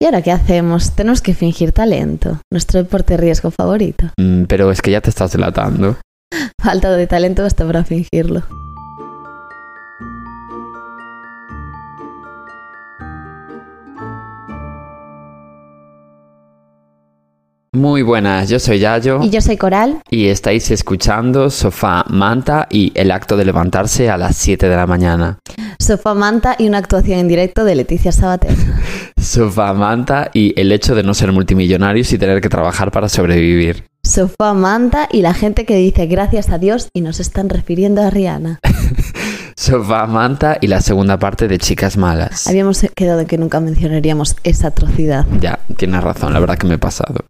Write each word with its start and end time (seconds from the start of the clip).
¿Y 0.00 0.04
ahora 0.04 0.22
qué 0.22 0.30
hacemos? 0.30 0.92
Tenemos 0.92 1.20
que 1.20 1.34
fingir 1.34 1.72
talento, 1.72 2.40
nuestro 2.52 2.80
deporte 2.80 3.14
de 3.14 3.16
riesgo 3.16 3.50
favorito. 3.50 4.10
Mm, 4.16 4.44
pero 4.44 4.70
es 4.70 4.80
que 4.80 4.92
ya 4.92 5.00
te 5.00 5.10
estás 5.10 5.32
delatando. 5.32 5.96
Falta 6.62 6.92
de 6.92 7.08
talento 7.08 7.44
hasta 7.44 7.66
para 7.66 7.82
fingirlo. 7.82 8.44
Muy 17.78 18.02
buenas, 18.02 18.48
yo 18.48 18.58
soy 18.58 18.80
Yayo. 18.80 19.20
Y 19.22 19.30
yo 19.30 19.40
soy 19.40 19.56
Coral. 19.56 20.02
Y 20.10 20.26
estáis 20.26 20.68
escuchando 20.72 21.48
Sofá, 21.48 22.04
Manta 22.08 22.66
y 22.68 22.90
el 22.96 23.12
acto 23.12 23.36
de 23.36 23.44
levantarse 23.44 24.10
a 24.10 24.16
las 24.16 24.36
7 24.36 24.68
de 24.68 24.74
la 24.74 24.88
mañana. 24.88 25.38
Sofá, 25.78 26.12
Manta 26.14 26.56
y 26.58 26.66
una 26.66 26.78
actuación 26.78 27.20
en 27.20 27.28
directo 27.28 27.64
de 27.64 27.76
Leticia 27.76 28.10
Sabater. 28.10 28.50
Sofá, 29.16 29.74
Manta 29.74 30.28
y 30.34 30.60
el 30.60 30.72
hecho 30.72 30.96
de 30.96 31.04
no 31.04 31.14
ser 31.14 31.30
multimillonarios 31.30 32.12
y 32.12 32.18
tener 32.18 32.40
que 32.40 32.48
trabajar 32.48 32.90
para 32.90 33.08
sobrevivir. 33.08 33.84
Sofá, 34.02 34.54
Manta 34.54 35.08
y 35.12 35.22
la 35.22 35.32
gente 35.32 35.64
que 35.64 35.76
dice 35.76 36.06
gracias 36.06 36.50
a 36.50 36.58
Dios 36.58 36.88
y 36.92 37.02
nos 37.02 37.20
están 37.20 37.48
refiriendo 37.48 38.02
a 38.02 38.10
Rihanna. 38.10 38.58
Sofá, 39.56 40.08
Manta 40.08 40.58
y 40.60 40.66
la 40.66 40.80
segunda 40.80 41.16
parte 41.20 41.46
de 41.46 41.58
Chicas 41.58 41.96
Malas. 41.96 42.48
Habíamos 42.48 42.84
quedado 42.96 43.20
en 43.20 43.26
que 43.28 43.38
nunca 43.38 43.60
mencionaríamos 43.60 44.34
esa 44.42 44.68
atrocidad. 44.68 45.26
Ya, 45.40 45.60
tienes 45.76 46.02
razón, 46.02 46.32
la 46.32 46.40
verdad 46.40 46.58
que 46.58 46.66
me 46.66 46.74
he 46.74 46.78
pasado. 46.78 47.24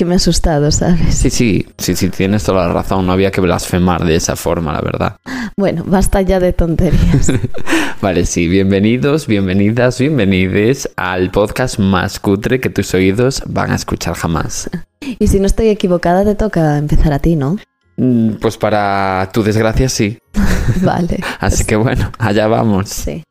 Que 0.00 0.06
me 0.06 0.14
he 0.14 0.16
asustado, 0.16 0.70
¿sabes? 0.70 1.14
Sí, 1.14 1.28
sí, 1.28 1.66
sí, 1.76 1.94
sí, 1.94 2.08
tienes 2.08 2.42
toda 2.42 2.66
la 2.66 2.72
razón. 2.72 3.04
No 3.04 3.12
había 3.12 3.30
que 3.30 3.42
blasfemar 3.42 4.02
de 4.06 4.16
esa 4.16 4.34
forma, 4.34 4.72
la 4.72 4.80
verdad. 4.80 5.16
Bueno, 5.58 5.84
basta 5.86 6.22
ya 6.22 6.40
de 6.40 6.54
tonterías. 6.54 7.30
vale, 8.00 8.24
sí, 8.24 8.48
bienvenidos, 8.48 9.26
bienvenidas, 9.26 10.00
bienvenides 10.00 10.88
al 10.96 11.30
podcast 11.30 11.78
más 11.78 12.18
cutre 12.18 12.60
que 12.60 12.70
tus 12.70 12.94
oídos 12.94 13.42
van 13.44 13.72
a 13.72 13.74
escuchar 13.74 14.14
jamás. 14.14 14.70
Y 15.18 15.26
si 15.26 15.38
no 15.38 15.44
estoy 15.44 15.68
equivocada, 15.68 16.24
te 16.24 16.34
toca 16.34 16.78
empezar 16.78 17.12
a 17.12 17.18
ti, 17.18 17.36
¿no? 17.36 17.58
Mm, 17.98 18.36
Pues 18.40 18.56
para 18.56 19.28
tu 19.34 19.42
desgracia 19.42 19.90
sí. 19.90 20.16
Vale. 20.82 21.20
Así 21.40 21.66
que 21.66 21.76
bueno, 21.76 22.10
allá 22.18 22.46
vamos. 22.46 22.88
Sí. 22.88 23.22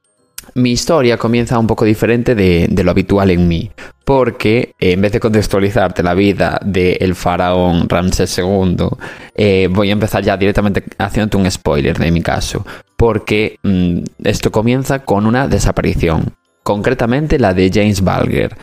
Mi 0.59 0.71
historia 0.71 1.17
comienza 1.17 1.57
un 1.57 1.67
poco 1.67 1.85
diferente 1.85 2.35
de, 2.35 2.67
de 2.69 2.83
lo 2.83 2.91
habitual 2.91 3.31
en 3.31 3.47
mí, 3.47 3.71
porque 4.03 4.73
eh, 4.77 4.91
en 4.91 5.01
vez 5.01 5.13
de 5.13 5.21
contextualizarte 5.21 6.03
la 6.03 6.13
vida 6.13 6.59
del 6.65 7.15
faraón 7.15 7.87
Ramsés 7.87 8.37
II, 8.37 8.89
eh, 9.35 9.69
voy 9.71 9.89
a 9.89 9.93
empezar 9.93 10.21
ya 10.21 10.35
directamente 10.35 10.83
haciéndote 10.97 11.37
un 11.37 11.49
spoiler 11.49 11.97
de 11.97 12.11
mi 12.11 12.21
caso, 12.21 12.65
porque 12.97 13.57
mm, 13.63 13.99
esto 14.25 14.51
comienza 14.51 14.99
con 15.05 15.25
una 15.25 15.47
desaparición, 15.47 16.33
concretamente 16.63 17.39
la 17.39 17.53
de 17.53 17.71
James 17.73 18.01
Balger, 18.01 18.57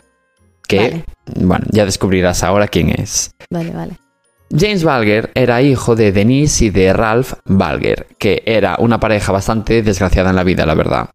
que, 0.67 0.77
Vale. 0.77 1.05
bueno, 1.35 1.65
ya 1.71 1.85
descubrirás 1.85 2.43
ahora 2.43 2.67
quién 2.67 2.89
es. 2.89 3.31
Vale, 3.49 3.71
vale. 3.71 3.93
James 4.51 4.83
Balger 4.83 5.31
era 5.33 5.63
hijo 5.63 5.95
de 5.95 6.11
Denise 6.11 6.65
y 6.65 6.69
de 6.69 6.93
Ralph 6.93 7.33
Balger, 7.45 8.05
que 8.19 8.43
era 8.45 8.75
una 8.77 8.99
pareja 8.99 9.31
bastante 9.31 9.81
desgraciada 9.81 10.29
en 10.29 10.35
la 10.35 10.43
vida, 10.43 10.65
la 10.65 10.75
verdad. 10.75 11.09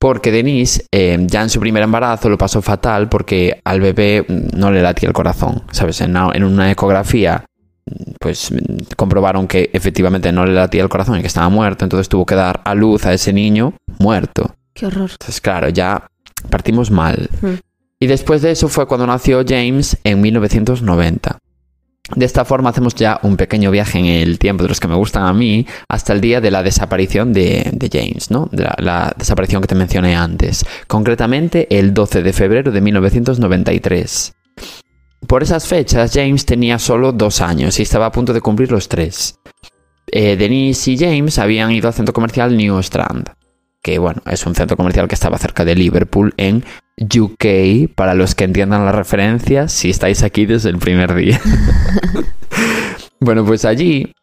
Porque 0.00 0.32
Denise, 0.32 0.84
eh, 0.90 1.16
ya 1.28 1.42
en 1.42 1.50
su 1.50 1.60
primer 1.60 1.82
embarazo, 1.82 2.28
lo 2.28 2.36
pasó 2.36 2.60
fatal 2.60 3.08
porque 3.08 3.60
al 3.64 3.80
bebé 3.80 4.24
mm, 4.26 4.58
no 4.58 4.70
le 4.70 4.82
latía 4.82 5.08
el 5.08 5.12
corazón. 5.12 5.62
¿Sabes? 5.70 6.00
En 6.00 6.10
una, 6.10 6.30
en 6.34 6.44
una 6.44 6.70
ecografía, 6.70 7.44
mm, 7.86 8.12
pues 8.18 8.50
mm, 8.50 8.94
comprobaron 8.96 9.46
que 9.46 9.70
efectivamente 9.72 10.32
no 10.32 10.44
le 10.44 10.54
latía 10.54 10.82
el 10.82 10.88
corazón 10.88 11.18
y 11.18 11.20
que 11.20 11.28
estaba 11.28 11.48
muerto. 11.48 11.84
Entonces 11.84 12.08
tuvo 12.08 12.26
que 12.26 12.34
dar 12.34 12.62
a 12.64 12.74
luz 12.74 13.06
a 13.06 13.12
ese 13.12 13.32
niño 13.32 13.74
muerto. 13.98 14.56
Qué 14.74 14.86
horror. 14.86 15.10
Entonces, 15.12 15.40
claro, 15.40 15.68
ya 15.68 16.06
partimos 16.50 16.90
mal. 16.90 17.30
Y 17.98 18.06
después 18.08 18.42
de 18.42 18.50
eso 18.50 18.68
fue 18.68 18.86
cuando 18.86 19.06
nació 19.06 19.42
James 19.46 19.96
en 20.04 20.20
1990. 20.20 21.38
De 22.14 22.24
esta 22.24 22.44
forma 22.44 22.70
hacemos 22.70 22.94
ya 22.94 23.18
un 23.22 23.36
pequeño 23.36 23.70
viaje 23.70 23.98
en 23.98 24.06
el 24.06 24.38
tiempo 24.38 24.62
de 24.62 24.68
los 24.68 24.78
que 24.78 24.86
me 24.86 24.94
gustan 24.94 25.24
a 25.24 25.32
mí 25.32 25.66
hasta 25.88 26.12
el 26.12 26.20
día 26.20 26.40
de 26.40 26.52
la 26.52 26.62
desaparición 26.62 27.32
de, 27.32 27.76
James, 27.92 28.30
¿no? 28.30 28.48
De 28.52 28.62
la, 28.62 28.76
la 28.78 29.14
desaparición 29.16 29.60
que 29.60 29.68
te 29.68 29.74
mencioné 29.74 30.14
antes. 30.14 30.64
Concretamente 30.86 31.66
el 31.76 31.92
12 31.92 32.22
de 32.22 32.32
febrero 32.32 32.70
de 32.70 32.80
1993. 32.80 34.34
Por 35.26 35.42
esas 35.42 35.66
fechas 35.66 36.12
James 36.14 36.46
tenía 36.46 36.78
solo 36.78 37.10
dos 37.10 37.40
años 37.40 37.78
y 37.80 37.82
estaba 37.82 38.06
a 38.06 38.12
punto 38.12 38.32
de 38.32 38.40
cumplir 38.40 38.70
los 38.70 38.88
tres. 38.88 39.40
Eh, 40.06 40.36
Denise 40.36 40.92
y 40.92 40.98
James 40.98 41.38
habían 41.38 41.72
ido 41.72 41.88
al 41.88 41.94
centro 41.94 42.12
comercial 42.12 42.56
New 42.56 42.78
Strand, 42.78 43.30
que 43.82 43.98
bueno, 43.98 44.22
es 44.26 44.46
un 44.46 44.54
centro 44.54 44.76
comercial 44.76 45.08
que 45.08 45.16
estaba 45.16 45.38
cerca 45.38 45.64
de 45.64 45.74
Liverpool 45.74 46.32
en 46.36 46.64
UK, 46.98 47.94
para 47.94 48.14
los 48.14 48.34
que 48.34 48.44
entiendan 48.44 48.84
la 48.84 48.92
referencia, 48.92 49.68
si 49.68 49.90
estáis 49.90 50.22
aquí 50.22 50.46
desde 50.46 50.70
el 50.70 50.78
primer 50.78 51.14
día. 51.14 51.40
bueno, 53.20 53.44
pues 53.44 53.64
allí, 53.64 54.14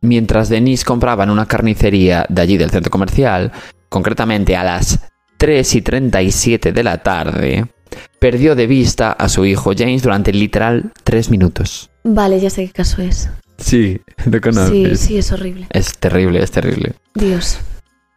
mientras 0.00 0.48
Denise 0.48 0.84
compraba 0.84 1.24
en 1.24 1.30
una 1.30 1.46
carnicería 1.46 2.26
de 2.28 2.42
allí 2.42 2.56
del 2.56 2.70
centro 2.70 2.90
comercial, 2.90 3.52
concretamente 3.88 4.56
a 4.56 4.64
las 4.64 4.98
3 5.36 5.74
y 5.74 5.82
37 5.82 6.72
de 6.72 6.82
la 6.82 7.02
tarde, 7.02 7.66
perdió 8.18 8.54
de 8.54 8.66
vista 8.66 9.12
a 9.12 9.28
su 9.28 9.44
hijo 9.44 9.72
James 9.76 10.02
durante 10.02 10.32
literal 10.32 10.92
3 11.04 11.30
minutos. 11.30 11.90
Vale, 12.02 12.40
ya 12.40 12.50
sé 12.50 12.66
qué 12.66 12.72
caso 12.72 13.02
es. 13.02 13.30
Sí, 13.58 14.00
lo 14.24 14.66
Sí, 14.68 14.96
sí, 14.96 15.18
es 15.18 15.32
horrible. 15.32 15.66
Es 15.70 15.96
terrible, 15.98 16.42
es 16.42 16.50
terrible. 16.50 16.94
Dios. 17.14 17.58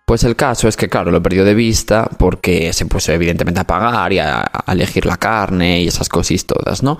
Pues 0.05 0.23
el 0.25 0.35
caso 0.35 0.67
es 0.67 0.75
que, 0.75 0.89
claro, 0.89 1.11
lo 1.11 1.23
perdió 1.23 1.45
de 1.45 1.53
vista 1.53 2.09
porque 2.17 2.73
se 2.73 2.85
puso 2.85 3.13
evidentemente 3.13 3.61
a 3.61 3.67
pagar 3.67 4.11
y 4.11 4.19
a, 4.19 4.43
elegir 4.67 5.05
la 5.05 5.17
carne 5.17 5.81
y 5.81 5.87
esas 5.87 6.09
cosas 6.09 6.45
todas, 6.45 6.83
¿no? 6.83 6.97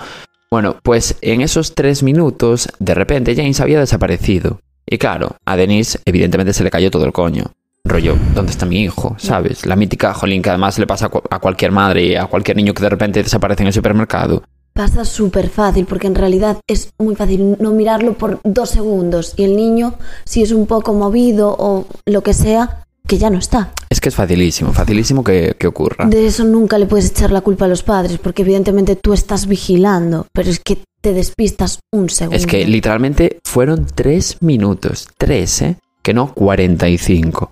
Bueno, 0.50 0.78
pues 0.82 1.18
en 1.22 1.42
esos 1.42 1.74
tres 1.76 2.04
minutos, 2.04 2.70
de 2.80 2.94
repente 2.94 3.36
James 3.36 3.60
había 3.60 3.80
desaparecido. 3.80 4.62
Y 4.86 4.98
claro, 4.98 5.36
a 5.46 5.56
Denise 5.56 6.00
evidentemente 6.06 6.54
se 6.54 6.64
le 6.64 6.70
cayó 6.70 6.92
todo 6.92 7.06
el 7.06 7.12
coño. 7.12 7.46
Rollo, 7.86 8.16
¿dónde 8.34 8.52
está 8.52 8.66
mi 8.66 8.82
hijo? 8.82 9.16
¿Sabes? 9.18 9.66
La 9.66 9.76
mítica 9.76 10.14
jolín 10.14 10.42
que 10.42 10.50
además 10.50 10.80
le 10.80 10.88
pasa 10.88 11.10
a 11.30 11.40
cualquier 11.40 11.72
madre 11.72 12.04
y 12.04 12.16
a 12.16 12.28
cualquier 12.28 12.56
niño 12.56 12.74
que 12.74 12.84
de 12.84 12.90
repente 12.90 13.22
desaparece 13.22 13.64
en 13.64 13.68
el 13.68 13.74
supermercado. 13.74 14.44
Pasa 14.74 15.04
súper 15.06 15.50
fácil 15.50 15.86
porque 15.86 16.08
en 16.08 16.16
realidad 16.16 16.58
es 16.68 16.94
muy 16.98 17.16
fácil 17.16 17.58
no 17.60 17.72
mirarlo 17.72 18.14
por 18.14 18.40
dos 18.44 18.70
segundos 18.70 19.34
y 19.38 19.44
el 19.44 19.56
niño, 19.56 19.96
si 20.24 20.42
es 20.42 20.52
un 20.52 20.66
poco 20.66 20.94
movido 20.94 21.56
o 21.60 21.86
lo 22.06 22.24
que 22.24 22.34
sea, 22.34 22.86
que 23.08 23.18
ya 23.18 23.30
no 23.30 23.38
está. 23.38 23.72
Es 23.90 24.00
que 24.02 24.10
es 24.10 24.16
facilísimo, 24.16 24.74
facilísimo 24.74 25.24
que, 25.24 25.56
que 25.60 25.68
ocurra. 25.68 26.06
De 26.06 26.26
eso 26.26 26.44
nunca 26.46 26.78
le 26.78 26.86
puedes 26.86 27.10
echar 27.12 27.32
la 27.32 27.42
culpa 27.42 27.66
a 27.66 27.68
los 27.68 27.84
padres 27.84 28.18
porque 28.18 28.42
evidentemente 28.44 28.96
tú 28.96 29.14
estás 29.14 29.46
vigilando, 29.48 30.28
pero 30.34 30.50
es 30.50 30.60
que 30.60 30.78
te 31.02 31.14
despistas 31.14 31.80
un 31.92 32.10
segundo. 32.10 32.38
Es 32.38 32.48
que 32.48 32.66
literalmente 32.66 33.40
fueron 33.44 33.86
tres 33.94 34.38
minutos. 34.42 35.08
Tres, 35.18 35.62
¿eh? 35.62 35.76
Que 36.02 36.14
no 36.14 36.34
45. 36.34 37.52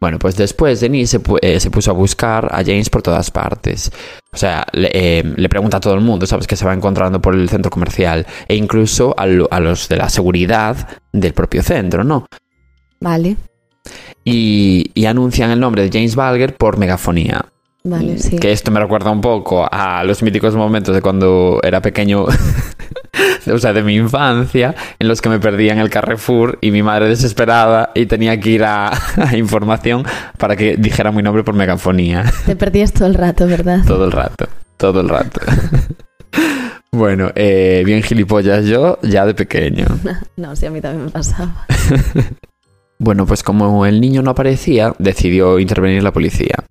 Bueno, 0.00 0.18
pues 0.18 0.34
después 0.36 0.80
Denise 0.80 1.18
se, 1.18 1.22
pu- 1.22 1.38
eh, 1.42 1.60
se 1.60 1.70
puso 1.70 1.90
a 1.90 1.94
buscar 1.94 2.46
a 2.54 2.58
James 2.64 2.88
por 2.88 3.02
todas 3.02 3.30
partes. 3.30 3.90
O 4.32 4.36
sea, 4.36 4.64
le, 4.72 4.90
eh, 4.94 5.22
le 5.36 5.48
pregunta 5.50 5.76
a 5.76 5.80
todo 5.80 5.92
el 5.94 6.00
mundo, 6.00 6.26
¿sabes? 6.26 6.46
Que 6.46 6.56
se 6.56 6.64
va 6.64 6.72
encontrando 6.72 7.20
por 7.20 7.34
el 7.34 7.48
centro 7.50 7.70
comercial. 7.70 8.26
E 8.48 8.54
incluso 8.56 9.14
a, 9.18 9.26
lo- 9.26 9.48
a 9.50 9.60
los 9.60 9.88
de 9.88 9.96
la 9.98 10.08
seguridad 10.08 10.88
del 11.12 11.34
propio 11.34 11.62
centro, 11.62 12.02
¿no? 12.04 12.26
Vale, 13.00 13.36
Y, 14.24 14.90
y 14.94 15.06
anuncian 15.06 15.50
el 15.50 15.60
nombre 15.60 15.82
de 15.82 15.90
James 15.90 16.14
Balger 16.14 16.54
por 16.56 16.76
megafonía. 16.78 17.44
vale, 17.84 18.18
sí. 18.18 18.38
Que 18.38 18.52
esto 18.52 18.70
me 18.70 18.78
recuerda 18.80 19.10
un 19.10 19.20
poco 19.20 19.66
a 19.70 20.04
los 20.04 20.22
míticos 20.22 20.54
momentos 20.54 20.94
de 20.94 21.00
cuando 21.00 21.58
era 21.62 21.80
pequeño, 21.80 22.24
o 23.52 23.58
sea, 23.58 23.72
de 23.72 23.82
mi 23.82 23.94
infancia, 23.96 24.74
en 24.98 25.08
los 25.08 25.20
que 25.22 25.30
me 25.30 25.38
perdía 25.40 25.72
en 25.72 25.78
el 25.78 25.88
Carrefour 25.88 26.58
y 26.60 26.70
mi 26.70 26.82
madre 26.82 27.08
desesperada 27.08 27.90
y 27.94 28.06
tenía 28.06 28.38
que 28.38 28.50
ir 28.50 28.64
a, 28.64 28.88
a 29.16 29.36
información 29.36 30.04
para 30.36 30.54
que 30.56 30.76
dijera 30.76 31.10
mi 31.12 31.22
nombre 31.22 31.42
por 31.42 31.54
megafonía. 31.54 32.24
Te 32.44 32.56
perdías 32.56 32.92
todo 32.92 33.08
el 33.08 33.14
rato, 33.14 33.46
¿verdad? 33.46 33.80
Todo 33.86 34.04
el 34.04 34.12
rato, 34.12 34.46
todo 34.76 35.00
el 35.00 35.08
rato. 35.08 35.40
Bueno, 36.92 37.30
eh, 37.36 37.82
bien 37.86 38.02
gilipollas 38.02 38.64
yo 38.66 38.98
ya 39.02 39.24
de 39.24 39.32
pequeño. 39.32 39.86
No, 40.36 40.56
sí, 40.56 40.66
a 40.66 40.72
mí 40.72 40.80
también 40.80 41.04
me 41.04 41.10
pasaba. 41.12 41.64
Bueno, 43.00 43.24
pues 43.24 43.42
como 43.42 43.86
el 43.86 43.98
niño 43.98 44.20
no 44.20 44.32
aparecía, 44.32 44.94
decidió 44.98 45.58
intervenir 45.58 46.02
la 46.02 46.12
policía. 46.12 46.66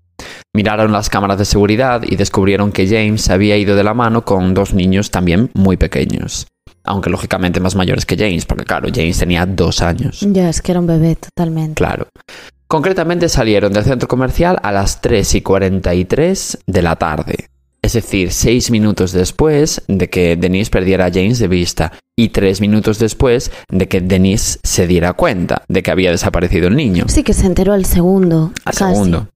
Miraron 0.54 0.92
las 0.92 1.10
cámaras 1.10 1.40
de 1.40 1.46
seguridad 1.46 2.04
y 2.08 2.18
descubrieron 2.18 2.72
que 2.72 2.88
James 2.88 3.32
había 3.32 3.58
ido 3.58 3.76
de 3.76 3.84
la 3.84 3.96
mano 3.96 4.26
con 4.26 4.54
dos 4.54 4.76
niños 4.76 5.10
también 5.10 5.50
muy 5.56 5.76
pequeños. 5.76 6.46
Aunque 6.84 7.10
lógicamente 7.10 7.60
más 7.60 7.76
mayores 7.76 8.06
que 8.06 8.16
James, 8.16 8.46
porque 8.46 8.64
claro, 8.64 8.90
James 8.94 9.18
tenía 9.18 9.48
dos 9.48 9.82
años. 9.82 10.20
Ya, 10.22 10.50
es 10.50 10.62
que 10.62 10.72
era 10.72 10.80
un 10.80 10.86
bebé 10.86 11.16
totalmente. 11.16 11.74
Claro. 11.74 12.08
Concretamente 12.68 13.28
salieron 13.28 13.74
del 13.74 13.84
centro 13.84 14.08
comercial 14.08 14.60
a 14.62 14.72
las 14.72 15.02
3 15.02 15.34
y 15.34 15.42
43 15.42 16.60
de 16.68 16.82
la 16.84 16.96
tarde. 16.96 17.48
Es 17.82 17.94
decir, 17.94 18.32
seis 18.32 18.72
minutos 18.72 19.12
después 19.14 19.82
de 19.88 20.10
que 20.10 20.36
Denise 20.36 20.70
perdiera 20.70 21.06
a 21.06 21.12
James 21.12 21.40
de 21.40 21.48
vista 21.48 21.94
y 22.16 22.30
tres 22.30 22.60
minutos 22.60 23.00
después 23.00 23.52
de 23.70 23.88
que 23.88 24.02
Denise 24.02 24.60
se 24.64 24.86
diera 24.86 25.14
cuenta 25.14 25.64
de 25.70 25.82
que 25.82 25.90
había 25.92 26.12
desaparecido 26.12 26.68
el 26.68 26.76
niño. 26.76 27.06
Sí, 27.08 27.24
que 27.24 27.34
se 27.34 27.46
enteró 27.46 27.74
al 27.74 27.86
segundo. 27.86 28.52
Al 28.66 28.74
casi. 28.74 28.94
segundo. 28.94 29.30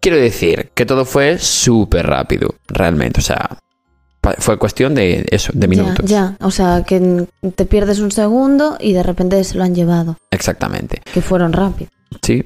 Quiero 0.00 0.16
decir 0.18 0.70
que 0.74 0.86
todo 0.86 1.04
fue 1.04 1.38
súper 1.38 2.06
rápido, 2.06 2.54
realmente. 2.68 3.18
O 3.20 3.22
sea, 3.24 3.58
fue 4.38 4.58
cuestión 4.58 4.94
de 4.94 5.26
eso, 5.30 5.50
de 5.52 5.62
Ya, 5.62 5.68
minutos. 5.68 6.06
ya. 6.08 6.36
O 6.40 6.52
sea, 6.52 6.84
que 6.86 7.26
te 7.56 7.64
pierdes 7.66 7.98
un 7.98 8.12
segundo 8.12 8.76
y 8.80 8.92
de 8.92 9.02
repente 9.02 9.42
se 9.42 9.56
lo 9.56 9.64
han 9.64 9.74
llevado. 9.74 10.16
Exactamente. 10.30 11.00
Que 11.12 11.20
fueron 11.20 11.52
rápido. 11.52 11.90
Sí. 12.22 12.44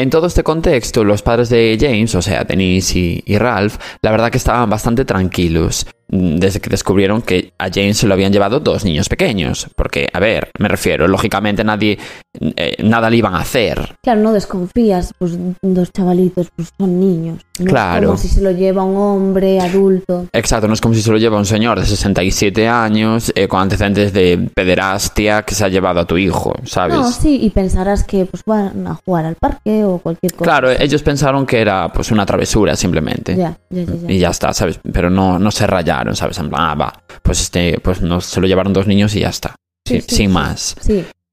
En 0.00 0.08
todo 0.08 0.28
este 0.28 0.42
contexto, 0.42 1.04
los 1.04 1.20
padres 1.20 1.50
de 1.50 1.76
James, 1.78 2.14
o 2.14 2.22
sea, 2.22 2.44
Denise 2.44 3.22
y, 3.22 3.36
Ralph, 3.36 3.76
la 4.00 4.10
verdad 4.10 4.30
que 4.30 4.38
estaban 4.38 4.70
bastante 4.70 5.04
tranquilos 5.04 5.86
mm, 6.08 6.36
desde 6.36 6.58
que 6.58 6.70
descubrieron 6.70 7.20
que 7.20 7.52
a 7.58 7.68
James 7.68 7.98
se 7.98 8.06
lo 8.06 8.14
habían 8.14 8.32
llevado 8.32 8.60
dos 8.60 8.82
niños 8.82 9.10
pequeños. 9.10 9.68
Porque, 9.76 10.08
a 10.10 10.18
ver, 10.18 10.52
me 10.58 10.68
refiero, 10.68 11.06
lógicamente 11.06 11.64
nadie, 11.64 11.98
eh, 12.38 12.76
nada 12.82 13.10
le 13.10 13.16
iban 13.16 13.34
a 13.34 13.40
hacer. 13.40 13.96
Claro, 14.02 14.20
no 14.20 14.32
desconfías, 14.32 15.12
pues 15.18 15.36
dos 15.62 15.92
chavalitos, 15.92 16.48
pues 16.54 16.72
son 16.78 17.00
niños. 17.00 17.44
No 17.58 17.76
es 17.76 18.04
como 18.04 18.16
si 18.16 18.28
se 18.28 18.40
lo 18.40 18.52
lleva 18.52 18.84
un 18.84 18.96
hombre 18.96 19.60
adulto. 19.60 20.26
Exacto, 20.32 20.68
no 20.68 20.74
es 20.74 20.80
como 20.80 20.94
si 20.94 21.02
se 21.02 21.10
lo 21.10 21.18
lleva 21.18 21.36
un 21.38 21.44
señor 21.46 21.80
de 21.80 21.86
67 21.86 22.68
años 22.68 23.32
eh, 23.34 23.48
con 23.48 23.60
antecedentes 23.60 24.12
de 24.12 24.50
pederastia 24.54 25.42
que 25.42 25.54
se 25.54 25.64
ha 25.64 25.68
llevado 25.68 26.00
a 26.00 26.04
tu 26.06 26.16
hijo, 26.16 26.54
¿sabes? 26.64 26.96
No, 26.96 27.10
sí, 27.10 27.38
y 27.42 27.50
pensarás 27.50 28.04
que 28.04 28.26
pues 28.26 28.44
van 28.44 28.86
a 28.86 28.94
jugar 28.94 29.26
al 29.26 29.34
parque 29.34 29.84
o 29.84 29.98
cualquier 29.98 30.32
cosa. 30.32 30.44
Claro, 30.44 30.70
ellos 30.70 31.02
pensaron 31.02 31.44
que 31.46 31.60
era 31.60 31.92
pues 31.92 32.10
una 32.10 32.24
travesura 32.24 32.76
simplemente. 32.76 33.36
Ya, 33.36 33.58
ya, 33.70 33.82
ya. 33.82 33.94
ya. 33.94 34.12
Y 34.12 34.18
ya 34.18 34.30
está, 34.30 34.52
¿sabes? 34.52 34.78
Pero 34.92 35.10
no, 35.10 35.38
no 35.38 35.50
se 35.50 35.66
rayaron, 35.66 36.14
¿sabes? 36.14 36.38
En 36.38 36.48
plan, 36.48 36.62
ah, 36.62 36.74
va, 36.74 37.02
pues 37.22 37.40
este, 37.40 37.78
pues 37.80 38.00
no, 38.00 38.20
se 38.20 38.40
lo 38.40 38.46
llevaron 38.46 38.72
dos 38.72 38.86
niños 38.86 39.14
y 39.16 39.20
ya 39.20 39.28
está. 39.30 39.54
Sí, 39.86 39.96
Sí, 39.96 40.00
sí, 40.08 40.16
sin 40.16 40.28
sí. 40.28 40.32
más. 40.34 40.76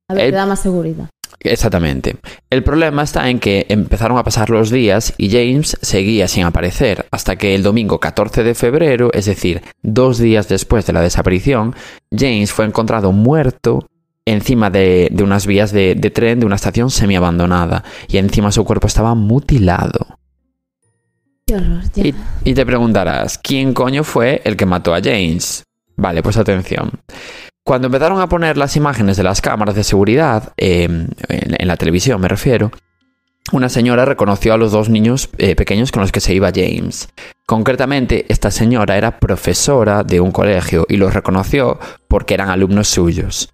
A 0.10 0.14
ver, 0.14 0.26
Eh, 0.28 0.30
te 0.32 0.36
da 0.38 0.46
más 0.46 0.60
seguridad. 0.60 1.10
Exactamente. 1.40 2.18
El 2.50 2.64
problema 2.64 3.04
está 3.04 3.30
en 3.30 3.40
que 3.40 3.66
empezaron 3.70 4.18
a 4.18 4.24
pasar 4.24 4.50
los 4.50 4.70
días 4.72 5.14
y 5.18 5.30
James 5.30 5.78
seguía 5.82 6.28
sin 6.28 6.46
aparecer, 6.46 7.06
hasta 7.12 7.36
que 7.36 7.56
el 7.56 7.64
domingo 7.64 8.00
14 8.00 8.44
de 8.44 8.56
febrero, 8.56 9.12
es 9.14 9.26
decir, 9.26 9.62
dos 9.84 10.18
días 10.18 10.48
después 10.48 10.86
de 10.86 10.94
la 10.94 11.02
desaparición, 11.02 11.76
James 12.12 12.52
fue 12.52 12.66
encontrado 12.66 13.12
muerto 13.12 13.88
encima 14.26 14.70
de, 14.70 15.10
de 15.12 15.24
unas 15.24 15.46
vías 15.46 15.72
de, 15.72 15.96
de 15.96 16.10
tren 16.10 16.40
de 16.40 16.46
una 16.46 16.56
estación 16.56 16.90
semiabandonada 16.90 17.84
y 18.08 18.18
encima 18.18 18.52
su 18.52 18.66
cuerpo 18.66 18.88
estaba 18.88 19.14
mutilado. 19.16 20.18
Qué 21.46 21.56
horror. 21.56 21.82
Y, 21.96 22.14
y 22.44 22.54
te 22.54 22.66
preguntarás, 22.66 23.38
¿quién 23.38 23.74
coño 23.74 24.04
fue 24.04 24.42
el 24.44 24.58
que 24.58 24.66
mató 24.66 24.94
a 24.94 25.02
James? 25.02 25.64
Vale, 25.96 26.22
pues 26.22 26.36
atención. 26.38 26.92
Cuando 27.68 27.88
empezaron 27.88 28.22
a 28.22 28.30
poner 28.30 28.56
las 28.56 28.78
imágenes 28.78 29.18
de 29.18 29.24
las 29.24 29.42
cámaras 29.42 29.76
de 29.76 29.84
seguridad, 29.84 30.54
en, 30.56 31.10
en 31.28 31.68
la 31.68 31.76
televisión 31.76 32.22
me 32.22 32.30
refiero, 32.30 32.72
una 33.52 33.68
señora 33.68 34.06
reconoció 34.06 34.54
a 34.54 34.58
los 34.58 34.72
dos 34.72 34.88
niños 34.88 35.30
eh, 35.38 35.54
pequeños 35.54 35.92
con 35.92 36.00
los 36.00 36.14
que 36.14 36.22
se 36.22 36.34
iba 36.34 36.54
James. 36.56 37.10
Concretamente, 37.46 38.26
esta 38.30 38.52
señora 38.52 38.96
era 38.96 39.20
profesora 39.20 40.06
de 40.06 40.22
un 40.22 40.32
colegio 40.32 40.86
y 40.88 40.96
los 40.96 41.14
reconoció 41.14 41.78
porque 42.08 42.36
eran 42.36 42.50
alumnos 42.50 42.88
suyos. 42.88 43.50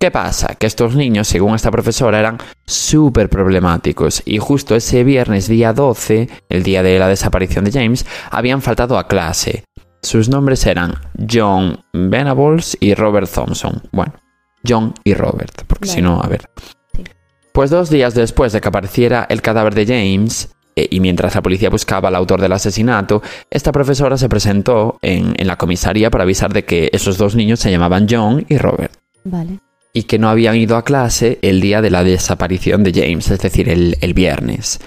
¿Qué 0.00 0.10
pasa? 0.10 0.56
Que 0.56 0.66
estos 0.66 0.96
niños, 0.96 1.28
según 1.28 1.54
esta 1.54 1.70
profesora, 1.70 2.18
eran 2.18 2.38
súper 2.66 3.28
problemáticos 3.28 4.20
y 4.24 4.38
justo 4.38 4.74
ese 4.74 5.04
viernes 5.04 5.46
día 5.46 5.72
12, 5.72 6.28
el 6.48 6.64
día 6.64 6.82
de 6.82 6.98
la 6.98 7.06
desaparición 7.06 7.64
de 7.64 7.70
James, 7.70 8.04
habían 8.32 8.62
faltado 8.62 8.98
a 8.98 9.06
clase. 9.06 9.62
Sus 10.04 10.28
nombres 10.28 10.66
eran 10.66 10.94
John 11.30 11.82
Venables 11.94 12.76
y 12.78 12.92
Robert 12.92 13.30
Thompson. 13.32 13.80
Bueno, 13.90 14.12
John 14.66 14.92
y 15.02 15.14
Robert, 15.14 15.62
porque 15.66 15.88
si 15.88 16.02
no, 16.02 16.20
a 16.20 16.28
ver. 16.28 16.50
Sí. 16.94 17.04
Pues 17.54 17.70
dos 17.70 17.88
días 17.88 18.14
después 18.14 18.52
de 18.52 18.60
que 18.60 18.68
apareciera 18.68 19.26
el 19.30 19.40
cadáver 19.40 19.74
de 19.74 19.86
James, 19.86 20.54
eh, 20.76 20.88
y 20.90 21.00
mientras 21.00 21.34
la 21.34 21.40
policía 21.40 21.70
buscaba 21.70 22.08
al 22.08 22.16
autor 22.16 22.42
del 22.42 22.52
asesinato, 22.52 23.22
esta 23.48 23.72
profesora 23.72 24.18
se 24.18 24.28
presentó 24.28 24.98
en, 25.00 25.32
en 25.38 25.46
la 25.46 25.56
comisaría 25.56 26.10
para 26.10 26.24
avisar 26.24 26.52
de 26.52 26.66
que 26.66 26.90
esos 26.92 27.16
dos 27.16 27.34
niños 27.34 27.60
se 27.60 27.70
llamaban 27.70 28.06
John 28.08 28.44
y 28.46 28.58
Robert 28.58 28.92
Vale. 29.24 29.60
y 29.94 30.02
que 30.02 30.18
no 30.18 30.28
habían 30.28 30.56
ido 30.56 30.76
a 30.76 30.84
clase 30.84 31.38
el 31.40 31.62
día 31.62 31.80
de 31.80 31.90
la 31.90 32.04
desaparición 32.04 32.84
de 32.84 32.92
James, 32.92 33.30
es 33.30 33.40
decir, 33.40 33.70
el, 33.70 33.96
el 34.02 34.12
viernes. 34.12 34.80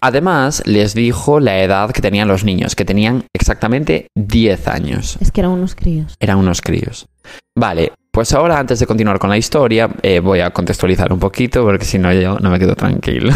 Además, 0.00 0.62
les 0.66 0.94
dijo 0.94 1.40
la 1.40 1.62
edad 1.62 1.90
que 1.90 2.00
tenían 2.00 2.28
los 2.28 2.44
niños, 2.44 2.74
que 2.74 2.84
tenían 2.84 3.24
exactamente 3.34 4.08
10 4.16 4.68
años. 4.68 5.18
Es 5.20 5.30
que 5.30 5.40
eran 5.40 5.52
unos 5.52 5.74
críos. 5.74 6.14
Eran 6.20 6.38
unos 6.38 6.62
críos. 6.62 7.06
Vale, 7.54 7.92
pues 8.12 8.32
ahora 8.32 8.58
antes 8.58 8.80
de 8.80 8.86
continuar 8.86 9.18
con 9.18 9.30
la 9.30 9.38
historia, 9.38 9.88
eh, 10.02 10.20
voy 10.20 10.40
a 10.40 10.50
contextualizar 10.50 11.12
un 11.12 11.20
poquito, 11.20 11.62
porque 11.64 11.84
si 11.84 11.98
no 11.98 12.12
yo 12.12 12.38
no 12.40 12.50
me 12.50 12.58
quedo 12.58 12.74
tranquilo. 12.74 13.32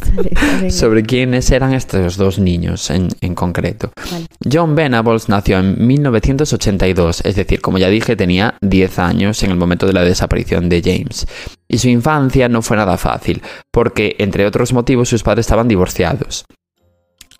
Sobre 0.70 1.02
quiénes 1.02 1.50
eran 1.50 1.74
estos 1.74 2.16
dos 2.16 2.38
niños 2.38 2.90
en, 2.90 3.08
en 3.20 3.34
concreto. 3.34 3.92
Vale. 4.10 4.26
John 4.50 4.74
Venables 4.74 5.28
nació 5.28 5.58
en 5.58 5.86
1982, 5.86 7.22
es 7.24 7.36
decir, 7.36 7.60
como 7.60 7.78
ya 7.78 7.88
dije, 7.88 8.16
tenía 8.16 8.54
10 8.62 8.98
años 8.98 9.42
en 9.42 9.50
el 9.50 9.56
momento 9.56 9.86
de 9.86 9.92
la 9.92 10.02
desaparición 10.02 10.68
de 10.68 10.80
James. 10.82 11.26
Y 11.68 11.78
su 11.78 11.88
infancia 11.88 12.48
no 12.48 12.62
fue 12.62 12.76
nada 12.76 12.96
fácil, 12.96 13.42
porque, 13.70 14.16
entre 14.18 14.46
otros 14.46 14.72
motivos, 14.72 15.08
sus 15.08 15.22
padres 15.22 15.44
estaban 15.44 15.68
divorciados. 15.68 16.46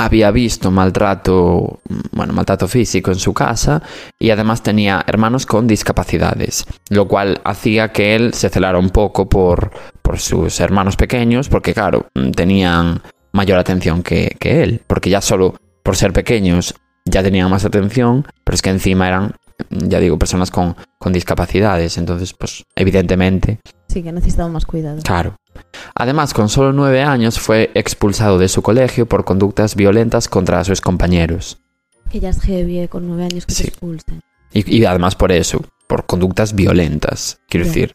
Había 0.03 0.31
visto 0.31 0.71
maltrato, 0.71 1.81
bueno, 2.13 2.33
maltrato 2.33 2.67
físico 2.67 3.11
en 3.11 3.19
su 3.19 3.35
casa 3.35 3.83
y 4.19 4.31
además 4.31 4.63
tenía 4.63 5.05
hermanos 5.07 5.45
con 5.45 5.67
discapacidades, 5.67 6.65
lo 6.89 7.07
cual 7.07 7.43
hacía 7.45 7.93
que 7.93 8.15
él 8.17 8.33
se 8.33 8.49
celara 8.49 8.79
un 8.79 8.89
poco 8.89 9.29
por, 9.29 9.71
por 10.01 10.19
sus 10.19 10.59
hermanos 10.61 10.97
pequeños, 10.97 11.51
porque 11.51 11.75
claro, 11.75 12.07
tenían 12.35 13.03
mayor 13.33 13.59
atención 13.59 14.03
que, 14.03 14.35
que 14.41 14.63
él, 14.63 14.81
porque 14.87 15.11
ya 15.11 15.21
solo 15.21 15.57
por 15.83 15.97
ser 15.97 16.15
pequeños 16.15 16.75
ya 17.05 17.23
tenían 17.23 17.51
más 17.51 17.67
atención, 17.67 18.27
pero 18.43 18.55
es 18.55 18.63
que 18.63 18.71
encima 18.71 19.07
eran, 19.07 19.35
ya 19.71 19.99
digo, 20.01 20.19
personas 20.19 20.51
con, 20.51 20.77
con 20.99 21.13
discapacidades, 21.13 21.99
entonces 21.99 22.33
pues 22.35 22.65
evidentemente, 22.75 23.61
Sí, 23.89 24.03
que 24.03 24.13
necesitaba 24.13 24.49
más 24.49 24.67
cuidado. 24.67 25.01
claro. 25.03 25.37
Además, 25.95 26.33
con 26.33 26.49
solo 26.49 26.73
nueve 26.73 27.03
años 27.03 27.41
fue 27.41 27.71
expulsado 27.75 28.39
de 28.39 28.49
su 28.49 28.63
colegio 28.63 29.07
por 29.07 29.25
conductas 29.25 29.75
violentas 29.75 30.29
contra 30.29 30.63
sus 30.65 30.81
compañeros. 30.81 31.59
Que 32.11 32.21
ya 32.21 32.29
es 32.31 32.41
heavy, 32.41 32.79
eh, 32.81 32.89
con 32.89 33.07
nueve 33.09 33.25
años 33.25 33.47
que 33.47 33.53
Sí. 33.55 33.65
te 33.65 33.69
expulsen. 33.71 34.23
Y, 34.53 34.79
y 34.79 34.85
además 34.85 35.17
por 35.17 35.33
eso, 35.33 35.61
por 35.89 36.07
conductas 36.07 36.55
violentas, 36.55 37.41
quiero 37.49 37.67
decir. 37.67 37.95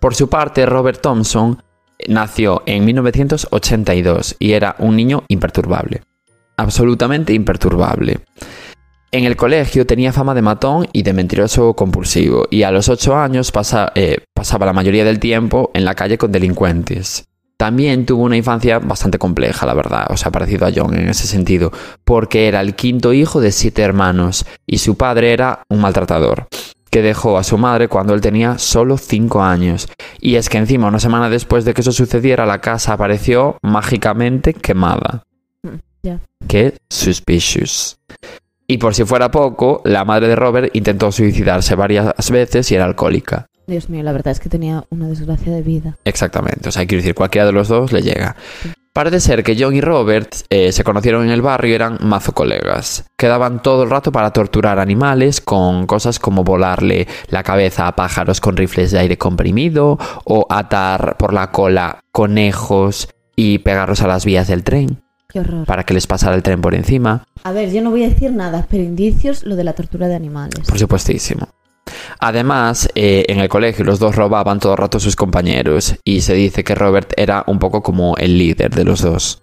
Por 0.00 0.14
su 0.14 0.28
parte, 0.28 0.66
Robert 0.66 1.00
Thompson 1.00 1.62
nació 2.08 2.62
en 2.66 2.84
1982 2.84 4.36
y 4.38 4.52
era 4.52 4.76
un 4.78 4.96
niño 4.96 5.24
imperturbable. 5.28 6.02
Absolutamente 6.56 7.32
imperturbable. 7.32 8.20
En 9.14 9.24
el 9.24 9.36
colegio 9.36 9.86
tenía 9.86 10.10
fama 10.10 10.34
de 10.34 10.40
matón 10.40 10.88
y 10.90 11.02
de 11.02 11.12
mentiroso 11.12 11.74
compulsivo, 11.74 12.46
y 12.50 12.62
a 12.62 12.70
los 12.70 12.88
8 12.88 13.14
años 13.14 13.52
pasa- 13.52 13.92
eh, 13.94 14.24
pasaba 14.32 14.64
la 14.64 14.72
mayoría 14.72 15.04
del 15.04 15.18
tiempo 15.18 15.70
en 15.74 15.84
la 15.84 15.94
calle 15.94 16.16
con 16.16 16.32
delincuentes. 16.32 17.26
También 17.58 18.06
tuvo 18.06 18.22
una 18.24 18.38
infancia 18.38 18.78
bastante 18.78 19.18
compleja, 19.18 19.66
la 19.66 19.74
verdad, 19.74 20.06
o 20.08 20.16
sea, 20.16 20.32
parecido 20.32 20.66
a 20.66 20.72
John 20.74 20.94
en 20.94 21.10
ese 21.10 21.26
sentido, 21.26 21.70
porque 22.04 22.48
era 22.48 22.62
el 22.62 22.74
quinto 22.74 23.12
hijo 23.12 23.42
de 23.42 23.52
siete 23.52 23.82
hermanos 23.82 24.46
y 24.66 24.78
su 24.78 24.96
padre 24.96 25.34
era 25.34 25.62
un 25.68 25.82
maltratador, 25.82 26.48
que 26.90 27.02
dejó 27.02 27.36
a 27.36 27.44
su 27.44 27.58
madre 27.58 27.88
cuando 27.88 28.14
él 28.14 28.22
tenía 28.22 28.56
solo 28.56 28.96
5 28.96 29.42
años. 29.42 29.88
Y 30.20 30.36
es 30.36 30.48
que 30.48 30.56
encima, 30.56 30.88
una 30.88 30.98
semana 30.98 31.28
después 31.28 31.66
de 31.66 31.74
que 31.74 31.82
eso 31.82 31.92
sucediera, 31.92 32.46
la 32.46 32.62
casa 32.62 32.94
apareció 32.94 33.58
mágicamente 33.60 34.54
quemada. 34.54 35.22
Qué 36.48 36.78
suspicious. 36.90 37.98
Y 38.72 38.78
por 38.78 38.94
si 38.94 39.04
fuera 39.04 39.30
poco, 39.30 39.82
la 39.84 40.06
madre 40.06 40.28
de 40.28 40.34
Robert 40.34 40.74
intentó 40.74 41.12
suicidarse 41.12 41.74
varias 41.74 42.30
veces 42.30 42.72
y 42.72 42.74
era 42.74 42.86
alcohólica. 42.86 43.48
Dios 43.66 43.90
mío, 43.90 44.02
la 44.02 44.12
verdad 44.12 44.32
es 44.32 44.40
que 44.40 44.48
tenía 44.48 44.84
una 44.88 45.08
desgracia 45.08 45.52
de 45.52 45.60
vida. 45.60 45.98
Exactamente, 46.06 46.70
o 46.70 46.72
sea, 46.72 46.86
quiero 46.86 47.02
decir, 47.02 47.14
cualquiera 47.14 47.44
de 47.44 47.52
los 47.52 47.68
dos 47.68 47.92
le 47.92 48.00
llega. 48.00 48.34
Parece 48.94 49.20
ser 49.20 49.42
que 49.44 49.54
John 49.58 49.74
y 49.74 49.82
Robert 49.82 50.34
eh, 50.48 50.72
se 50.72 50.84
conocieron 50.84 51.24
en 51.24 51.32
el 51.32 51.42
barrio 51.42 51.72
y 51.72 51.74
eran 51.74 51.98
mazo 52.00 52.32
colegas. 52.32 53.04
Quedaban 53.18 53.60
todo 53.60 53.82
el 53.82 53.90
rato 53.90 54.10
para 54.10 54.30
torturar 54.30 54.78
animales 54.78 55.42
con 55.42 55.86
cosas 55.86 56.18
como 56.18 56.42
volarle 56.42 57.06
la 57.28 57.42
cabeza 57.42 57.86
a 57.88 57.94
pájaros 57.94 58.40
con 58.40 58.56
rifles 58.56 58.90
de 58.90 59.00
aire 59.00 59.18
comprimido 59.18 59.98
o 60.24 60.46
atar 60.48 61.18
por 61.18 61.34
la 61.34 61.50
cola 61.50 62.00
conejos 62.10 63.10
y 63.36 63.58
pegarlos 63.58 64.00
a 64.00 64.06
las 64.08 64.24
vías 64.24 64.48
del 64.48 64.64
tren 64.64 65.02
Qué 65.28 65.40
horror. 65.40 65.66
para 65.66 65.84
que 65.84 65.92
les 65.94 66.06
pasara 66.06 66.34
el 66.36 66.42
tren 66.42 66.62
por 66.62 66.74
encima. 66.74 67.26
A 67.44 67.52
ver, 67.52 67.72
yo 67.72 67.82
no 67.82 67.90
voy 67.90 68.04
a 68.04 68.08
decir 68.08 68.32
nada, 68.32 68.66
pero 68.70 68.82
indicios 68.82 69.44
lo 69.44 69.56
de 69.56 69.64
la 69.64 69.72
tortura 69.72 70.08
de 70.08 70.14
animales. 70.14 70.68
Por 70.68 70.78
supuestísimo. 70.78 71.48
Además, 72.20 72.88
eh, 72.94 73.24
en 73.28 73.40
el 73.40 73.48
colegio 73.48 73.84
los 73.84 73.98
dos 73.98 74.14
robaban 74.14 74.60
todo 74.60 74.72
el 74.72 74.78
rato 74.78 74.98
a 74.98 75.00
sus 75.00 75.16
compañeros 75.16 75.96
y 76.04 76.20
se 76.20 76.34
dice 76.34 76.62
que 76.62 76.74
Robert 76.74 77.12
era 77.16 77.42
un 77.48 77.58
poco 77.58 77.82
como 77.82 78.16
el 78.16 78.38
líder 78.38 78.70
de 78.72 78.84
los 78.84 79.02
dos. 79.02 79.42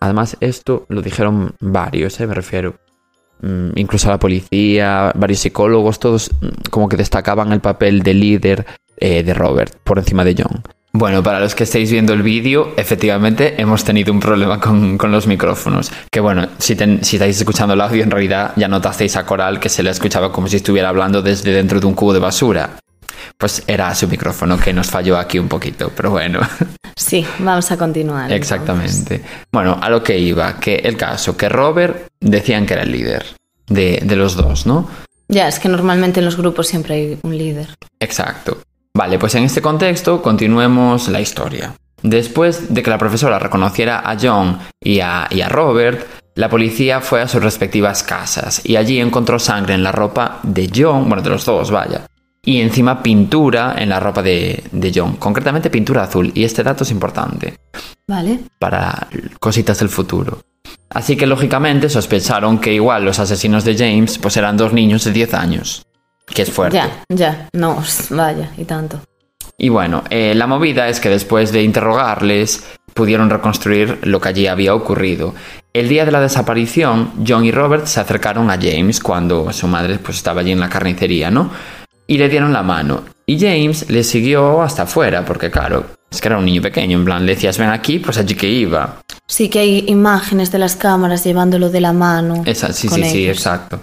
Además, 0.00 0.36
esto 0.40 0.86
lo 0.88 1.02
dijeron 1.02 1.54
varios, 1.60 2.18
eh, 2.20 2.26
me 2.26 2.34
refiero. 2.34 2.76
Mm, 3.40 3.70
incluso 3.76 4.08
la 4.08 4.18
policía, 4.18 5.12
varios 5.14 5.40
psicólogos, 5.40 5.98
todos 5.98 6.30
mm, 6.40 6.70
como 6.70 6.88
que 6.88 6.96
destacaban 6.96 7.52
el 7.52 7.60
papel 7.60 8.02
de 8.02 8.14
líder 8.14 8.66
eh, 8.96 9.22
de 9.22 9.34
Robert 9.34 9.76
por 9.84 9.98
encima 9.98 10.24
de 10.24 10.34
John. 10.38 10.62
Bueno, 10.98 11.22
para 11.22 11.38
los 11.38 11.54
que 11.54 11.62
estéis 11.62 11.92
viendo 11.92 12.12
el 12.12 12.22
vídeo, 12.22 12.72
efectivamente 12.76 13.54
hemos 13.62 13.84
tenido 13.84 14.12
un 14.12 14.18
problema 14.18 14.58
con, 14.58 14.98
con 14.98 15.12
los 15.12 15.28
micrófonos. 15.28 15.92
Que 16.10 16.18
bueno, 16.18 16.48
si, 16.58 16.74
ten- 16.74 17.04
si 17.04 17.14
estáis 17.16 17.38
escuchando 17.38 17.74
el 17.74 17.80
audio, 17.80 18.02
en 18.02 18.10
realidad 18.10 18.52
ya 18.56 18.66
notasteis 18.66 19.14
a 19.16 19.24
Coral 19.24 19.60
que 19.60 19.68
se 19.68 19.84
le 19.84 19.90
escuchaba 19.90 20.32
como 20.32 20.48
si 20.48 20.56
estuviera 20.56 20.88
hablando 20.88 21.22
desde 21.22 21.52
dentro 21.52 21.78
de 21.78 21.86
un 21.86 21.94
cubo 21.94 22.12
de 22.12 22.18
basura. 22.18 22.78
Pues 23.36 23.62
era 23.68 23.94
su 23.94 24.08
micrófono 24.08 24.58
que 24.58 24.72
nos 24.72 24.88
falló 24.90 25.16
aquí 25.18 25.38
un 25.38 25.46
poquito, 25.46 25.92
pero 25.94 26.10
bueno. 26.10 26.40
Sí, 26.96 27.24
vamos 27.38 27.70
a 27.70 27.76
continuar. 27.78 28.24
entonces. 28.32 28.36
Exactamente. 28.40 29.22
Bueno, 29.52 29.78
a 29.80 29.88
lo 29.88 30.02
que 30.02 30.18
iba, 30.18 30.58
que 30.58 30.74
el 30.76 30.96
caso, 30.96 31.36
que 31.36 31.48
Robert 31.48 32.08
decían 32.20 32.66
que 32.66 32.74
era 32.74 32.82
el 32.82 32.90
líder 32.90 33.24
de, 33.68 34.00
de 34.04 34.16
los 34.16 34.34
dos, 34.34 34.66
¿no? 34.66 34.90
Ya, 35.28 35.46
es 35.46 35.60
que 35.60 35.68
normalmente 35.68 36.18
en 36.18 36.24
los 36.26 36.36
grupos 36.36 36.66
siempre 36.66 36.94
hay 36.96 37.18
un 37.22 37.38
líder. 37.38 37.68
Exacto. 38.00 38.58
Vale, 38.98 39.16
pues 39.16 39.36
en 39.36 39.44
este 39.44 39.62
contexto 39.62 40.20
continuemos 40.20 41.06
la 41.06 41.20
historia. 41.20 41.72
Después 42.02 42.74
de 42.74 42.82
que 42.82 42.90
la 42.90 42.98
profesora 42.98 43.38
reconociera 43.38 44.00
a 44.00 44.16
John 44.20 44.58
y 44.80 44.98
a, 44.98 45.28
y 45.30 45.40
a 45.40 45.48
Robert, 45.48 46.04
la 46.34 46.48
policía 46.48 47.00
fue 47.00 47.22
a 47.22 47.28
sus 47.28 47.40
respectivas 47.40 48.02
casas 48.02 48.60
y 48.64 48.74
allí 48.74 48.98
encontró 48.98 49.38
sangre 49.38 49.74
en 49.74 49.84
la 49.84 49.92
ropa 49.92 50.40
de 50.42 50.68
John, 50.74 51.08
bueno, 51.08 51.22
de 51.22 51.30
los 51.30 51.44
dos, 51.44 51.70
vaya. 51.70 52.08
Y 52.44 52.60
encima 52.60 53.00
pintura 53.00 53.76
en 53.78 53.88
la 53.88 54.00
ropa 54.00 54.20
de, 54.20 54.64
de 54.72 54.92
John, 54.92 55.14
concretamente 55.14 55.70
pintura 55.70 56.02
azul. 56.02 56.32
Y 56.34 56.42
este 56.42 56.64
dato 56.64 56.82
es 56.82 56.90
importante 56.90 57.54
Vale. 58.08 58.40
para 58.58 59.06
cositas 59.38 59.78
del 59.78 59.90
futuro. 59.90 60.40
Así 60.90 61.16
que 61.16 61.28
lógicamente 61.28 61.88
sospecharon 61.88 62.58
que 62.58 62.74
igual 62.74 63.04
los 63.04 63.20
asesinos 63.20 63.64
de 63.64 63.76
James 63.76 64.18
pues 64.18 64.36
eran 64.36 64.56
dos 64.56 64.72
niños 64.72 65.04
de 65.04 65.12
10 65.12 65.34
años. 65.34 65.86
Que 66.34 66.42
es 66.42 66.50
fuerte. 66.50 66.76
Ya, 66.76 67.04
ya. 67.08 67.48
No, 67.52 67.82
vaya, 68.10 68.50
y 68.56 68.64
tanto. 68.64 69.00
Y 69.56 69.70
bueno, 69.70 70.04
eh, 70.08 70.34
la 70.36 70.46
movida 70.46 70.88
es 70.88 71.00
que 71.00 71.08
después 71.08 71.50
de 71.50 71.62
interrogarles 71.62 72.64
pudieron 72.94 73.28
reconstruir 73.28 73.98
lo 74.02 74.20
que 74.20 74.28
allí 74.28 74.46
había 74.46 74.74
ocurrido. 74.74 75.34
El 75.72 75.88
día 75.88 76.04
de 76.04 76.12
la 76.12 76.20
desaparición, 76.20 77.12
John 77.26 77.44
y 77.44 77.50
Robert 77.50 77.86
se 77.86 78.00
acercaron 78.00 78.50
a 78.50 78.58
James 78.60 79.00
cuando 79.00 79.52
su 79.52 79.66
madre 79.66 79.98
pues 79.98 80.18
estaba 80.18 80.40
allí 80.40 80.52
en 80.52 80.60
la 80.60 80.68
carnicería, 80.68 81.30
¿no? 81.30 81.50
Y 82.06 82.18
le 82.18 82.28
dieron 82.28 82.52
la 82.52 82.62
mano. 82.62 83.02
Y 83.26 83.38
James 83.38 83.90
le 83.90 84.02
siguió 84.04 84.62
hasta 84.62 84.84
afuera, 84.84 85.24
porque 85.24 85.50
claro, 85.50 85.86
es 86.10 86.20
que 86.20 86.28
era 86.28 86.38
un 86.38 86.44
niño 86.44 86.62
pequeño, 86.62 86.98
en 86.98 87.04
plan, 87.04 87.26
le 87.26 87.34
decías 87.34 87.58
ven 87.58 87.68
aquí, 87.68 87.98
pues 87.98 88.16
allí 88.18 88.34
que 88.34 88.48
iba. 88.48 89.02
Sí 89.26 89.50
que 89.50 89.58
hay 89.58 89.84
imágenes 89.88 90.50
de 90.50 90.58
las 90.58 90.74
cámaras 90.74 91.24
llevándolo 91.24 91.68
de 91.68 91.80
la 91.80 91.92
mano. 91.92 92.42
Esa, 92.46 92.72
sí, 92.72 92.88
sí, 92.88 93.04
sí, 93.04 93.24
ellos. 93.24 93.36
exacto. 93.36 93.80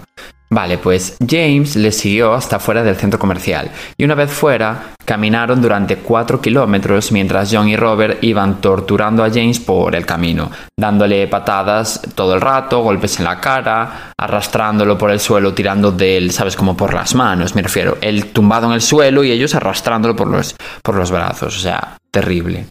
Vale, 0.48 0.78
pues 0.78 1.16
James 1.26 1.74
le 1.74 1.90
siguió 1.90 2.32
hasta 2.32 2.60
fuera 2.60 2.84
del 2.84 2.96
centro 2.96 3.18
comercial 3.18 3.70
y 3.96 4.04
una 4.04 4.14
vez 4.14 4.30
fuera 4.30 4.94
caminaron 5.04 5.60
durante 5.60 5.96
cuatro 5.96 6.40
kilómetros 6.40 7.10
mientras 7.10 7.50
John 7.52 7.68
y 7.68 7.76
Robert 7.76 8.22
iban 8.22 8.60
torturando 8.60 9.24
a 9.24 9.30
James 9.30 9.58
por 9.58 9.96
el 9.96 10.06
camino, 10.06 10.50
dándole 10.76 11.26
patadas 11.26 12.00
todo 12.14 12.34
el 12.34 12.40
rato, 12.40 12.80
golpes 12.80 13.18
en 13.18 13.24
la 13.24 13.40
cara, 13.40 14.12
arrastrándolo 14.16 14.96
por 14.96 15.10
el 15.10 15.18
suelo, 15.18 15.52
tirando 15.52 15.90
de 15.90 16.16
él, 16.16 16.30
sabes, 16.30 16.54
como 16.54 16.76
por 16.76 16.94
las 16.94 17.14
manos, 17.14 17.56
me 17.56 17.62
refiero, 17.62 17.98
él 18.00 18.26
tumbado 18.26 18.68
en 18.68 18.74
el 18.74 18.82
suelo 18.82 19.24
y 19.24 19.32
ellos 19.32 19.54
arrastrándolo 19.54 20.14
por 20.14 20.28
los, 20.28 20.54
por 20.82 20.94
los 20.94 21.10
brazos, 21.10 21.56
o 21.56 21.60
sea, 21.60 21.96
terrible. 22.10 22.66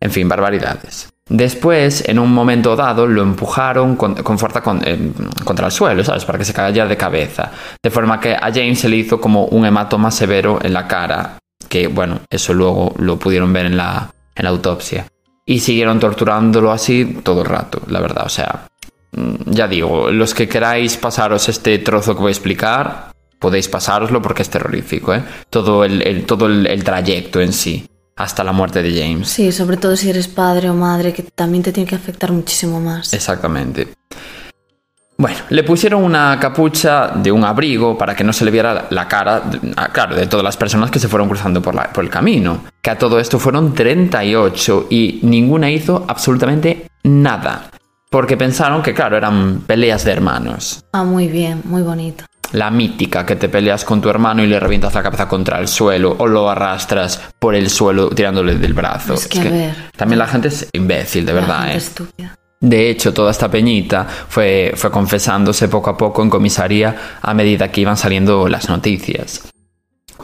En 0.00 0.10
fin, 0.10 0.28
barbaridades. 0.28 1.11
Después, 1.28 2.06
en 2.08 2.18
un 2.18 2.32
momento 2.32 2.74
dado, 2.76 3.06
lo 3.06 3.22
empujaron 3.22 3.96
con, 3.96 4.16
fuerza 4.38 4.60
con- 4.60 4.82
eh, 4.84 5.12
contra 5.44 5.66
el 5.66 5.72
suelo, 5.72 6.04
¿sabes? 6.04 6.24
Para 6.24 6.38
que 6.38 6.44
se 6.44 6.52
cayera 6.52 6.86
de 6.86 6.96
cabeza. 6.96 7.50
De 7.82 7.90
forma 7.90 8.20
que 8.20 8.34
a 8.34 8.50
James 8.52 8.80
se 8.80 8.88
le 8.88 8.96
hizo 8.96 9.20
como 9.20 9.44
un 9.46 9.64
hematoma 9.64 10.10
severo 10.10 10.58
en 10.62 10.72
la 10.74 10.86
cara, 10.88 11.38
que 11.68 11.86
bueno, 11.86 12.20
eso 12.28 12.52
luego 12.52 12.92
lo 12.98 13.18
pudieron 13.18 13.52
ver 13.52 13.66
en 13.66 13.76
la, 13.76 14.10
en 14.34 14.44
la 14.44 14.50
autopsia. 14.50 15.06
Y 15.46 15.60
siguieron 15.60 15.98
torturándolo 16.00 16.70
así 16.72 17.20
todo 17.22 17.42
el 17.42 17.48
rato, 17.48 17.80
la 17.88 18.00
verdad. 18.00 18.24
O 18.26 18.28
sea, 18.28 18.66
mm, 19.12 19.34
ya 19.52 19.68
digo, 19.68 20.10
los 20.10 20.34
que 20.34 20.48
queráis 20.48 20.96
pasaros 20.96 21.48
este 21.48 21.78
trozo 21.78 22.14
que 22.14 22.20
voy 22.22 22.28
a 22.30 22.32
explicar, 22.32 23.12
podéis 23.38 23.68
pasároslo 23.68 24.20
porque 24.20 24.42
es 24.42 24.50
terrorífico, 24.50 25.14
¿eh? 25.14 25.22
Todo 25.50 25.84
el, 25.84 26.02
el- 26.02 26.26
todo 26.26 26.46
el 26.46 26.84
trayecto 26.84 27.40
en 27.40 27.52
sí, 27.52 27.86
hasta 28.22 28.44
la 28.44 28.52
muerte 28.52 28.82
de 28.82 28.92
James. 29.02 29.28
Sí, 29.28 29.52
sobre 29.52 29.76
todo 29.76 29.96
si 29.96 30.08
eres 30.10 30.28
padre 30.28 30.70
o 30.70 30.74
madre, 30.74 31.12
que 31.12 31.22
también 31.22 31.62
te 31.62 31.72
tiene 31.72 31.88
que 31.88 31.96
afectar 31.96 32.32
muchísimo 32.32 32.80
más. 32.80 33.12
Exactamente. 33.12 33.88
Bueno, 35.18 35.38
le 35.50 35.62
pusieron 35.62 36.02
una 36.02 36.38
capucha 36.40 37.08
de 37.14 37.30
un 37.30 37.44
abrigo 37.44 37.96
para 37.96 38.16
que 38.16 38.24
no 38.24 38.32
se 38.32 38.44
le 38.44 38.50
viera 38.50 38.86
la 38.90 39.06
cara, 39.06 39.42
ah, 39.76 39.88
claro, 39.92 40.16
de 40.16 40.26
todas 40.26 40.42
las 40.42 40.56
personas 40.56 40.90
que 40.90 40.98
se 40.98 41.06
fueron 41.06 41.28
cruzando 41.28 41.62
por, 41.62 41.74
la- 41.74 41.92
por 41.92 42.02
el 42.02 42.10
camino. 42.10 42.64
Que 42.80 42.90
a 42.90 42.98
todo 42.98 43.20
esto 43.20 43.38
fueron 43.38 43.72
38 43.74 44.86
y 44.90 45.20
ninguna 45.22 45.70
hizo 45.70 46.04
absolutamente 46.08 46.88
nada. 47.04 47.70
Porque 48.10 48.36
pensaron 48.36 48.82
que, 48.82 48.94
claro, 48.94 49.16
eran 49.16 49.60
peleas 49.66 50.04
de 50.04 50.12
hermanos. 50.12 50.84
Ah, 50.92 51.04
muy 51.04 51.28
bien, 51.28 51.60
muy 51.64 51.82
bonito. 51.82 52.24
La 52.52 52.70
mítica 52.70 53.26
que 53.26 53.36
te 53.36 53.48
peleas 53.48 53.84
con 53.84 54.00
tu 54.00 54.08
hermano 54.08 54.42
y 54.42 54.46
le 54.46 54.60
revientas 54.60 54.94
la 54.94 55.02
cabeza 55.02 55.28
contra 55.28 55.58
el 55.58 55.68
suelo 55.68 56.14
o 56.18 56.26
lo 56.26 56.48
arrastras 56.48 57.20
por 57.38 57.54
el 57.54 57.70
suelo 57.70 58.10
tirándole 58.10 58.56
del 58.56 58.74
brazo. 58.74 59.14
Es 59.14 59.28
que, 59.28 59.40
a 59.40 59.44
ver. 59.44 59.74
También 59.96 60.18
la 60.18 60.26
gente 60.26 60.48
es 60.48 60.68
imbécil, 60.72 61.24
de 61.26 61.32
la 61.32 61.40
verdad, 61.40 61.58
gente 61.60 61.74
¿eh? 61.74 61.76
estúpida. 61.78 62.38
De 62.60 62.90
hecho, 62.90 63.12
toda 63.12 63.32
esta 63.32 63.50
peñita 63.50 64.06
fue, 64.28 64.72
fue 64.76 64.90
confesándose 64.90 65.68
poco 65.68 65.90
a 65.90 65.96
poco 65.96 66.22
en 66.22 66.30
comisaría 66.30 67.18
a 67.20 67.34
medida 67.34 67.72
que 67.72 67.80
iban 67.80 67.96
saliendo 67.96 68.48
las 68.48 68.68
noticias. 68.68 69.42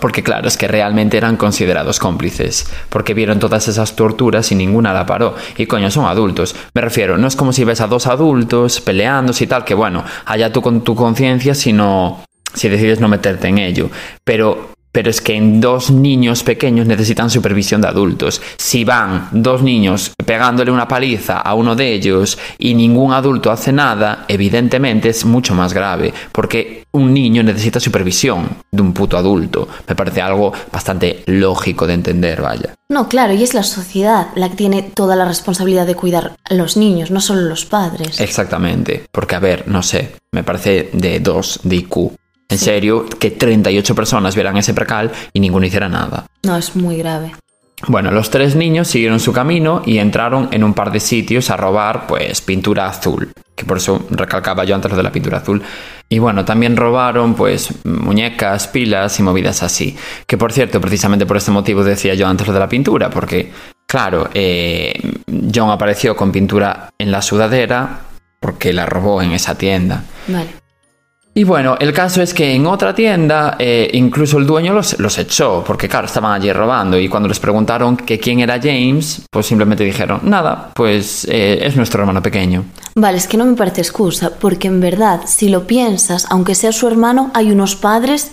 Porque 0.01 0.23
claro, 0.23 0.49
es 0.49 0.57
que 0.57 0.69
realmente 0.69 1.17
eran 1.17 1.37
considerados 1.37 1.99
cómplices, 1.99 2.71
porque 2.89 3.15
vieron 3.15 3.39
todas 3.39 3.69
esas 3.69 3.97
torturas 3.97 4.51
y 4.53 4.55
ninguna 4.55 4.93
la 4.93 5.07
paró. 5.07 5.35
Y 5.57 5.67
coño, 5.67 5.91
son 5.91 6.07
adultos. 6.07 6.55
Me 6.75 6.81
refiero, 6.81 7.19
no 7.19 7.27
es 7.27 7.37
como 7.37 7.53
si 7.53 7.65
ves 7.65 7.81
a 7.81 7.87
dos 7.87 8.07
adultos 8.07 8.81
peleándose 8.81 9.45
y 9.45 9.47
tal, 9.47 9.65
que 9.65 9.75
bueno, 9.75 10.05
allá 10.25 10.53
tú 10.53 10.63
con 10.63 10.83
tu 10.83 10.95
conciencia 10.95 11.55
si 11.55 11.73
no, 11.73 12.23
si 12.55 12.69
decides 12.69 13.01
no 13.01 13.09
meterte 13.09 13.49
en 13.49 13.59
ello. 13.59 13.91
Pero, 14.25 14.78
pero 14.93 15.11
es 15.11 15.21
que 15.21 15.35
en 15.35 15.61
dos 15.61 15.91
niños 15.91 16.43
pequeños 16.43 16.87
necesitan 16.87 17.31
supervisión 17.31 17.81
de 17.81 17.89
adultos. 17.89 18.41
Si 18.57 18.85
van 18.85 19.29
dos 19.33 19.63
niños 19.63 20.13
pegándole 20.25 20.71
una 20.71 20.89
paliza 20.89 21.39
a 21.39 21.55
uno 21.55 21.75
de 21.75 21.93
ellos 21.93 22.39
y 22.59 22.75
ningún 22.75 23.13
adulto 23.13 23.51
hace 23.51 23.73
nada, 23.73 24.25
evidentemente 24.29 25.09
es 25.09 25.25
mucho 25.25 25.55
más 25.55 25.73
grave, 25.73 26.13
porque 26.33 26.85
un 26.93 27.13
niño 27.13 27.43
necesita 27.43 27.81
supervisión 27.81 28.49
de 28.71 28.83
un 28.83 28.93
puto 28.93 29.17
adulto. 29.17 29.69
Me 29.87 29.95
parece 29.95 30.23
algo 30.23 30.53
bastante 30.73 31.23
lógico 31.27 31.87
de 31.87 31.95
entender, 31.95 32.41
vaya. 32.41 32.75
No, 32.89 33.09
claro, 33.09 33.35
y 33.35 33.43
es 33.43 33.55
la 33.55 33.63
sociedad 33.63 34.29
la 34.35 34.49
que 34.49 34.57
tiene 34.57 34.83
toda 34.83 35.15
la 35.15 35.27
responsabilidad 35.27 35.87
de 35.87 35.95
cuidar 35.95 36.37
a 36.45 36.55
los 36.55 36.77
niños, 36.77 37.11
no 37.11 37.21
solo 37.21 37.43
los 37.43 37.65
padres. 37.67 38.21
Exactamente, 38.21 39.05
porque 39.13 39.35
a 39.35 39.41
ver, 39.41 39.69
no 39.69 39.83
sé, 39.83 40.13
me 40.33 40.43
parece 40.43 40.91
de 40.93 41.21
dos 41.21 41.61
de 41.63 41.77
IQ. 41.77 42.13
En 42.51 42.59
serio, 42.59 43.05
que 43.19 43.31
38 43.31 43.95
personas 43.95 44.35
vieran 44.35 44.57
ese 44.57 44.73
precal 44.73 45.13
y 45.33 45.41
ninguno 45.41 45.67
hiciera 45.67 45.89
nada. 45.89 46.27
No, 46.45 46.57
es 46.57 46.75
muy 46.75 46.97
grave. 46.97 47.33
Bueno, 47.87 48.11
los 48.11 48.31
tres 48.31 48.57
niños 48.57 48.89
siguieron 48.89 49.21
su 49.21 49.33
camino 49.33 49.83
y 49.87 49.99
entraron 49.99 50.49
en 50.51 50.65
un 50.65 50.75
par 50.75 50.91
de 50.91 50.99
sitios 50.99 51.51
a 51.51 51.57
robar, 51.57 52.07
pues, 52.09 52.41
pintura 52.41 52.89
azul. 52.89 53.31
Que 53.55 53.65
por 53.65 53.77
eso 53.77 54.05
recalcaba 54.11 54.65
yo 54.65 54.75
antes 54.75 54.91
lo 54.91 54.97
de 54.97 55.03
la 55.03 55.13
pintura 55.13 55.39
azul. 55.39 55.63
Y 56.09 56.19
bueno, 56.19 56.45
también 56.45 56.77
robaron, 56.77 57.35
pues, 57.35 57.85
muñecas, 57.85 58.67
pilas 58.67 59.19
y 59.21 59.23
movidas 59.23 59.63
así. 59.63 59.97
Que 60.27 60.37
por 60.37 60.53
cierto, 60.53 60.81
precisamente 60.81 61.27
por 61.27 61.37
este 61.37 61.53
motivo 61.53 61.85
decía 61.85 62.15
yo 62.15 62.27
antes 62.27 62.47
lo 62.47 62.53
de 62.53 62.61
la 62.61 62.69
pintura, 62.69 63.11
porque, 63.11 63.53
claro, 63.87 64.29
eh, 64.35 64.93
John 65.55 65.71
apareció 65.71 66.17
con 66.17 66.33
pintura 66.33 66.91
en 66.99 67.13
la 67.13 67.23
sudadera 67.23 68.01
porque 68.41 68.73
la 68.73 68.87
robó 68.87 69.23
en 69.23 69.33
esa 69.33 69.57
tienda. 69.57 70.03
Vale. 70.27 70.49
Y 71.39 71.45
bueno, 71.45 71.77
el 71.79 71.93
caso 71.93 72.21
es 72.21 72.35
que 72.35 72.53
en 72.53 72.67
otra 72.67 72.93
tienda 72.93 73.55
eh, 73.61 73.89
incluso 73.93 74.39
el 74.39 74.47
dueño 74.47 74.75
los, 74.75 74.99
los 74.99 75.17
echó, 75.19 75.63
porque 75.65 75.89
claro, 75.89 76.07
estaban 76.07 76.33
allí 76.33 76.53
robando 76.53 76.99
y 76.99 77.09
cuando 77.09 77.29
les 77.29 77.39
preguntaron 77.39 77.97
que 77.97 78.19
quién 78.19 78.41
era 78.41 78.59
James, 78.61 79.23
pues 79.31 79.47
simplemente 79.47 79.85
dijeron, 79.85 80.19
nada, 80.25 80.73
pues 80.75 81.25
eh, 81.31 81.61
es 81.63 81.77
nuestro 81.77 82.01
hermano 82.01 82.21
pequeño. 82.21 82.65
Vale, 82.97 83.19
es 83.19 83.29
que 83.29 83.37
no 83.37 83.45
me 83.45 83.55
parece 83.55 83.83
excusa, 83.83 84.33
porque 84.41 84.67
en 84.67 84.81
verdad, 84.81 85.21
si 85.29 85.49
lo 85.49 85.65
piensas, 85.65 86.27
aunque 86.29 86.57
sea 86.57 86.73
su 86.73 86.89
hermano, 86.89 87.31
hay 87.35 87.53
unos 87.53 87.77
padres 87.77 88.33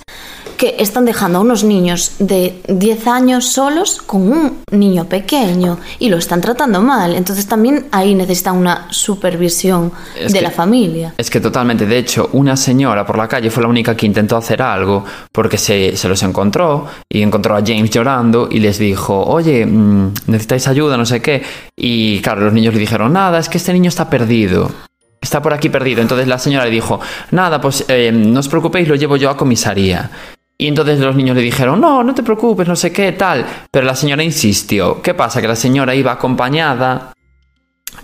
que 0.58 0.78
están 0.80 1.04
dejando 1.04 1.40
a 1.40 1.42
unos 1.42 1.66
niños 1.66 2.14
de 2.20 2.62
10 2.70 3.08
años 3.08 3.46
solos 3.52 4.02
con 4.06 4.32
un 4.32 4.60
niño 4.72 5.04
pequeño 5.04 5.80
y 6.00 6.08
lo 6.08 6.16
están 6.18 6.40
tratando 6.40 6.82
mal. 6.82 7.14
Entonces 7.14 7.46
también 7.46 7.88
ahí 7.92 8.16
necesitan 8.16 8.56
una 8.56 8.88
supervisión 8.90 9.92
Es 10.18 10.32
de 10.32 10.40
que- 10.40 10.44
la 10.46 10.52
familia. 10.52 11.14
Es 11.18 11.30
que 11.30 11.42
totalmente, 11.42 11.86
de 11.86 11.98
hecho, 11.98 12.30
una 12.32 12.56
señora 12.56 12.95
por 13.04 13.18
la 13.18 13.28
calle 13.28 13.50
fue 13.50 13.64
la 13.64 13.70
única 13.70 13.98
que 13.98 14.06
intentó 14.06 14.38
hacer 14.38 14.62
algo 14.62 15.04
porque 15.32 15.58
se, 15.58 15.98
se 15.98 16.08
los 16.08 16.22
encontró 16.22 16.86
y 17.10 17.24
encontró 17.24 17.56
a 17.56 17.64
James 17.66 17.90
llorando 17.90 18.48
y 18.52 18.60
les 18.60 18.78
dijo, 18.78 19.20
oye, 19.26 19.66
mm, 19.66 20.14
necesitáis 20.28 20.68
ayuda, 20.68 20.98
no 20.98 21.06
sé 21.08 21.20
qué. 21.20 21.42
Y 21.76 22.20
claro, 22.20 22.42
los 22.42 22.54
niños 22.54 22.76
le 22.76 22.80
dijeron, 22.80 23.12
nada, 23.12 23.40
es 23.40 23.50
que 23.50 23.58
este 23.58 23.74
niño 23.74 23.90
está 23.90 24.08
perdido. 24.08 24.70
Está 25.20 25.42
por 25.42 25.54
aquí 25.54 25.70
perdido. 25.70 26.02
Entonces 26.04 26.28
la 26.28 26.38
señora 26.38 26.66
le 26.66 26.72
dijo, 26.72 27.00
nada, 27.32 27.60
pues 27.60 27.86
eh, 27.88 28.12
no 28.14 28.40
os 28.40 28.48
preocupéis, 28.48 28.88
lo 28.88 28.96
llevo 28.96 29.18
yo 29.18 29.32
a 29.32 29.36
comisaría. 29.36 30.12
Y 30.58 30.68
entonces 30.68 31.00
los 31.00 31.16
niños 31.16 31.36
le 31.36 31.42
dijeron, 31.42 31.82
no, 31.82 32.04
no 32.04 32.14
te 32.14 32.24
preocupes, 32.24 32.68
no 32.68 32.76
sé 32.76 32.92
qué, 32.92 33.12
tal. 33.12 33.46
Pero 33.72 33.86
la 33.86 33.96
señora 33.96 34.24
insistió. 34.24 35.02
¿Qué 35.02 35.14
pasa? 35.14 35.42
Que 35.42 35.48
la 35.48 35.56
señora 35.56 35.96
iba 35.96 36.12
acompañada 36.12 37.14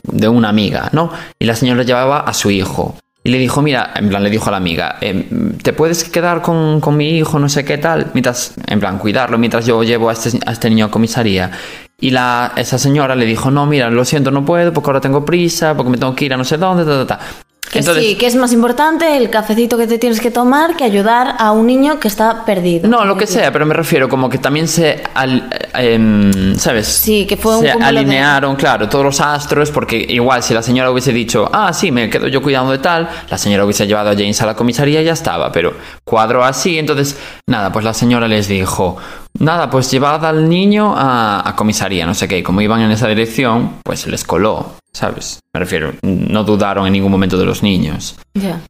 de 0.03 0.27
una 0.27 0.49
amiga, 0.49 0.89
¿no? 0.91 1.11
Y 1.39 1.45
la 1.45 1.55
señora 1.55 1.83
llevaba 1.83 2.21
a 2.21 2.33
su 2.33 2.51
hijo. 2.51 2.95
Y 3.23 3.29
le 3.29 3.37
dijo, 3.37 3.61
mira, 3.61 3.91
en 3.95 4.09
plan, 4.09 4.23
le 4.23 4.31
dijo 4.31 4.47
a 4.47 4.51
la 4.51 4.57
amiga, 4.57 4.97
em, 4.99 5.57
¿te 5.57 5.73
puedes 5.73 6.05
quedar 6.05 6.41
con, 6.41 6.81
con, 6.81 6.97
mi 6.97 7.17
hijo, 7.17 7.37
no 7.37 7.49
sé 7.49 7.63
qué 7.63 7.77
tal? 7.77 8.09
Mientras, 8.13 8.55
en 8.65 8.79
plan, 8.79 8.97
cuidarlo, 8.97 9.37
mientras 9.37 9.65
yo 9.65 9.83
llevo 9.83 10.09
a 10.09 10.13
este, 10.13 10.39
a 10.45 10.51
este 10.51 10.69
niño 10.69 10.85
a 10.85 10.91
comisaría. 10.91 11.51
Y 11.99 12.09
la, 12.09 12.53
esa 12.55 12.79
señora 12.79 13.15
le 13.15 13.25
dijo, 13.25 13.51
no, 13.51 13.67
mira, 13.67 13.91
lo 13.91 14.05
siento, 14.05 14.31
no 14.31 14.43
puedo, 14.43 14.73
porque 14.73 14.89
ahora 14.89 15.01
tengo 15.01 15.23
prisa, 15.23 15.75
porque 15.77 15.91
me 15.91 15.97
tengo 15.97 16.15
que 16.15 16.25
ir 16.25 16.33
a 16.33 16.37
no 16.37 16.43
sé 16.43 16.57
dónde, 16.57 16.83
ta, 16.83 17.05
ta, 17.05 17.17
ta. 17.17 17.25
Que 17.71 17.79
Entonces, 17.79 18.03
sí, 18.03 18.15
que 18.15 18.25
es 18.25 18.35
más 18.35 18.51
importante 18.51 19.15
el 19.15 19.29
cafecito 19.29 19.77
que 19.77 19.87
te 19.87 19.97
tienes 19.97 20.19
que 20.19 20.29
tomar 20.29 20.75
que 20.75 20.83
ayudar 20.83 21.35
a 21.39 21.51
un 21.51 21.67
niño 21.67 22.01
que 22.01 22.09
está 22.09 22.43
perdido. 22.43 22.89
No, 22.89 23.05
lo 23.05 23.15
que 23.15 23.25
sea, 23.25 23.51
pero 23.53 23.65
me 23.65 23.73
refiero 23.73 24.09
como 24.09 24.29
que 24.29 24.39
también 24.39 24.67
se, 24.67 25.01
al, 25.13 25.49
eh, 25.75 26.53
¿sabes? 26.57 26.87
Sí, 26.87 27.25
que 27.25 27.37
fue 27.37 27.57
un 27.57 27.61
se 27.63 27.71
alinearon, 27.71 28.55
de... 28.55 28.59
claro, 28.59 28.89
todos 28.89 29.05
los 29.05 29.21
astros, 29.21 29.71
porque 29.71 30.05
igual 30.09 30.43
si 30.43 30.53
la 30.53 30.61
señora 30.61 30.91
hubiese 30.91 31.13
dicho, 31.13 31.49
ah, 31.53 31.71
sí, 31.71 31.91
me 31.91 32.09
quedo 32.09 32.27
yo 32.27 32.41
cuidando 32.41 32.73
de 32.73 32.79
tal, 32.79 33.09
la 33.29 33.37
señora 33.37 33.63
hubiese 33.63 33.87
llevado 33.87 34.09
a 34.09 34.13
James 34.15 34.41
a 34.41 34.45
la 34.45 34.55
comisaría 34.55 35.01
y 35.01 35.05
ya 35.05 35.13
estaba, 35.13 35.51
pero 35.53 35.73
cuadro 36.03 36.43
así, 36.43 36.77
entonces, 36.77 37.17
nada, 37.47 37.71
pues 37.71 37.85
la 37.85 37.93
señora 37.93 38.27
les 38.27 38.49
dijo, 38.49 38.97
nada, 39.39 39.69
pues 39.69 39.89
llevad 39.89 40.25
al 40.25 40.49
niño 40.49 40.93
a, 40.95 41.47
a 41.47 41.55
comisaría, 41.55 42.05
no 42.05 42.13
sé 42.15 42.27
qué, 42.27 42.39
y 42.39 42.43
como 42.43 42.59
iban 42.59 42.81
en 42.81 42.91
esa 42.91 43.07
dirección, 43.07 43.75
pues 43.83 44.07
les 44.07 44.25
coló, 44.25 44.73
¿sabes? 44.93 45.39
Me 45.53 45.59
refiero, 45.59 45.93
no 46.01 46.43
dudaron 46.43 46.87
en 46.87 46.93
ningún 46.93 47.11
momento 47.11 47.37
de 47.37 47.45
los 47.45 47.63
niños. 47.63 48.17
Ya. 48.33 48.41
Yeah. 48.41 48.61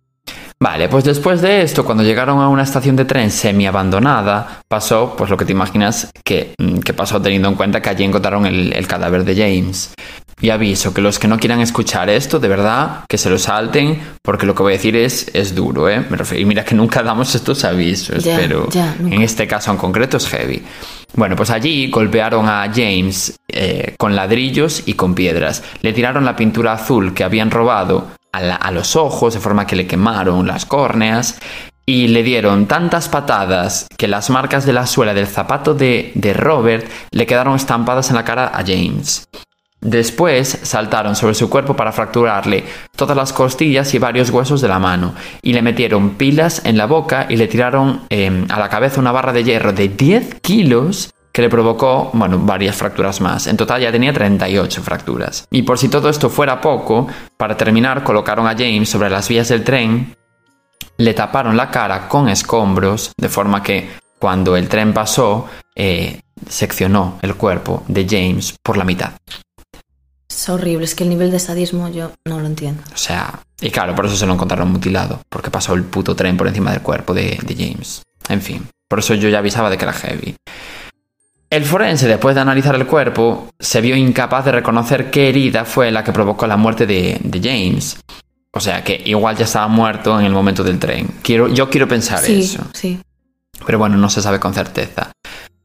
Vale, 0.61 0.89
pues 0.89 1.03
después 1.03 1.41
de 1.41 1.63
esto, 1.63 1.83
cuando 1.83 2.03
llegaron 2.03 2.39
a 2.39 2.47
una 2.47 2.61
estación 2.61 2.95
de 2.95 3.05
tren 3.05 3.31
semi 3.31 3.65
abandonada, 3.65 4.61
pasó, 4.67 5.15
pues 5.17 5.31
lo 5.31 5.35
que 5.35 5.43
te 5.43 5.53
imaginas 5.53 6.11
que, 6.23 6.53
que 6.85 6.93
pasó 6.93 7.19
teniendo 7.19 7.49
en 7.49 7.55
cuenta 7.55 7.81
que 7.81 7.89
allí 7.89 8.03
encontraron 8.03 8.45
el, 8.45 8.71
el, 8.71 8.85
cadáver 8.85 9.25
de 9.25 9.35
James. 9.35 9.95
Y 10.39 10.49
aviso 10.49 10.93
que 10.93 11.01
los 11.01 11.19
que 11.19 11.27
no 11.27 11.37
quieran 11.37 11.61
escuchar 11.61 12.09
esto, 12.09 12.39
de 12.39 12.47
verdad, 12.47 13.05
que 13.07 13.17
se 13.17 13.29
lo 13.29 13.37
salten, 13.37 13.99
porque 14.21 14.45
lo 14.45 14.55
que 14.55 14.63
voy 14.63 14.73
a 14.73 14.77
decir 14.77 14.95
es, 14.95 15.29
es 15.33 15.53
duro, 15.53 15.89
¿eh? 15.89 16.03
Me 16.09 16.17
refiero, 16.17 16.41
y 16.41 16.45
mira 16.45 16.65
que 16.65 16.73
nunca 16.73 17.03
damos 17.03 17.35
estos 17.35 17.63
avisos, 17.63 18.23
pero 18.23 18.67
en 18.73 19.21
este 19.21 19.47
caso 19.47 19.71
en 19.71 19.77
concreto 19.77 20.17
es 20.17 20.27
heavy. 20.27 20.63
Bueno, 21.13 21.35
pues 21.35 21.49
allí 21.49 21.89
golpearon 21.89 22.47
a 22.47 22.71
James 22.73 23.39
eh, 23.47 23.95
con 23.97 24.15
ladrillos 24.15 24.83
y 24.85 24.93
con 24.93 25.13
piedras. 25.13 25.63
Le 25.81 25.93
tiraron 25.93 26.23
la 26.25 26.35
pintura 26.35 26.73
azul 26.73 27.13
que 27.13 27.23
habían 27.23 27.51
robado 27.51 28.07
a, 28.31 28.41
la, 28.41 28.55
a, 28.55 28.71
los 28.71 28.95
ojos, 28.95 29.33
de 29.33 29.39
forma 29.39 29.67
que 29.67 29.75
le 29.75 29.87
quemaron 29.87 30.47
las 30.47 30.65
córneas. 30.65 31.37
Y 31.85 32.07
le 32.07 32.23
dieron 32.23 32.67
tantas 32.67 33.09
patadas 33.09 33.87
que 33.97 34.07
las 34.07 34.29
marcas 34.29 34.65
de 34.65 34.71
la 34.71 34.87
suela 34.87 35.13
del 35.13 35.27
zapato 35.27 35.73
de, 35.73 36.11
de 36.15 36.31
Robert 36.31 36.87
le 37.11 37.25
quedaron 37.25 37.55
estampadas 37.55 38.09
en 38.09 38.15
la 38.15 38.23
cara 38.23 38.47
a 38.53 38.63
James. 38.65 39.27
Después 39.81 40.59
saltaron 40.61 41.15
sobre 41.15 41.33
su 41.33 41.49
cuerpo 41.49 41.75
para 41.75 41.91
fracturarle 41.91 42.63
todas 42.95 43.17
las 43.17 43.33
costillas 43.33 43.91
y 43.95 43.97
varios 43.99 44.29
huesos 44.29 44.61
de 44.61 44.67
la 44.67 44.77
mano, 44.77 45.15
y 45.41 45.53
le 45.53 45.63
metieron 45.63 46.11
pilas 46.11 46.61
en 46.65 46.77
la 46.77 46.85
boca 46.85 47.25
y 47.27 47.35
le 47.35 47.47
tiraron 47.47 48.01
eh, 48.09 48.45
a 48.49 48.59
la 48.59 48.69
cabeza 48.69 49.01
una 49.01 49.11
barra 49.11 49.33
de 49.33 49.43
hierro 49.43 49.73
de 49.73 49.89
10 49.89 50.35
kilos 50.41 51.11
que 51.31 51.41
le 51.41 51.49
provocó, 51.49 52.11
bueno, 52.13 52.37
varias 52.39 52.75
fracturas 52.75 53.21
más. 53.21 53.47
En 53.47 53.57
total 53.57 53.81
ya 53.81 53.91
tenía 53.91 54.13
38 54.13 54.83
fracturas. 54.83 55.47
Y 55.49 55.63
por 55.63 55.77
si 55.77 55.87
todo 55.87 56.09
esto 56.09 56.29
fuera 56.29 56.61
poco, 56.61 57.07
para 57.37 57.57
terminar 57.57 58.03
colocaron 58.03 58.47
a 58.47 58.55
James 58.55 58.89
sobre 58.89 59.09
las 59.09 59.29
vías 59.29 59.49
del 59.49 59.63
tren, 59.63 60.15
le 60.97 61.13
taparon 61.13 61.57
la 61.57 61.71
cara 61.71 62.07
con 62.07 62.29
escombros, 62.29 63.13
de 63.17 63.29
forma 63.29 63.63
que 63.63 63.89
cuando 64.19 64.55
el 64.55 64.67
tren 64.67 64.93
pasó, 64.93 65.47
eh, 65.75 66.21
seccionó 66.47 67.17
el 67.21 67.35
cuerpo 67.35 67.83
de 67.87 68.05
James 68.07 68.55
por 68.61 68.77
la 68.77 68.83
mitad. 68.83 69.13
Es 70.31 70.47
horrible, 70.47 70.85
es 70.85 70.95
que 70.95 71.03
el 71.03 71.09
nivel 71.09 71.29
de 71.29 71.39
sadismo 71.39 71.89
yo 71.89 72.11
no 72.25 72.39
lo 72.39 72.45
entiendo. 72.45 72.81
O 72.93 72.97
sea, 72.97 73.41
y 73.59 73.69
claro, 73.69 73.93
por 73.93 74.05
eso 74.05 74.15
se 74.15 74.25
lo 74.25 74.33
encontraron 74.33 74.71
mutilado, 74.71 75.21
porque 75.27 75.51
pasó 75.51 75.73
el 75.73 75.83
puto 75.83 76.15
tren 76.15 76.37
por 76.37 76.47
encima 76.47 76.71
del 76.71 76.81
cuerpo 76.81 77.13
de, 77.13 77.37
de 77.43 77.53
James. 77.53 78.01
En 78.29 78.41
fin, 78.41 78.65
por 78.87 78.99
eso 78.99 79.13
yo 79.13 79.27
ya 79.27 79.39
avisaba 79.39 79.69
de 79.69 79.77
que 79.77 79.83
era 79.83 79.93
heavy. 79.93 80.35
El 81.49 81.65
forense, 81.65 82.07
después 82.07 82.33
de 82.33 82.41
analizar 82.41 82.75
el 82.75 82.87
cuerpo, 82.87 83.49
se 83.59 83.81
vio 83.81 83.95
incapaz 83.97 84.45
de 84.45 84.53
reconocer 84.53 85.11
qué 85.11 85.27
herida 85.27 85.65
fue 85.65 85.91
la 85.91 86.01
que 86.01 86.13
provocó 86.13 86.47
la 86.47 86.55
muerte 86.55 86.87
de, 86.87 87.19
de 87.21 87.39
James. 87.41 87.97
O 88.53 88.61
sea 88.61 88.83
que 88.85 89.01
igual 89.05 89.35
ya 89.35 89.43
estaba 89.43 89.67
muerto 89.67 90.17
en 90.17 90.25
el 90.25 90.31
momento 90.31 90.63
del 90.63 90.79
tren. 90.79 91.07
Quiero, 91.21 91.49
yo 91.49 91.69
quiero 91.69 91.89
pensar 91.89 92.19
sí, 92.19 92.39
eso. 92.39 92.63
Sí. 92.73 93.01
Pero 93.65 93.79
bueno, 93.79 93.97
no 93.97 94.09
se 94.09 94.21
sabe 94.21 94.39
con 94.39 94.53
certeza. 94.53 95.11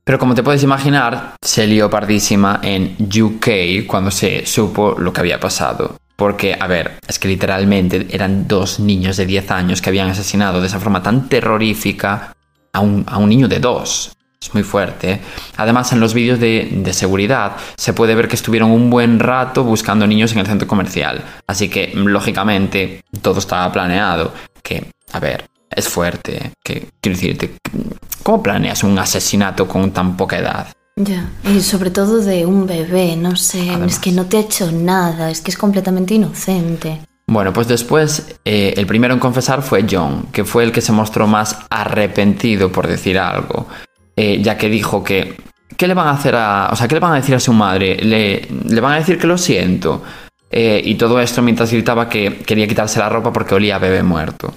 Pero 0.07 0.21
como 0.21 0.37
te 0.37 0.45
puedes 0.45 0.63
imaginar, 0.63 1.35
se 1.43 1.67
lió 1.67 1.91
pardísima 1.91 2.61
en 2.63 2.97
UK 3.01 3.89
cuando 3.89 4.13
se 4.13 4.47
supo 4.47 4.95
lo 4.97 5.13
que 5.13 5.19
había 5.19 5.41
pasado. 5.41 5.97
Porque, 6.15 6.57
a 6.59 6.69
ver, 6.69 7.01
es 7.09 7.19
que 7.19 7.27
literalmente 7.27 8.07
eran 8.11 8.47
dos 8.47 8.79
niños 8.79 9.17
de 9.17 9.27
10 9.27 9.51
años 9.51 9.83
que 9.83 9.91
habían 9.91 10.09
asesinado 10.09 10.61
de 10.61 10.69
esa 10.69 10.79
forma 10.79 11.03
tan 11.03 11.29
terrorífica 11.29 12.33
a 12.73 12.79
un, 12.79 13.05
a 13.09 13.19
un 13.19 13.29
niño 13.29 13.49
de 13.49 13.59
2. 13.59 14.13
Es 14.41 14.55
muy 14.55 14.63
fuerte. 14.63 15.21
Además, 15.57 15.93
en 15.93 15.99
los 15.99 16.15
vídeos 16.15 16.39
de, 16.39 16.69
de, 16.71 16.93
seguridad 16.93 17.57
se 17.77 17.93
puede 17.93 18.15
ver 18.15 18.29
que 18.29 18.37
estuvieron 18.37 18.71
un 18.71 18.89
buen 18.89 19.19
rato 19.19 19.65
buscando 19.65 20.07
niños 20.07 20.31
en 20.35 20.39
el 20.39 20.47
centro 20.47 20.69
comercial. 20.69 21.21
Así 21.49 21.69
que, 21.69 21.91
lógicamente, 21.97 23.03
todo 23.23 23.41
estaba 23.41 23.73
planeado. 23.73 24.33
Que, 24.63 24.89
a 25.13 25.19
ver, 25.19 25.47
es 25.77 25.89
fuerte. 25.89 26.53
Que, 26.65 26.89
quiero 27.01 27.17
decirte, 27.17 27.57
¿cómo 28.23 28.43
planeas 28.43 28.83
un 28.83 28.99
asesinato 28.99 29.69
con 29.69 29.93
tan 29.93 30.17
poca 30.17 30.39
edad? 30.39 30.69
Ya, 30.97 31.29
y 31.45 31.61
sobre 31.61 31.91
todo 31.91 32.21
de 32.21 32.47
un 32.47 32.67
bebé, 32.67 33.17
no 33.17 33.37
sé, 33.37 33.69
Además. 33.69 33.93
es 33.93 33.99
que 33.99 34.13
no 34.13 34.25
te 34.25 34.39
ha 34.39 34.41
hecho 34.41 34.73
nada, 34.73 35.31
es 35.31 35.43
que 35.43 35.51
es 35.51 35.59
completamente 35.59 36.15
inocente. 36.15 37.01
Bueno, 37.29 37.53
pues 37.53 37.69
después 37.69 38.27
eh, 38.45 38.73
el 38.77 38.87
primero 38.87 39.13
en 39.13 39.21
confesar 39.21 39.63
fue 39.63 39.85
John, 39.89 40.29
que 40.33 40.45
fue 40.45 40.65
el 40.65 40.73
que 40.73 40.81
se 40.81 40.93
mostró 40.93 41.27
más 41.27 41.59
arrepentido 41.69 42.73
por 42.73 42.87
decir 42.87 43.19
algo, 43.19 43.67
eh, 44.17 44.41
ya 44.41 44.57
que 44.57 44.71
dijo 44.71 45.05
que 45.05 45.37
¿qué 45.77 45.87
le 45.87 45.95
van 45.95 46.09
a 46.09 46.13
hacer 46.13 46.35
a, 46.35 46.71
o 46.73 46.77
sea, 46.77 46.89
qué 46.89 46.95
le 46.95 47.01
van 47.01 47.13
a 47.13 47.17
decir 47.17 47.35
a 47.35 47.41
su 47.41 47.53
madre? 47.53 47.97
Le, 47.97 48.49
le 48.67 48.81
van 48.81 48.95
a 48.95 48.97
decir 48.97 49.19
que 49.19 49.27
lo 49.27 49.39
siento. 49.39 50.03
Eh, 50.51 50.81
y 50.85 50.95
todo 50.95 51.21
esto 51.21 51.43
mientras 51.43 51.73
gritaba 51.73 52.09
que 52.09 52.39
quería 52.39 52.69
quitarse 52.69 52.99
la 53.01 53.09
ropa 53.09 53.33
porque 53.33 53.55
olía 53.55 53.77
a 53.77 53.79
bebé 53.79 54.03
muerto. 54.03 54.55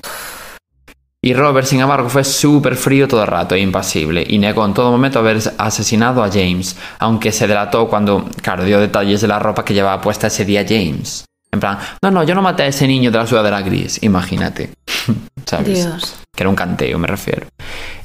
Y 1.21 1.33
Robert, 1.33 1.67
sin 1.67 1.81
embargo, 1.81 2.07
fue 2.07 2.23
súper 2.23 2.77
frío 2.77 3.05
todo 3.05 3.21
el 3.21 3.27
rato 3.27 3.53
e 3.53 3.59
impasible, 3.59 4.25
y 4.25 4.37
negó 4.37 4.65
en 4.65 4.73
todo 4.73 4.89
momento 4.89 5.19
haber 5.19 5.39
asesinado 5.57 6.23
a 6.23 6.29
James, 6.29 6.77
aunque 6.97 7.33
se 7.33 7.45
delató 7.45 7.89
cuando, 7.89 8.29
claro, 8.41 8.63
dio 8.63 8.79
detalles 8.79 9.19
de 9.19 9.27
la 9.27 9.37
ropa 9.37 9.65
que 9.65 9.73
llevaba 9.73 10.01
puesta 10.01 10.27
ese 10.27 10.45
día 10.45 10.65
James. 10.67 11.25
En 11.51 11.59
plan, 11.59 11.77
no, 12.01 12.11
no, 12.11 12.23
yo 12.23 12.35
no 12.35 12.41
maté 12.41 12.63
a 12.63 12.67
ese 12.67 12.87
niño 12.87 13.11
de 13.11 13.17
la 13.17 13.27
sudadera 13.27 13.61
gris, 13.61 14.01
imagínate. 14.01 14.69
¿Sabes? 15.45 15.83
Dios. 15.83 16.15
Que 16.33 16.43
era 16.43 16.49
un 16.49 16.55
canteo, 16.55 16.97
me 16.99 17.07
refiero. 17.07 17.47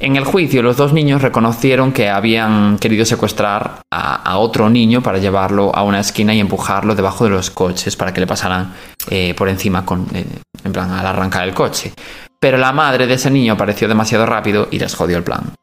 En 0.00 0.16
el 0.16 0.24
juicio, 0.24 0.62
los 0.62 0.77
dos 0.77 0.92
niños 0.92 1.22
reconocieron 1.22 1.92
que 1.92 2.09
habían 2.09 2.79
querido 2.79 3.05
secuestrar 3.05 3.83
a, 3.92 4.14
a 4.14 4.38
otro 4.38 4.70
niño 4.70 5.03
para 5.03 5.18
llevarlo 5.18 5.77
a 5.77 5.85
una 5.85 6.00
esquina 6.00 6.35
y 6.35 6.40
empujarlo 6.40 6.96
debajo 6.96 7.24
de 7.24 7.31
los 7.31 7.50
coches 7.50 7.94
para 7.94 8.12
que 8.12 8.20
le 8.20 8.27
pasaran 8.27 8.74
eh, 9.09 9.35
por 9.37 9.48
encima, 9.48 9.85
con, 9.85 10.09
eh, 10.14 10.24
en 10.64 10.72
plan, 10.72 10.90
al 10.90 11.07
arrancar 11.07 11.46
el 11.46 11.55
coche 11.55 11.92
pero 12.44 12.59
la 12.59 12.72
madre 12.72 13.07
de 13.07 13.14
ese 13.14 13.30
niño 13.30 13.54
apareció 13.54 13.88
demasiado 13.88 14.26
rápido 14.26 14.68
y 14.70 14.78
les 14.78 14.94
jodió 14.94 15.16
el 15.16 15.24
plan. 15.24 15.54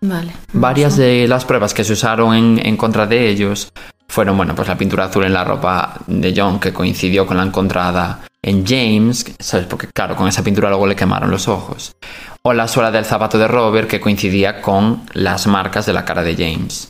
Vale. 0.00 0.32
Varias 0.54 0.96
de 0.96 1.28
las 1.28 1.44
pruebas 1.44 1.74
que 1.74 1.84
se 1.84 1.92
usaron 1.92 2.34
en, 2.34 2.58
en, 2.66 2.78
contra 2.78 3.06
de 3.06 3.28
ellos 3.28 3.70
fueron, 4.08 4.34
bueno, 4.38 4.54
pues 4.54 4.66
la 4.66 4.78
pintura 4.78 5.04
azul 5.04 5.24
en 5.24 5.34
la 5.34 5.44
ropa 5.44 6.00
de 6.06 6.32
John, 6.34 6.58
que 6.58 6.72
coincidió 6.72 7.26
con 7.26 7.36
la 7.36 7.42
encontrada 7.42 8.20
en 8.40 8.64
James, 8.66 9.26
¿sabes? 9.38 9.66
Porque, 9.66 9.88
claro, 9.88 10.16
con 10.16 10.26
esa 10.26 10.42
pintura 10.42 10.70
luego 10.70 10.86
le 10.86 10.96
quemaron 10.96 11.30
los 11.30 11.48
ojos. 11.48 11.94
O 12.40 12.54
la 12.54 12.66
suela 12.66 12.90
del 12.90 13.04
zapato 13.04 13.36
de 13.36 13.46
Robert, 13.46 13.86
que 13.86 14.00
coincidía 14.00 14.62
con 14.62 15.02
las 15.12 15.46
marcas 15.46 15.84
de 15.84 15.92
la 15.92 16.06
cara 16.06 16.22
de 16.22 16.34
James. 16.34 16.88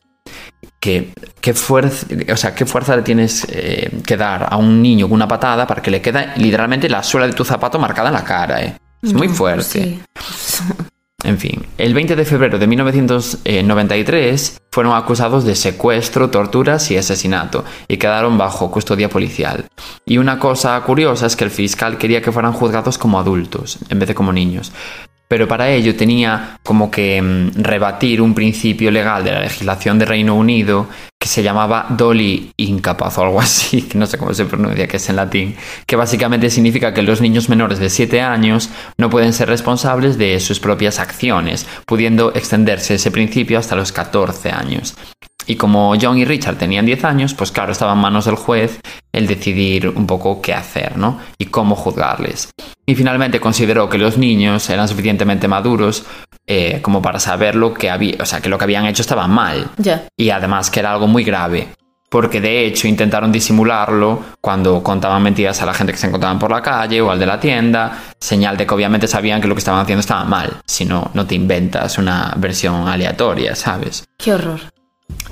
Que, 0.79 1.13
qué, 1.41 1.53
fuerza, 1.53 2.07
o 2.33 2.37
sea, 2.37 2.55
qué 2.55 2.65
fuerza 2.65 2.95
le 2.95 3.03
tienes 3.03 3.45
eh, 3.51 3.91
que 4.07 4.17
dar 4.17 4.47
a 4.49 4.57
un 4.57 4.81
niño 4.81 5.09
con 5.09 5.15
una 5.15 5.27
patada 5.27 5.67
para 5.67 5.83
que 5.83 5.91
le 5.91 6.01
quede 6.01 6.29
literalmente 6.37 6.89
la 6.89 7.03
suela 7.03 7.27
de 7.27 7.33
tu 7.33 7.45
zapato 7.45 7.81
marcada 7.81 8.11
en 8.11 8.15
la 8.15 8.23
cara, 8.23 8.63
¿eh? 8.63 8.77
Es 9.07 9.15
muy 9.15 9.29
fuerte. 9.29 9.65
Sí. 9.65 10.01
En 11.25 11.39
fin, 11.39 11.67
el 11.77 11.93
20 11.93 12.15
de 12.15 12.25
febrero 12.25 12.57
de 12.57 12.69
1993 12.69 14.61
fueron 14.71 14.95
acusados 14.95 15.45
de 15.45 15.57
secuestro, 15.57 16.31
torturas 16.31 16.89
y 16.93 16.97
asesinato 16.97 17.65
y 17.89 17.97
quedaron 17.97 18.39
bajo 18.39 18.71
custodia 18.71 19.09
policial. 19.09 19.67
Y 20.05 20.19
una 20.19 20.39
cosa 20.39 20.81
curiosa 20.83 21.27
es 21.27 21.35
que 21.35 21.43
el 21.43 21.51
fiscal 21.51 21.99
quería 21.99 22.23
que 22.23 22.31
fueran 22.31 22.53
juzgados 22.53 22.97
como 22.97 23.19
adultos 23.19 23.79
en 23.89 23.99
vez 23.99 24.09
de 24.09 24.15
como 24.15 24.33
niños. 24.33 24.71
Pero 25.29 25.49
para 25.49 25.71
ello 25.71 25.97
tenía 25.97 26.59
como 26.63 26.91
que 26.91 27.21
mm, 27.21 27.63
rebatir 27.63 28.21
un 28.21 28.35
principio 28.35 28.91
legal 28.91 29.25
de 29.25 29.33
la 29.33 29.41
legislación 29.41 29.99
de 29.99 30.05
Reino 30.05 30.35
Unido 30.35 30.89
que 31.19 31.29
se 31.29 31.43
llamaba 31.43 31.87
Dolly 31.91 32.53
incapaz 32.57 33.19
o 33.19 33.23
algo 33.23 33.41
así, 33.47 33.83
que 33.83 33.99
no 33.99 34.07
sé 34.07 34.19
cómo 34.19 34.35
se 34.35 34.45
pronuncia, 34.45 34.87
que 34.87 34.99
es 34.99 35.09
en 35.09 35.17
latín, 35.17 35.57
que 35.87 35.97
básicamente 35.97 36.51
significa 36.51 36.93
que 36.93 37.03
los 37.03 37.21
niños 37.21 37.49
menores 37.49 37.79
de 37.79 37.91
7 37.91 38.21
años 38.21 38.71
no 38.99 39.11
pueden 39.11 39.33
ser 39.33 39.49
responsables 39.49 40.19
de 40.19 40.39
sus 40.41 40.61
propias 40.61 40.99
acciones, 40.99 41.67
pudiendo 41.87 42.35
extenderse 42.35 42.95
ese 42.95 43.11
principio 43.11 43.59
hasta 43.59 43.77
los 43.77 43.93
14 43.93 44.51
años. 44.51 44.95
Y 45.47 45.57
como 45.57 45.95
John 46.01 46.19
y 46.19 46.25
Richard 46.25 46.57
tenían 46.57 46.87
10 46.87 47.05
años, 47.05 47.35
pues 47.35 47.53
claro, 47.53 47.73
estaba 47.73 47.93
en 47.93 47.99
manos 47.99 48.25
del 48.25 48.35
juez 48.35 48.81
el 49.13 49.27
decidir 49.27 49.89
un 49.89 50.07
poco 50.07 50.43
qué 50.43 50.53
hacer, 50.53 50.97
¿no? 50.99 51.19
Y 51.39 51.47
cómo 51.47 51.77
juzgarles. 51.77 52.51
Y 52.85 52.95
finalmente 52.95 53.41
consideró 53.41 53.89
que 53.89 53.99
los 53.99 54.19
niños 54.19 54.69
eran 54.71 54.89
suficientemente 54.89 55.49
maduros 55.49 56.05
eh, 56.47 56.81
como 56.83 57.01
para 57.01 57.21
saber 57.21 57.55
lo 57.55 57.75
que 57.75 57.91
había, 57.91 58.17
o 58.21 58.27
sea, 58.27 58.41
que 58.41 58.49
lo 58.49 58.59
que 58.59 58.65
habían 58.65 58.87
hecho 58.87 59.03
estaba 59.03 59.27
mal. 59.27 59.71
Ya. 59.79 60.07
Y 60.17 60.31
además 60.31 60.71
que 60.71 60.81
era 60.81 60.93
algo 60.93 61.07
muy 61.07 61.25
grave. 61.25 61.69
Porque 62.09 62.41
de 62.41 62.65
hecho 62.65 62.87
intentaron 62.87 63.33
disimularlo 63.33 64.23
cuando 64.41 64.81
contaban 64.83 65.23
mentiras 65.23 65.61
a 65.61 65.67
la 65.67 65.75
gente 65.75 65.93
que 65.93 65.99
se 65.99 66.07
encontraban 66.07 66.39
por 66.39 66.53
la 66.53 66.63
calle 66.63 67.01
o 67.01 67.11
al 67.11 67.19
de 67.19 67.27
la 67.27 67.41
tienda, 67.41 67.99
señal 68.21 68.57
de 68.57 68.65
que 68.65 68.75
obviamente 68.75 69.09
sabían 69.09 69.41
que 69.41 69.49
lo 69.49 69.57
que 69.57 69.59
estaban 69.59 69.81
haciendo 69.81 70.01
estaba 70.01 70.25
mal. 70.25 70.59
Si 70.65 70.85
no, 70.85 71.11
no 71.15 71.27
te 71.27 71.35
inventas 71.35 71.99
una 71.99 72.33
versión 72.37 72.87
aleatoria, 72.87 73.57
¿sabes? 73.57 74.05
Qué 74.19 74.33
horror. 74.33 74.61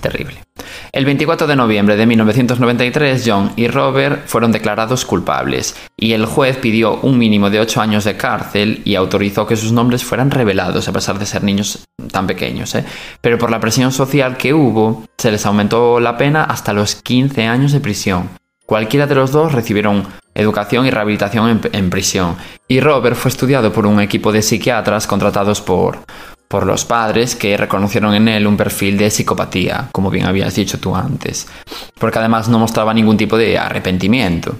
Terrible. 0.00 0.44
El 0.92 1.06
24 1.06 1.46
de 1.46 1.56
noviembre 1.56 1.96
de 1.96 2.06
1993, 2.06 3.24
John 3.26 3.52
y 3.56 3.68
Robert 3.68 4.26
fueron 4.26 4.52
declarados 4.52 5.04
culpables 5.04 5.74
y 5.96 6.12
el 6.12 6.26
juez 6.26 6.56
pidió 6.58 7.00
un 7.00 7.18
mínimo 7.18 7.50
de 7.50 7.58
8 7.58 7.80
años 7.80 8.04
de 8.04 8.16
cárcel 8.16 8.82
y 8.84 8.94
autorizó 8.94 9.46
que 9.46 9.56
sus 9.56 9.72
nombres 9.72 10.04
fueran 10.04 10.30
revelados 10.30 10.87
a 10.87 10.92
pesar 10.92 11.18
de 11.18 11.26
ser 11.26 11.42
niños 11.42 11.87
tan 12.12 12.26
pequeños. 12.26 12.74
¿eh? 12.74 12.84
Pero 13.20 13.38
por 13.38 13.50
la 13.50 13.60
presión 13.60 13.92
social 13.92 14.37
que 14.37 14.54
hubo, 14.54 15.04
se 15.18 15.32
les 15.32 15.46
aumentó 15.46 15.98
la 16.00 16.16
pena 16.16 16.44
hasta 16.44 16.72
los 16.72 16.96
15 16.96 17.46
años 17.46 17.72
de 17.72 17.80
prisión. 17.80 18.28
Cualquiera 18.66 19.06
de 19.06 19.14
los 19.14 19.32
dos 19.32 19.52
recibieron 19.52 20.06
educación 20.34 20.87
y 20.87 20.90
rehabilitación 20.90 21.48
en, 21.48 21.60
en 21.72 21.90
prisión 21.90 22.37
y 22.68 22.80
Robert 22.80 23.16
fue 23.16 23.30
estudiado 23.30 23.72
por 23.72 23.87
un 23.87 24.00
equipo 24.00 24.32
de 24.32 24.42
psiquiatras 24.42 25.06
contratados 25.06 25.60
por, 25.60 25.98
por 26.54 26.66
los 26.66 26.84
padres 26.84 27.34
que 27.34 27.56
reconocieron 27.56 28.14
en 28.14 28.28
él 28.28 28.46
un 28.46 28.56
perfil 28.56 28.96
de 28.96 29.10
psicopatía, 29.10 29.88
como 29.90 30.08
bien 30.08 30.24
habías 30.24 30.54
dicho 30.54 30.78
tú 30.78 30.94
antes, 30.94 31.48
porque 31.98 32.20
además 32.20 32.48
no 32.48 32.60
mostraba 32.60 32.94
ningún 32.94 33.16
tipo 33.16 33.36
de 33.36 33.58
arrepentimiento. 33.58 34.54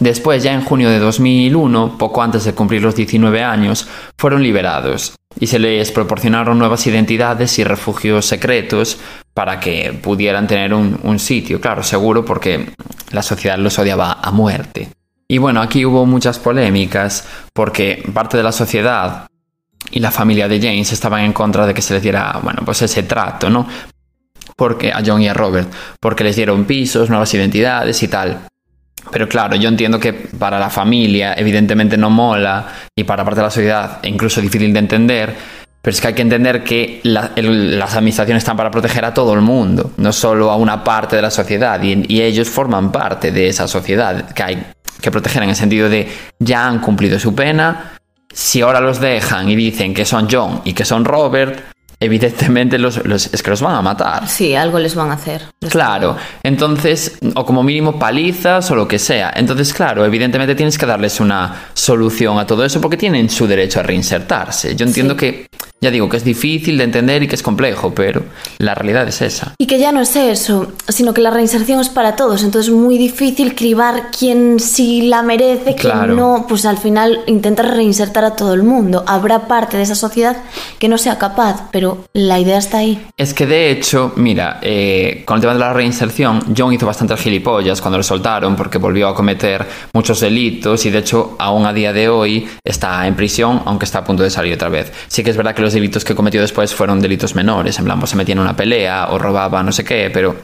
Después, 0.00 0.42
ya 0.42 0.52
en 0.52 0.64
junio 0.64 0.90
de 0.90 0.98
2001, 0.98 1.96
poco 1.96 2.24
antes 2.24 2.42
de 2.42 2.54
cumplir 2.54 2.82
los 2.82 2.96
19 2.96 3.40
años, 3.40 3.86
fueron 4.18 4.42
liberados 4.42 5.14
y 5.38 5.46
se 5.46 5.60
les 5.60 5.92
proporcionaron 5.92 6.58
nuevas 6.58 6.84
identidades 6.88 7.56
y 7.60 7.62
refugios 7.62 8.26
secretos 8.26 8.98
para 9.32 9.60
que 9.60 9.96
pudieran 10.02 10.48
tener 10.48 10.74
un, 10.74 11.18
sitio, 11.20 11.60
claro, 11.60 11.84
seguro, 11.84 12.24
porque 12.24 12.66
la 13.12 13.22
sociedad 13.22 13.58
los 13.58 13.78
odiaba 13.78 14.18
a 14.20 14.32
muerte. 14.32 14.88
Y 15.28 15.38
bueno, 15.38 15.62
aquí 15.62 15.86
hubo 15.86 16.04
muchas 16.04 16.40
polémicas 16.40 17.28
porque 17.54 18.02
parte 18.12 18.36
de 18.36 18.42
la 18.42 18.50
sociedad 18.50 19.29
y 19.90 20.00
la 20.00 20.10
familia 20.10 20.48
de 20.48 20.60
James 20.60 20.92
estaban 20.92 21.22
en 21.22 21.32
contra 21.32 21.66
de 21.66 21.74
que 21.74 21.82
se 21.82 21.94
les 21.94 22.02
diera, 22.02 22.38
bueno, 22.42 22.62
pues 22.64 22.82
ese 22.82 23.02
trato, 23.04 23.50
¿no? 23.50 23.66
Porque 24.56 24.92
a 24.92 25.02
John 25.04 25.22
y 25.22 25.28
a 25.28 25.34
Robert, 25.34 25.72
porque 25.98 26.24
les 26.24 26.36
dieron 26.36 26.64
pisos, 26.64 27.08
nuevas 27.08 27.32
identidades 27.34 28.02
y 28.02 28.08
tal. 28.08 28.40
Pero 29.10 29.28
claro, 29.28 29.56
yo 29.56 29.68
entiendo 29.68 29.98
que 29.98 30.12
para 30.12 30.58
la 30.58 30.70
familia 30.70 31.34
evidentemente 31.34 31.96
no 31.96 32.10
mola 32.10 32.68
y 32.94 33.04
para 33.04 33.24
parte 33.24 33.40
de 33.40 33.46
la 33.46 33.50
sociedad 33.50 33.98
e 34.02 34.08
incluso 34.08 34.40
difícil 34.40 34.72
de 34.72 34.78
entender, 34.78 35.34
pero 35.80 35.94
es 35.94 36.00
que 36.00 36.08
hay 36.08 36.14
que 36.14 36.22
entender 36.22 36.62
que 36.62 37.00
las 37.04 37.96
administraciones 37.96 38.42
están 38.42 38.56
para 38.56 38.70
proteger 38.70 39.04
a 39.06 39.14
todo 39.14 39.32
el 39.32 39.40
mundo, 39.40 39.92
no 39.96 40.12
solo 40.12 40.50
a 40.50 40.56
una 40.56 40.84
parte 40.84 41.16
de 41.16 41.22
la 41.22 41.30
sociedad, 41.30 41.82
y, 41.82 42.04
y 42.06 42.20
ellos 42.20 42.48
forman 42.50 42.92
parte 42.92 43.32
de 43.32 43.48
esa 43.48 43.66
sociedad 43.66 44.30
que 44.32 44.42
hay 44.42 44.66
que 45.00 45.10
proteger 45.10 45.42
en 45.42 45.48
el 45.48 45.56
sentido 45.56 45.88
de 45.88 46.06
ya 46.38 46.66
han 46.66 46.80
cumplido 46.80 47.18
su 47.18 47.34
pena, 47.34 47.92
si 48.32 48.60
ahora 48.62 48.80
los 48.80 49.00
dejan 49.00 49.48
y 49.48 49.56
dicen 49.56 49.94
que 49.94 50.04
son 50.04 50.28
John 50.30 50.62
y 50.64 50.72
que 50.72 50.84
son 50.84 51.04
Robert, 51.04 51.60
evidentemente 52.02 52.78
los, 52.78 53.04
los, 53.04 53.26
es 53.32 53.42
que 53.42 53.50
los 53.50 53.60
van 53.60 53.74
a 53.74 53.82
matar. 53.82 54.26
Sí, 54.26 54.54
algo 54.54 54.78
les 54.78 54.94
van 54.94 55.10
a 55.10 55.14
hacer. 55.14 55.42
Claro, 55.68 56.16
entonces, 56.42 57.18
o 57.34 57.44
como 57.44 57.62
mínimo 57.62 57.98
palizas 57.98 58.70
o 58.70 58.74
lo 58.74 58.88
que 58.88 58.98
sea. 58.98 59.32
Entonces, 59.36 59.74
claro, 59.74 60.04
evidentemente 60.04 60.54
tienes 60.54 60.78
que 60.78 60.86
darles 60.86 61.20
una 61.20 61.66
solución 61.74 62.38
a 62.38 62.46
todo 62.46 62.64
eso 62.64 62.80
porque 62.80 62.96
tienen 62.96 63.28
su 63.28 63.46
derecho 63.46 63.80
a 63.80 63.82
reinsertarse. 63.82 64.74
Yo 64.76 64.86
entiendo 64.86 65.14
Sí. 65.14 65.18
que, 65.18 65.46
ya 65.80 65.90
digo, 65.90 66.08
que 66.08 66.16
es 66.16 66.24
difícil 66.24 66.76
de 66.78 66.84
entender 66.84 67.22
y 67.22 67.28
que 67.28 67.34
es 67.34 67.42
complejo, 67.42 67.94
pero 67.94 68.22
la 68.58 68.74
realidad 68.74 69.08
es 69.08 69.22
esa. 69.22 69.54
Y 69.58 69.66
que 69.66 69.78
ya 69.78 69.92
no 69.92 70.00
es 70.00 70.14
eso, 70.16 70.72
sino 70.88 71.14
que 71.14 71.20
la 71.22 71.30
reinserción 71.30 71.80
es 71.80 71.88
para 71.88 72.16
todos, 72.16 72.42
entonces 72.42 72.70
es 72.72 72.76
muy 72.78 72.98
difícil 72.98 73.54
cribar 73.54 74.10
quién 74.16 74.60
sí 74.60 75.02
la 75.02 75.22
merece, 75.22 75.74
quién 75.74 75.90
Claro. 75.92 76.14
no, 76.14 76.46
pues 76.48 76.66
al 76.66 76.76
final 76.78 77.20
intentar 77.26 77.74
reinsertar 77.74 78.24
a 78.24 78.36
todo 78.36 78.54
el 78.54 78.62
mundo. 78.62 79.04
Habrá 79.06 79.46
parte 79.48 79.76
de 79.76 79.82
esa 79.84 79.94
sociedad 79.94 80.36
que 80.78 80.88
no 80.88 80.98
sea 80.98 81.18
capaz, 81.18 81.68
pero 81.72 82.04
la 82.12 82.38
idea 82.38 82.58
está 82.58 82.78
ahí. 82.78 83.04
Es 83.16 83.34
que 83.34 83.46
de 83.46 83.70
hecho, 83.70 84.12
mira, 84.16 84.58
eh, 84.62 85.22
con 85.24 85.36
el 85.36 85.40
tema 85.40 85.54
de 85.54 85.60
la 85.60 85.72
reinserción, 85.72 86.54
John 86.56 86.72
hizo 86.72 86.86
bastante 86.86 87.16
gilipollas 87.16 87.80
cuando 87.80 87.98
lo 87.98 88.04
soltaron 88.04 88.54
porque 88.56 88.78
volvió 88.78 89.08
a 89.08 89.14
cometer 89.14 89.66
muchos 89.92 90.20
delitos 90.20 90.84
y 90.86 90.90
de 90.90 90.98
hecho 90.98 91.36
aún 91.38 91.64
a 91.66 91.72
día 91.72 91.92
de 91.92 92.08
hoy 92.08 92.48
está 92.64 93.06
en 93.06 93.14
prisión, 93.16 93.62
aunque 93.64 93.84
está 93.86 93.98
a 94.00 94.04
punto 94.04 94.22
de 94.22 94.30
salir 94.30 94.54
otra 94.54 94.68
vez. 94.68 94.92
Sí 95.08 95.22
que 95.24 95.30
es 95.30 95.36
verdad 95.36 95.54
que 95.54 95.62
los 95.62 95.69
delitos 95.72 96.04
que 96.04 96.14
cometió 96.14 96.40
después 96.40 96.74
fueron 96.74 97.00
delitos 97.00 97.34
menores, 97.34 97.78
en 97.78 97.84
plan, 97.84 97.98
pues 97.98 98.10
se 98.10 98.16
metía 98.16 98.32
en 98.32 98.40
una 98.40 98.56
pelea 98.56 99.08
o 99.10 99.18
robaba 99.18 99.62
no 99.62 99.72
sé 99.72 99.84
qué, 99.84 100.10
pero 100.12 100.36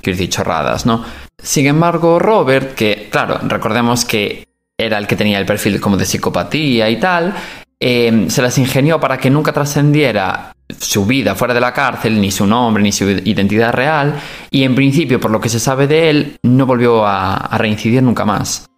quiero 0.00 0.16
decir 0.16 0.30
chorradas, 0.30 0.86
¿no? 0.86 1.04
Sin 1.42 1.66
embargo, 1.66 2.18
Robert, 2.18 2.74
que 2.74 3.08
claro, 3.10 3.38
recordemos 3.42 4.04
que 4.04 4.46
era 4.78 4.98
el 4.98 5.06
que 5.06 5.16
tenía 5.16 5.38
el 5.38 5.46
perfil 5.46 5.80
como 5.80 5.96
de 5.96 6.06
psicopatía 6.06 6.88
y 6.88 6.98
tal, 6.98 7.34
eh, 7.78 8.26
se 8.28 8.42
las 8.42 8.56
ingenió 8.58 9.00
para 9.00 9.18
que 9.18 9.30
nunca 9.30 9.52
trascendiera 9.52 10.52
su 10.78 11.04
vida 11.04 11.34
fuera 11.34 11.52
de 11.52 11.60
la 11.60 11.72
cárcel, 11.72 12.20
ni 12.20 12.30
su 12.30 12.46
nombre, 12.46 12.82
ni 12.82 12.92
su 12.92 13.08
identidad 13.10 13.72
real, 13.72 14.20
y 14.50 14.62
en 14.62 14.74
principio, 14.74 15.20
por 15.20 15.30
lo 15.30 15.40
que 15.40 15.48
se 15.48 15.58
sabe 15.58 15.86
de 15.86 16.10
él, 16.10 16.38
no 16.42 16.64
volvió 16.64 17.04
a 17.06 17.56
reincidir 17.58 18.02
nunca 18.02 18.24
más. 18.24 18.69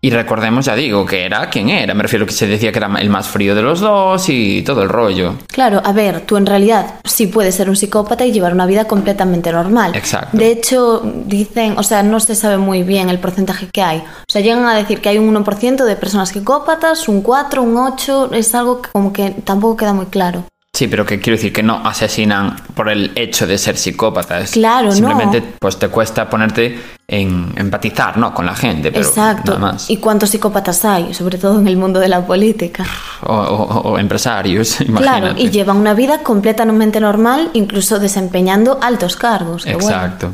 Y 0.00 0.10
recordemos, 0.10 0.66
ya 0.66 0.76
digo, 0.76 1.04
que 1.04 1.24
era 1.24 1.48
quien 1.50 1.68
era, 1.68 1.94
me 1.94 2.02
refiero 2.02 2.26
que 2.26 2.32
se 2.32 2.46
decía 2.46 2.70
que 2.70 2.78
era 2.78 2.86
el 2.98 3.08
más 3.08 3.28
frío 3.28 3.54
de 3.54 3.62
los 3.62 3.80
dos 3.80 4.28
y 4.28 4.62
todo 4.62 4.82
el 4.82 4.88
rollo. 4.88 5.34
Claro, 5.48 5.80
a 5.84 5.92
ver, 5.92 6.20
tú 6.20 6.36
en 6.36 6.46
realidad 6.46 7.00
sí 7.04 7.26
puedes 7.26 7.54
ser 7.54 7.68
un 7.68 7.76
psicópata 7.76 8.24
y 8.24 8.30
llevar 8.30 8.52
una 8.52 8.66
vida 8.66 8.84
completamente 8.84 9.50
normal. 9.50 9.96
Exacto. 9.96 10.36
De 10.36 10.50
hecho, 10.50 11.02
dicen, 11.26 11.74
o 11.78 11.82
sea, 11.82 12.02
no 12.02 12.20
se 12.20 12.34
sabe 12.34 12.58
muy 12.58 12.82
bien 12.82 13.08
el 13.08 13.18
porcentaje 13.18 13.68
que 13.72 13.82
hay. 13.82 13.98
O 13.98 14.30
sea, 14.30 14.42
llegan 14.42 14.66
a 14.66 14.74
decir 14.74 15.00
que 15.00 15.08
hay 15.08 15.18
un 15.18 15.34
1% 15.34 15.84
de 15.84 15.96
personas 15.96 16.28
psicópatas, 16.28 17.08
un 17.08 17.22
4, 17.22 17.62
un 17.62 17.76
8, 17.76 18.30
es 18.34 18.54
algo 18.54 18.82
que 18.82 18.90
como 18.90 19.12
que 19.12 19.30
tampoco 19.30 19.76
queda 19.76 19.92
muy 19.92 20.06
claro. 20.06 20.44
Sí, 20.76 20.88
pero 20.88 21.06
que 21.06 21.18
quiero 21.18 21.38
decir 21.38 21.54
que 21.54 21.62
no 21.62 21.80
asesinan 21.86 22.54
por 22.74 22.90
el 22.90 23.10
hecho 23.14 23.46
de 23.46 23.56
ser 23.56 23.78
psicópatas. 23.78 24.50
Claro, 24.50 24.88
no. 24.88 24.92
Simplemente 24.92 25.42
pues 25.58 25.78
te 25.78 25.88
cuesta 25.88 26.28
ponerte 26.28 26.78
en 27.08 27.52
empatizar, 27.56 28.16
¿no? 28.18 28.34
Con 28.34 28.46
la 28.46 28.54
gente, 28.56 28.90
pero 28.90 29.06
Exacto. 29.06 29.52
nada 29.58 29.72
más. 29.72 29.88
¿Y 29.90 29.98
cuántos 29.98 30.30
psicópatas 30.30 30.84
hay? 30.84 31.14
Sobre 31.14 31.38
todo 31.38 31.58
en 31.60 31.68
el 31.68 31.76
mundo 31.76 32.00
de 32.00 32.08
la 32.08 32.26
política. 32.26 32.84
O, 33.22 33.32
o- 33.34 33.90
o 33.92 33.98
empresarios, 33.98 34.80
imagínate. 34.80 35.20
Claro, 35.20 35.34
y 35.38 35.50
llevan 35.50 35.76
una 35.76 35.94
vida 35.94 36.22
completamente 36.24 36.98
normal, 37.00 37.50
incluso 37.54 37.98
desempeñando 38.00 38.78
altos 38.82 39.16
cargos. 39.16 39.64
bueno. 39.64 39.78
Exacto. 39.78 40.32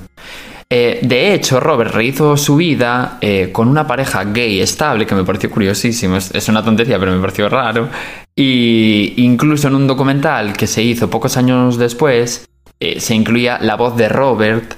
Eh, 0.75 1.01
de 1.03 1.35
hecho, 1.35 1.61
Robert 1.61 1.93
rehizo 1.93 2.35
su 2.39 2.57
vida 2.57 3.19
eh, 3.21 3.51
con 3.53 3.69
una 3.69 3.87
pareja 3.87 4.25
gay 4.25 4.59
estable, 4.61 5.05
que 5.05 5.15
me 5.15 5.23
pareció 5.25 5.51
curiosísimo. 5.51 6.17
Es, 6.17 6.31
es 6.35 6.49
una 6.49 6.65
tontería, 6.65 6.99
pero 6.99 7.13
me 7.13 7.21
pareció 7.21 7.47
raro. 7.51 7.91
Y 8.35 9.13
incluso 9.19 9.69
en 9.69 9.75
un 9.75 9.87
documental 9.87 10.55
que 10.55 10.67
se 10.67 10.83
hizo 10.83 11.11
pocos 11.11 11.37
años 11.37 11.77
después, 11.77 12.49
eh, 12.81 12.99
se 13.01 13.15
incluía 13.15 13.59
la 13.61 13.77
voz 13.77 13.95
de 13.97 14.09
Robert, 14.09 14.75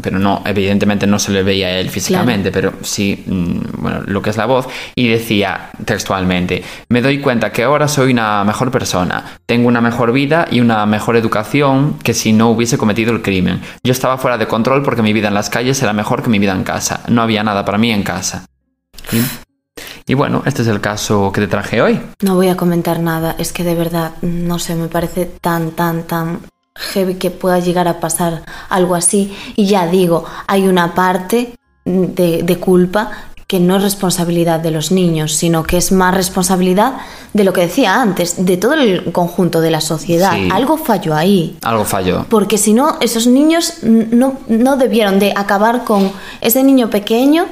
pero 0.00 0.18
no, 0.18 0.42
evidentemente 0.44 1.06
no 1.06 1.18
se 1.18 1.32
le 1.32 1.42
veía 1.42 1.66
a 1.68 1.70
él 1.72 1.90
físicamente, 1.90 2.52
pero 2.52 2.72
sí, 2.82 3.24
mm, 3.26 3.82
bueno, 3.82 4.02
lo 4.06 4.22
que 4.22 4.30
es 4.30 4.36
la 4.36 4.46
voz, 4.46 4.68
y 4.94 5.08
decía 5.08 5.70
textualmente, 5.84 6.62
me 6.88 7.02
doy 7.02 7.20
cuenta 7.20 7.50
que 7.50 7.64
ahora 7.64 7.88
soy 7.88 8.12
una 8.12 8.44
mejor 8.44 8.70
persona, 8.70 9.24
tengo 9.46 9.66
una 9.68 9.80
mejor 9.80 10.12
vida 10.12 10.46
y 10.50 10.60
una 10.60 10.86
mejor 10.86 11.16
educación 11.16 11.98
que 12.02 12.14
si 12.14 12.32
no 12.32 12.50
hubiese 12.50 12.78
cometido 12.78 13.12
el 13.12 13.22
crimen. 13.22 13.60
Yo 13.82 13.92
estaba 13.92 14.18
fuera 14.18 14.38
de 14.38 14.46
control 14.46 14.82
porque 14.82 15.02
mi 15.02 15.12
vida 15.12 15.28
en 15.28 15.34
las 15.34 15.50
calles 15.50 15.82
era 15.82 15.92
mejor 15.92 16.22
que 16.22 16.30
mi 16.30 16.38
vida 16.38 16.52
en 16.52 16.64
casa, 16.64 17.00
no 17.08 17.22
había 17.22 17.42
nada 17.42 17.64
para 17.64 17.78
mí 17.78 17.90
en 17.90 18.04
casa. 18.04 18.46
Y, 19.12 20.12
y 20.12 20.14
bueno, 20.14 20.42
este 20.46 20.62
es 20.62 20.68
el 20.68 20.80
caso 20.80 21.32
que 21.32 21.40
te 21.40 21.48
traje 21.48 21.82
hoy. 21.82 22.00
No 22.22 22.36
voy 22.36 22.48
a 22.48 22.56
comentar 22.56 23.00
nada, 23.00 23.34
es 23.38 23.52
que 23.52 23.64
de 23.64 23.74
verdad, 23.74 24.12
no 24.22 24.60
sé, 24.60 24.76
me 24.76 24.88
parece 24.88 25.26
tan, 25.40 25.72
tan, 25.72 26.04
tan 26.04 26.40
heavy 26.78 27.14
que 27.14 27.30
pueda 27.30 27.58
llegar 27.58 27.88
a 27.88 28.00
pasar 28.00 28.42
algo 28.68 28.94
así. 28.94 29.36
Y 29.56 29.66
ya 29.66 29.86
digo, 29.86 30.24
hay 30.46 30.66
una 30.66 30.94
parte 30.94 31.54
de, 31.84 32.42
de 32.42 32.56
culpa 32.58 33.10
que 33.48 33.60
no 33.60 33.76
es 33.76 33.82
responsabilidad 33.82 34.60
de 34.60 34.70
los 34.70 34.92
niños, 34.92 35.32
sino 35.32 35.62
que 35.62 35.78
es 35.78 35.90
más 35.90 36.14
responsabilidad 36.14 36.98
de 37.32 37.44
lo 37.44 37.54
que 37.54 37.62
decía 37.62 38.00
antes, 38.00 38.44
de 38.44 38.58
todo 38.58 38.74
el 38.74 39.10
conjunto 39.10 39.62
de 39.62 39.70
la 39.70 39.80
sociedad. 39.80 40.34
Sí. 40.34 40.50
Algo 40.52 40.76
falló 40.76 41.14
ahí. 41.14 41.56
Algo 41.62 41.86
falló. 41.86 42.26
Porque 42.28 42.58
si 42.58 42.74
no, 42.74 42.98
esos 43.00 43.26
niños 43.26 43.78
no, 43.82 44.38
no 44.48 44.76
debieron 44.76 45.18
de 45.18 45.32
acabar 45.34 45.84
con 45.84 46.12
ese 46.42 46.62
niño 46.62 46.90
pequeño, 46.90 47.46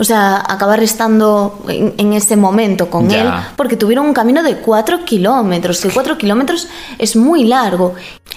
o 0.00 0.04
sea, 0.04 0.42
acabar 0.48 0.82
estando 0.82 1.62
en, 1.68 1.94
en 1.98 2.12
ese 2.14 2.34
momento 2.36 2.88
con 2.88 3.08
Ya. 3.08 3.20
él, 3.20 3.30
porque 3.54 3.76
tuvieron 3.76 4.06
un 4.06 4.14
camino 4.14 4.42
de 4.42 4.56
cuatro 4.56 5.04
kilómetros, 5.04 5.80
que 5.82 5.90
cuatro 5.90 6.16
kilómetros 6.16 6.68
es 6.98 7.14
muy 7.16 7.44
largo. 7.44 7.94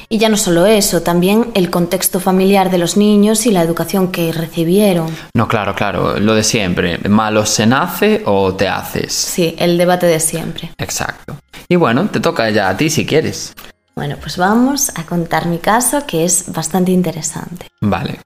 Y 0.10 0.18
ya 0.18 0.28
no 0.30 0.36
solo 0.38 0.66
eso, 0.66 1.02
también 1.02 1.48
el 1.54 1.70
contexto 1.70 2.20
familiar 2.20 2.70
de 2.70 2.78
los 2.78 2.98
niños 2.98 3.46
y 3.46 3.52
la 3.52 3.62
educación 3.62 4.12
que 4.12 4.32
recibieron. 4.34 5.08
No, 5.34 5.48
claro, 5.48 5.74
claro, 5.74 6.20
lo 6.20 6.36
de 6.36 6.44
siempre. 6.44 6.98
Malo 7.10 7.46
se 7.46 7.66
nace 7.66 8.22
o 8.26 8.54
te 8.54 8.68
haces. 8.68 9.14
Sí, 9.14 9.56
el 9.58 9.78
debate 9.78 10.06
de 10.06 10.20
siempre. 10.20 10.72
Exacto. 10.78 11.38
Y 11.70 11.78
bueno, 11.78 12.08
te 12.10 12.20
toca 12.20 12.50
ya 12.50 12.68
a 12.70 12.78
ti 12.78 12.90
si 12.90 13.06
quieres. 13.06 13.54
Bueno, 13.96 14.18
pues 14.20 14.38
vamos 14.38 14.92
a 14.96 15.04
contar 15.06 15.46
mi 15.46 15.60
caso, 15.60 16.06
que 16.06 16.26
es 16.26 16.52
bastante 16.52 16.92
interesante. 16.92 17.68
Vale. 17.82 18.20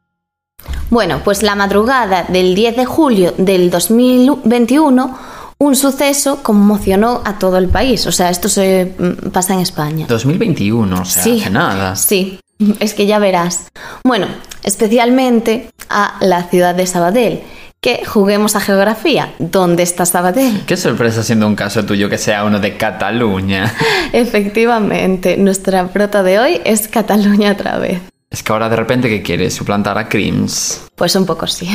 Bueno, 0.90 1.22
pues 1.24 1.44
la 1.44 1.56
madrugada 1.56 2.24
del 2.30 2.56
10 2.56 2.78
de 2.78 2.86
julio 2.86 3.34
del 3.38 3.70
2021, 3.70 5.18
un 5.60 5.76
suceso 5.76 6.42
conmocionó 6.44 7.22
a 7.26 7.40
todo 7.40 7.58
el 7.58 7.68
país. 7.68 8.08
O 8.08 8.12
sea, 8.12 8.30
esto 8.30 8.48
se 8.48 8.94
mm, 8.98 9.30
pasa 9.30 9.54
en 9.54 9.60
España. 9.60 10.06
2021, 10.08 11.02
o 11.02 11.06
sea, 11.06 11.24
Sí. 11.24 11.40
hace 11.42 11.50
nada. 11.50 11.96
Sí, 11.96 12.40
es 12.80 12.94
que 12.94 13.06
ya 13.06 13.20
verás. 13.20 13.68
Bueno, 14.06 14.28
especialmente 14.64 15.70
a 15.90 16.16
la 16.22 16.44
ciudad 16.44 16.76
de 16.76 16.88
Sabadell. 16.88 17.42
Que 17.80 18.04
juguemos 18.06 18.56
a 18.56 18.60
geografía. 18.60 19.34
¿Dónde 19.38 19.84
está 19.84 20.06
Sabadell? 20.08 20.64
Qué 20.66 20.76
sorpresa 20.78 21.22
siendo 21.22 21.46
un 21.46 21.56
caso 21.56 21.86
tuyo 21.86 22.10
que 22.10 22.18
sea 22.18 22.44
uno 22.44 22.60
de 22.60 22.76
Cataluña. 22.76 23.72
Efectivamente, 24.14 25.38
nuestra 25.38 25.88
prota 25.88 26.24
de 26.24 26.40
hoy 26.40 26.62
es 26.66 26.88
Cataluña 26.88 27.52
otra 27.52 27.78
vez. 27.78 28.02
Es 28.30 28.44
que 28.44 28.52
ahora 28.52 28.70
de 28.70 28.76
repente, 28.76 29.10
¿qué 29.10 29.22
quieres? 29.22 29.54
Suplantar 29.56 29.98
a 29.98 30.10
Crims. 30.10 30.82
Pues 30.96 31.16
un 31.16 31.26
poco 31.26 31.48
sí. 31.48 31.70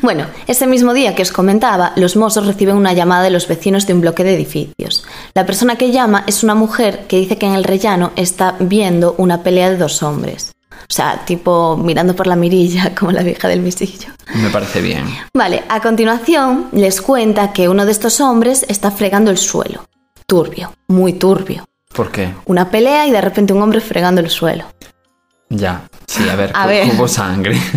Bueno, 0.00 0.26
ese 0.46 0.66
mismo 0.66 0.94
día 0.94 1.14
que 1.14 1.22
os 1.22 1.32
comentaba, 1.32 1.92
los 1.96 2.16
mozos 2.16 2.46
reciben 2.46 2.76
una 2.76 2.92
llamada 2.92 3.24
de 3.24 3.30
los 3.30 3.46
vecinos 3.46 3.86
de 3.86 3.94
un 3.94 4.00
bloque 4.00 4.24
de 4.24 4.34
edificios. 4.34 5.04
La 5.34 5.44
persona 5.44 5.76
que 5.76 5.90
llama 5.92 6.24
es 6.26 6.42
una 6.42 6.54
mujer 6.54 7.06
que 7.08 7.18
dice 7.18 7.36
que 7.36 7.46
en 7.46 7.54
el 7.54 7.64
rellano 7.64 8.12
está 8.16 8.56
viendo 8.58 9.14
una 9.18 9.42
pelea 9.42 9.70
de 9.70 9.76
dos 9.76 10.02
hombres. 10.02 10.52
O 10.70 10.94
sea, 10.94 11.24
tipo 11.24 11.76
mirando 11.76 12.16
por 12.16 12.26
la 12.26 12.36
mirilla, 12.36 12.94
como 12.98 13.12
la 13.12 13.22
vieja 13.22 13.48
del 13.48 13.60
misillo. 13.60 14.08
Me 14.34 14.50
parece 14.50 14.80
bien. 14.80 15.04
Vale, 15.34 15.62
a 15.68 15.80
continuación 15.80 16.68
les 16.72 17.02
cuenta 17.02 17.52
que 17.52 17.68
uno 17.68 17.84
de 17.84 17.92
estos 17.92 18.20
hombres 18.20 18.64
está 18.68 18.90
fregando 18.90 19.30
el 19.30 19.38
suelo. 19.38 19.84
Turbio, 20.26 20.74
muy 20.88 21.14
turbio. 21.14 21.64
¿Por 21.94 22.10
qué? 22.10 22.32
Una 22.46 22.70
pelea 22.70 23.06
y 23.06 23.10
de 23.10 23.20
repente 23.20 23.52
un 23.52 23.62
hombre 23.62 23.80
fregando 23.80 24.20
el 24.20 24.30
suelo. 24.30 24.64
Ya. 25.54 25.82
Sí, 26.06 26.26
a 26.28 26.34
ver, 26.34 26.50
A 26.54 26.66
ver. 26.66 26.88
hubo 26.94 27.06
sangre. 27.08 27.60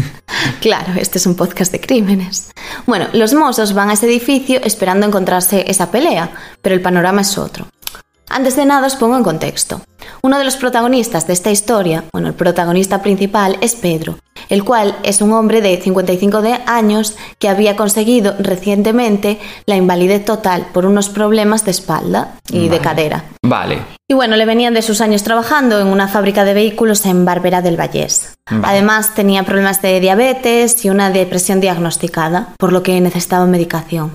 Claro, 0.60 0.94
este 0.98 1.18
es 1.20 1.26
un 1.28 1.36
podcast 1.36 1.72
de 1.72 1.80
crímenes. 1.80 2.52
Bueno, 2.88 3.08
los 3.14 3.34
mozos 3.34 3.74
van 3.74 3.90
a 3.90 3.94
ese 3.94 4.08
edificio 4.08 4.60
esperando 4.64 5.06
encontrarse 5.06 5.64
esa 5.70 5.92
pelea, 5.92 6.32
pero 6.62 6.74
el 6.76 6.82
panorama 6.82 7.22
es 7.22 7.38
otro. 7.38 7.68
Antes 8.30 8.56
de 8.56 8.66
nada 8.66 8.88
os 8.88 8.96
pongo 8.96 9.16
en 9.16 9.24
contexto. 9.24 9.82
Uno 10.24 10.38
de 10.40 10.44
los 10.44 10.56
protagonistas 10.58 11.28
de 11.28 11.34
esta 11.34 11.52
historia, 11.52 12.04
bueno, 12.12 12.28
el 12.30 12.34
protagonista 12.34 13.02
principal 13.02 13.58
es 13.62 13.76
Pedro, 13.76 14.18
el 14.50 14.64
cual 14.64 14.98
es 15.04 15.22
un 15.22 15.34
hombre 15.34 15.62
de 15.62 15.78
55 15.82 16.42
de 16.42 16.60
años 16.66 17.16
que 17.40 17.50
había 17.50 17.76
conseguido 17.76 18.36
recientemente 18.40 19.40
la 19.66 19.76
invalidez 19.76 20.26
total 20.26 20.68
por 20.74 20.86
unos 20.86 21.10
problemas 21.10 21.66
de 21.66 21.72
espalda 21.72 22.36
y 22.52 22.70
de 22.70 22.80
cadera. 22.80 23.26
Vale. 23.44 23.80
Y 24.08 24.14
bueno, 24.14 24.36
le 24.36 24.46
venían 24.46 24.76
de 24.76 24.84
sus 24.84 25.02
años 25.02 25.24
trabajando 25.24 25.80
en 25.80 25.88
una 25.88 26.08
fábrica 26.08 26.46
de 26.46 26.54
vehículos 26.54 27.06
en 27.06 27.26
Barbera 27.26 27.62
del 27.62 27.80
Vallés. 27.80 28.36
Vale. 28.50 28.64
Además, 28.68 29.16
tenía 29.16 29.44
problemas 29.44 29.82
de 29.82 30.00
diabetes 30.00 30.86
y 30.86 30.90
una 30.90 31.10
depresión 31.10 31.60
diagnosticada, 31.60 32.54
por 32.58 32.72
lo 32.72 32.84
que 32.84 33.02
necesitaba 33.02 33.46
medicación. 33.48 34.12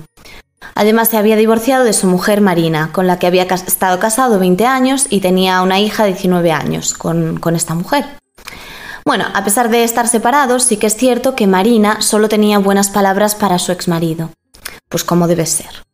Además, 0.75 1.09
se 1.09 1.17
había 1.17 1.35
divorciado 1.35 1.83
de 1.83 1.93
su 1.93 2.07
mujer 2.07 2.39
Marina, 2.39 2.91
con 2.93 3.07
la 3.07 3.19
que 3.19 3.27
había 3.27 3.43
estado 3.43 3.99
casado 3.99 4.39
20 4.39 4.65
años 4.65 5.07
y 5.09 5.19
tenía 5.19 5.61
una 5.61 5.79
hija 5.79 6.03
de 6.03 6.13
19 6.13 6.51
años 6.51 6.93
con, 6.93 7.37
con 7.39 7.55
esta 7.55 7.75
mujer. 7.75 8.05
Bueno, 9.05 9.25
a 9.33 9.43
pesar 9.43 9.69
de 9.69 9.83
estar 9.83 10.07
separados, 10.07 10.63
sí 10.63 10.77
que 10.77 10.87
es 10.87 10.95
cierto 10.95 11.35
que 11.35 11.47
Marina 11.47 12.01
solo 12.01 12.29
tenía 12.29 12.59
buenas 12.59 12.89
palabras 12.89 13.35
para 13.35 13.59
su 13.59 13.71
exmarido. 13.71 14.29
Pues 14.89 15.03
como 15.03 15.27
debe 15.27 15.45
ser. 15.45 15.85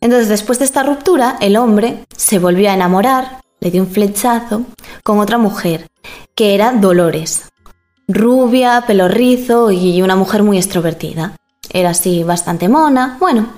Entonces, 0.00 0.28
después 0.28 0.58
de 0.58 0.64
esta 0.64 0.82
ruptura, 0.82 1.36
el 1.40 1.56
hombre 1.56 2.04
se 2.16 2.38
volvió 2.38 2.70
a 2.70 2.74
enamorar, 2.74 3.40
le 3.60 3.70
dio 3.70 3.82
un 3.82 3.90
flechazo, 3.90 4.62
con 5.02 5.18
otra 5.18 5.38
mujer, 5.38 5.88
que 6.34 6.54
era 6.54 6.72
Dolores. 6.72 7.50
Rubia, 8.06 8.84
pelo 8.86 9.08
rizo 9.08 9.70
y 9.70 10.00
una 10.00 10.16
mujer 10.16 10.42
muy 10.42 10.56
extrovertida. 10.56 11.36
Era 11.70 11.90
así 11.90 12.22
bastante 12.22 12.68
mona. 12.68 13.16
Bueno, 13.20 13.52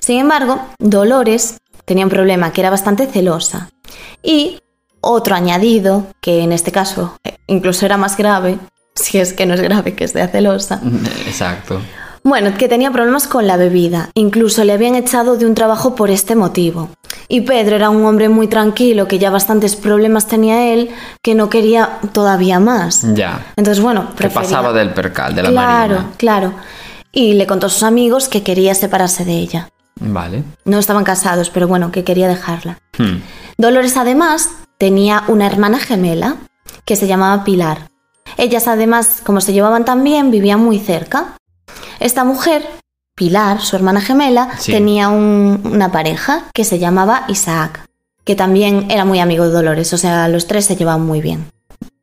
sin 0.00 0.18
embargo, 0.18 0.60
Dolores 0.78 1.58
tenía 1.84 2.04
un 2.04 2.10
problema 2.10 2.52
que 2.52 2.60
era 2.60 2.70
bastante 2.70 3.06
celosa. 3.06 3.70
Y 4.22 4.58
otro 5.04 5.34
añadido, 5.34 6.06
que 6.20 6.40
en 6.42 6.52
este 6.52 6.72
caso 6.72 7.16
eh, 7.24 7.38
incluso 7.46 7.86
era 7.86 7.96
más 7.96 8.16
grave, 8.16 8.58
si 8.94 9.18
es 9.18 9.32
que 9.32 9.46
no 9.46 9.54
es 9.54 9.60
grave 9.60 9.94
que 9.94 10.06
sea 10.08 10.28
celosa, 10.28 10.80
Exacto. 11.26 11.80
bueno, 12.22 12.56
que 12.56 12.68
tenía 12.68 12.90
problemas 12.90 13.26
con 13.28 13.46
la 13.46 13.56
bebida. 13.56 14.10
Incluso 14.14 14.64
le 14.64 14.72
habían 14.72 14.94
echado 14.94 15.36
de 15.36 15.46
un 15.46 15.54
trabajo 15.54 15.94
por 15.94 16.10
este 16.10 16.34
motivo. 16.36 16.90
Y 17.28 17.40
Pedro 17.42 17.76
era 17.76 17.88
un 17.90 18.04
hombre 18.04 18.28
muy 18.28 18.48
tranquilo, 18.48 19.08
que 19.08 19.18
ya 19.18 19.30
bastantes 19.30 19.76
problemas 19.76 20.26
tenía 20.26 20.72
él, 20.72 20.90
que 21.22 21.34
no 21.34 21.48
quería 21.48 21.98
todavía 22.12 22.60
más. 22.60 23.02
Ya. 23.14 23.46
Entonces, 23.56 23.82
bueno, 23.82 24.10
Que 24.10 24.16
prefería... 24.28 24.48
pasaba 24.48 24.72
del 24.74 24.90
percal 24.90 25.34
de 25.34 25.42
la 25.42 25.50
Claro, 25.50 25.94
Marina. 25.94 26.12
claro. 26.18 26.54
Y 27.12 27.34
le 27.34 27.46
contó 27.46 27.66
a 27.66 27.70
sus 27.70 27.82
amigos 27.82 28.28
que 28.28 28.42
quería 28.42 28.74
separarse 28.74 29.24
de 29.24 29.32
ella. 29.38 29.68
Vale. 30.00 30.42
No 30.64 30.78
estaban 30.78 31.04
casados, 31.04 31.48
pero 31.50 31.66
bueno, 31.68 31.92
que 31.92 32.04
quería 32.04 32.28
dejarla. 32.28 32.78
Hmm. 32.98 33.18
Dolores 33.56 33.96
además 33.96 34.50
tenía 34.84 35.24
una 35.28 35.46
hermana 35.46 35.78
gemela 35.78 36.36
que 36.84 36.94
se 36.94 37.06
llamaba 37.06 37.42
Pilar. 37.42 37.88
Ellas 38.36 38.68
además, 38.68 39.22
como 39.24 39.40
se 39.40 39.54
llevaban 39.54 39.86
tan 39.86 40.04
bien, 40.04 40.30
vivían 40.30 40.60
muy 40.60 40.78
cerca. 40.78 41.38
Esta 42.00 42.22
mujer, 42.22 42.68
Pilar, 43.16 43.62
su 43.62 43.76
hermana 43.76 44.02
gemela, 44.02 44.50
Sí. 44.58 44.72
tenía 44.72 45.08
un- 45.08 45.62
una 45.64 45.90
pareja 45.90 46.44
que 46.52 46.64
se 46.64 46.78
llamaba 46.78 47.24
Isaac, 47.28 47.86
que 48.24 48.36
también 48.36 48.90
era 48.90 49.06
muy 49.06 49.20
amigo 49.20 49.44
de 49.46 49.52
Dolores, 49.52 49.90
o 49.94 49.96
sea, 49.96 50.28
los 50.28 50.46
tres 50.46 50.66
se 50.66 50.76
llevaban 50.76 51.06
muy 51.06 51.22
bien. 51.22 51.46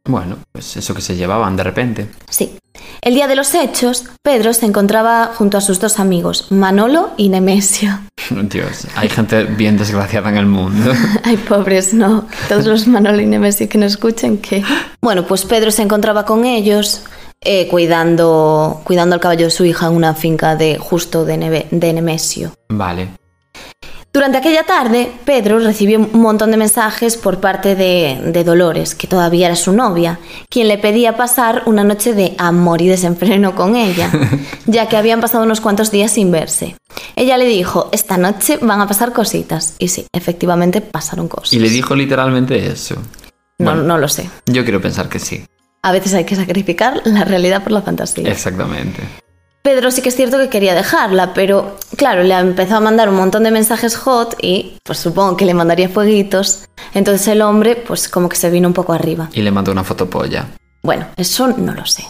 Bueno, 0.05 0.37
pues 0.51 0.75
eso 0.75 0.95
que 0.95 1.01
se 1.01 1.15
llevaban 1.15 1.55
de 1.55 1.63
repente. 1.63 2.09
Sí. 2.31 2.57
El 3.01 3.15
día 3.15 3.27
de 3.27 3.35
los 3.35 3.53
hechos, 3.55 4.05
Pedro 4.21 4.53
se 4.53 4.65
encontraba 4.65 5.31
junto 5.35 5.57
a 5.57 5.61
sus 5.61 5.79
dos 5.79 5.99
amigos, 5.99 6.47
Manolo 6.51 7.11
y 7.17 7.29
Nemesio. 7.29 7.99
Dios, 8.29 8.87
hay 8.95 9.09
gente 9.09 9.43
bien 9.45 9.77
desgraciada 9.77 10.29
en 10.29 10.37
el 10.37 10.45
mundo. 10.45 10.91
Ay, 11.23 11.37
pobres, 11.37 11.93
no. 11.93 12.27
Todos 12.47 12.65
los 12.65 12.87
Manolo 12.87 13.19
y 13.21 13.25
Nemesio 13.25 13.67
que 13.67 13.77
nos 13.77 13.93
escuchen, 13.93 14.37
que... 14.37 14.63
Bueno, 15.01 15.25
pues 15.25 15.45
Pedro 15.45 15.71
se 15.71 15.81
encontraba 15.81 16.25
con 16.25 16.45
ellos 16.45 17.01
eh, 17.43 17.67
cuidando, 17.69 18.81
cuidando 18.83 19.15
al 19.15 19.21
caballo 19.21 19.45
de 19.45 19.51
su 19.51 19.65
hija 19.65 19.87
en 19.87 19.93
una 19.93 20.13
finca 20.13 20.55
de 20.55 20.77
justo 20.77 21.25
de, 21.25 21.37
Neve- 21.37 21.67
de 21.71 21.93
Nemesio. 21.93 22.53
Vale. 22.69 23.09
Durante 24.13 24.37
aquella 24.39 24.63
tarde, 24.63 25.09
Pedro 25.23 25.59
recibió 25.59 25.97
un 25.99 26.21
montón 26.21 26.51
de 26.51 26.57
mensajes 26.57 27.15
por 27.15 27.39
parte 27.39 27.75
de, 27.75 28.19
de 28.25 28.43
Dolores, 28.43 28.93
que 28.93 29.07
todavía 29.07 29.47
era 29.47 29.55
su 29.55 29.71
novia, 29.71 30.19
quien 30.49 30.67
le 30.67 30.77
pedía 30.77 31.15
pasar 31.15 31.63
una 31.65 31.85
noche 31.85 32.13
de 32.13 32.35
amor 32.37 32.81
y 32.81 32.89
desenfreno 32.89 33.55
con 33.55 33.77
ella, 33.77 34.11
ya 34.65 34.89
que 34.89 34.97
habían 34.97 35.21
pasado 35.21 35.45
unos 35.45 35.61
cuantos 35.61 35.91
días 35.91 36.11
sin 36.11 36.29
verse. 36.29 36.75
Ella 37.15 37.37
le 37.37 37.45
dijo, 37.45 37.87
esta 37.93 38.17
noche 38.17 38.59
van 38.61 38.81
a 38.81 38.87
pasar 38.87 39.13
cositas. 39.13 39.75
Y 39.79 39.87
sí, 39.87 40.05
efectivamente 40.11 40.81
pasaron 40.81 41.29
cosas. 41.29 41.53
Y 41.53 41.59
le 41.59 41.69
dijo 41.69 41.95
literalmente 41.95 42.67
eso. 42.67 42.95
No, 43.59 43.71
Bueno. 43.71 43.83
no 43.83 43.97
lo 43.97 44.09
sé. 44.09 44.29
Yo 44.45 44.63
quiero 44.63 44.81
pensar 44.81 45.07
que 45.07 45.19
sí. 45.19 45.45
A 45.83 45.93
veces 45.93 46.13
hay 46.15 46.25
que 46.25 46.35
sacrificar 46.35 47.01
la 47.05 47.23
realidad 47.23 47.63
por 47.63 47.71
la 47.71 47.81
fantasía. 47.81 48.29
Exactamente. 48.29 49.03
Pedro 49.61 49.91
sí 49.91 50.01
que 50.01 50.09
es 50.09 50.15
cierto 50.15 50.39
que 50.39 50.49
quería 50.49 50.73
dejarla, 50.73 51.33
pero 51.33 51.77
claro, 51.95 52.23
le 52.23 52.33
empezó 52.33 52.77
a 52.77 52.79
mandar 52.79 53.09
un 53.09 53.15
montón 53.15 53.43
de 53.43 53.51
mensajes 53.51 53.95
hot 53.95 54.35
y 54.41 54.77
pues 54.83 54.97
supongo 54.97 55.37
que 55.37 55.45
le 55.45 55.53
mandaría 55.53 55.87
fueguitos. 55.87 56.65
Entonces 56.95 57.27
el 57.27 57.43
hombre 57.43 57.75
pues 57.75 58.09
como 58.09 58.27
que 58.27 58.37
se 58.37 58.49
vino 58.49 58.67
un 58.67 58.73
poco 58.73 58.93
arriba. 58.93 59.29
Y 59.33 59.41
le 59.41 59.51
mandó 59.51 59.71
una 59.71 59.83
fotopolla. 59.83 60.47
Bueno, 60.81 61.07
eso 61.15 61.47
no 61.47 61.73
lo 61.73 61.85
sé. 61.85 62.03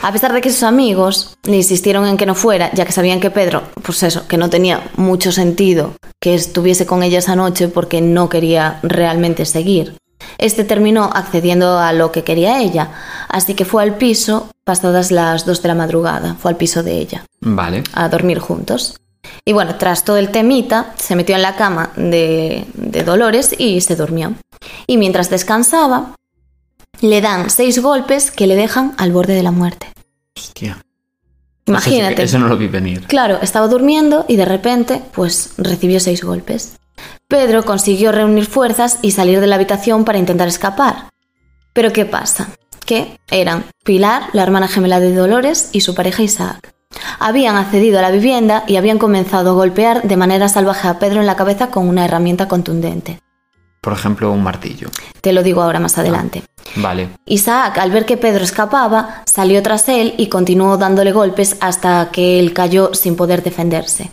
A 0.00 0.10
pesar 0.10 0.32
de 0.32 0.40
que 0.40 0.50
sus 0.50 0.62
amigos 0.64 1.36
le 1.44 1.56
insistieron 1.56 2.06
en 2.06 2.16
que 2.16 2.26
no 2.26 2.34
fuera, 2.34 2.72
ya 2.72 2.84
que 2.84 2.90
sabían 2.92 3.20
que 3.20 3.30
Pedro, 3.30 3.62
pues 3.82 4.02
eso, 4.02 4.26
que 4.26 4.36
no 4.36 4.50
tenía 4.50 4.90
mucho 4.96 5.30
sentido 5.30 5.94
que 6.20 6.34
estuviese 6.34 6.86
con 6.86 7.02
ella 7.02 7.18
esa 7.18 7.36
noche 7.36 7.68
porque 7.68 8.00
no 8.00 8.28
quería 8.28 8.80
realmente 8.82 9.44
seguir. 9.44 9.94
Este 10.38 10.64
terminó 10.64 11.10
accediendo 11.12 11.78
a 11.78 11.92
lo 11.92 12.12
que 12.12 12.24
quería 12.24 12.60
ella, 12.60 12.90
así 13.28 13.54
que 13.54 13.64
fue 13.64 13.82
al 13.82 13.96
piso 13.96 14.48
pasadas 14.64 15.10
las 15.10 15.44
2 15.46 15.62
de 15.62 15.68
la 15.68 15.74
madrugada, 15.74 16.34
fue 16.34 16.50
al 16.50 16.56
piso 16.56 16.82
de 16.82 16.98
ella, 16.98 17.24
Vale. 17.40 17.82
a 17.92 18.08
dormir 18.08 18.38
juntos. 18.38 18.96
Y 19.44 19.52
bueno, 19.52 19.76
tras 19.76 20.04
todo 20.04 20.16
el 20.16 20.30
temita, 20.30 20.94
se 20.96 21.16
metió 21.16 21.34
en 21.36 21.42
la 21.42 21.56
cama 21.56 21.90
de, 21.96 22.66
de 22.74 23.04
Dolores 23.04 23.54
y 23.58 23.80
se 23.80 23.96
durmió. 23.96 24.34
Y 24.86 24.96
mientras 24.96 25.30
descansaba, 25.30 26.14
le 27.00 27.20
dan 27.20 27.50
seis 27.50 27.80
golpes 27.82 28.30
que 28.30 28.46
le 28.46 28.56
dejan 28.56 28.94
al 28.98 29.12
borde 29.12 29.34
de 29.34 29.42
la 29.42 29.50
muerte. 29.50 29.88
Hostia. 30.36 30.78
Imagínate. 31.66 32.22
Eso, 32.22 32.36
eso 32.36 32.38
no 32.38 32.48
lo 32.48 32.56
vi 32.56 32.68
venir. 32.68 33.06
Claro, 33.06 33.38
estaba 33.42 33.68
durmiendo 33.68 34.24
y 34.28 34.36
de 34.36 34.44
repente, 34.44 35.02
pues 35.12 35.54
recibió 35.58 36.00
seis 36.00 36.22
golpes. 36.24 36.74
Pedro 37.32 37.64
consiguió 37.64 38.12
reunir 38.12 38.44
fuerzas 38.44 38.98
y 39.00 39.12
salir 39.12 39.40
de 39.40 39.46
la 39.46 39.54
habitación 39.54 40.04
para 40.04 40.18
intentar 40.18 40.48
escapar. 40.48 41.08
Pero 41.72 41.90
¿qué 41.90 42.04
pasa? 42.04 42.48
Que 42.84 43.18
eran 43.30 43.64
Pilar, 43.84 44.24
la 44.34 44.42
hermana 44.42 44.68
gemela 44.68 45.00
de 45.00 45.14
Dolores, 45.14 45.70
y 45.72 45.80
su 45.80 45.94
pareja 45.94 46.22
Isaac. 46.22 46.74
Habían 47.18 47.56
accedido 47.56 47.98
a 47.98 48.02
la 48.02 48.10
vivienda 48.10 48.64
y 48.66 48.76
habían 48.76 48.98
comenzado 48.98 49.52
a 49.52 49.54
golpear 49.54 50.02
de 50.02 50.18
manera 50.18 50.50
salvaje 50.50 50.88
a 50.88 50.98
Pedro 50.98 51.20
en 51.20 51.26
la 51.26 51.36
cabeza 51.36 51.70
con 51.70 51.88
una 51.88 52.04
herramienta 52.04 52.48
contundente. 52.48 53.20
Por 53.80 53.94
ejemplo, 53.94 54.30
un 54.30 54.42
martillo. 54.42 54.90
Te 55.22 55.32
lo 55.32 55.42
digo 55.42 55.62
ahora 55.62 55.80
más 55.80 55.96
adelante. 55.96 56.42
Vale. 56.76 57.08
Isaac, 57.24 57.78
al 57.78 57.92
ver 57.92 58.04
que 58.04 58.18
Pedro 58.18 58.44
escapaba, 58.44 59.22
salió 59.24 59.62
tras 59.62 59.88
él 59.88 60.12
y 60.18 60.26
continuó 60.26 60.76
dándole 60.76 61.12
golpes 61.12 61.56
hasta 61.60 62.10
que 62.12 62.38
él 62.38 62.52
cayó 62.52 62.92
sin 62.92 63.16
poder 63.16 63.42
defenderse. 63.42 64.10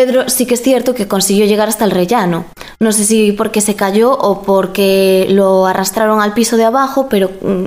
Pedro 0.00 0.30
sí 0.30 0.46
que 0.46 0.54
es 0.54 0.62
cierto 0.62 0.94
que 0.94 1.06
consiguió 1.06 1.44
llegar 1.44 1.68
hasta 1.68 1.84
el 1.84 1.90
rellano. 1.90 2.46
No 2.80 2.90
sé 2.92 3.04
si 3.04 3.32
porque 3.32 3.60
se 3.60 3.74
cayó 3.76 4.12
o 4.16 4.40
porque 4.42 5.26
lo 5.28 5.66
arrastraron 5.66 6.22
al 6.22 6.32
piso 6.32 6.56
de 6.56 6.64
abajo, 6.64 7.06
pero 7.10 7.30
mm, 7.42 7.64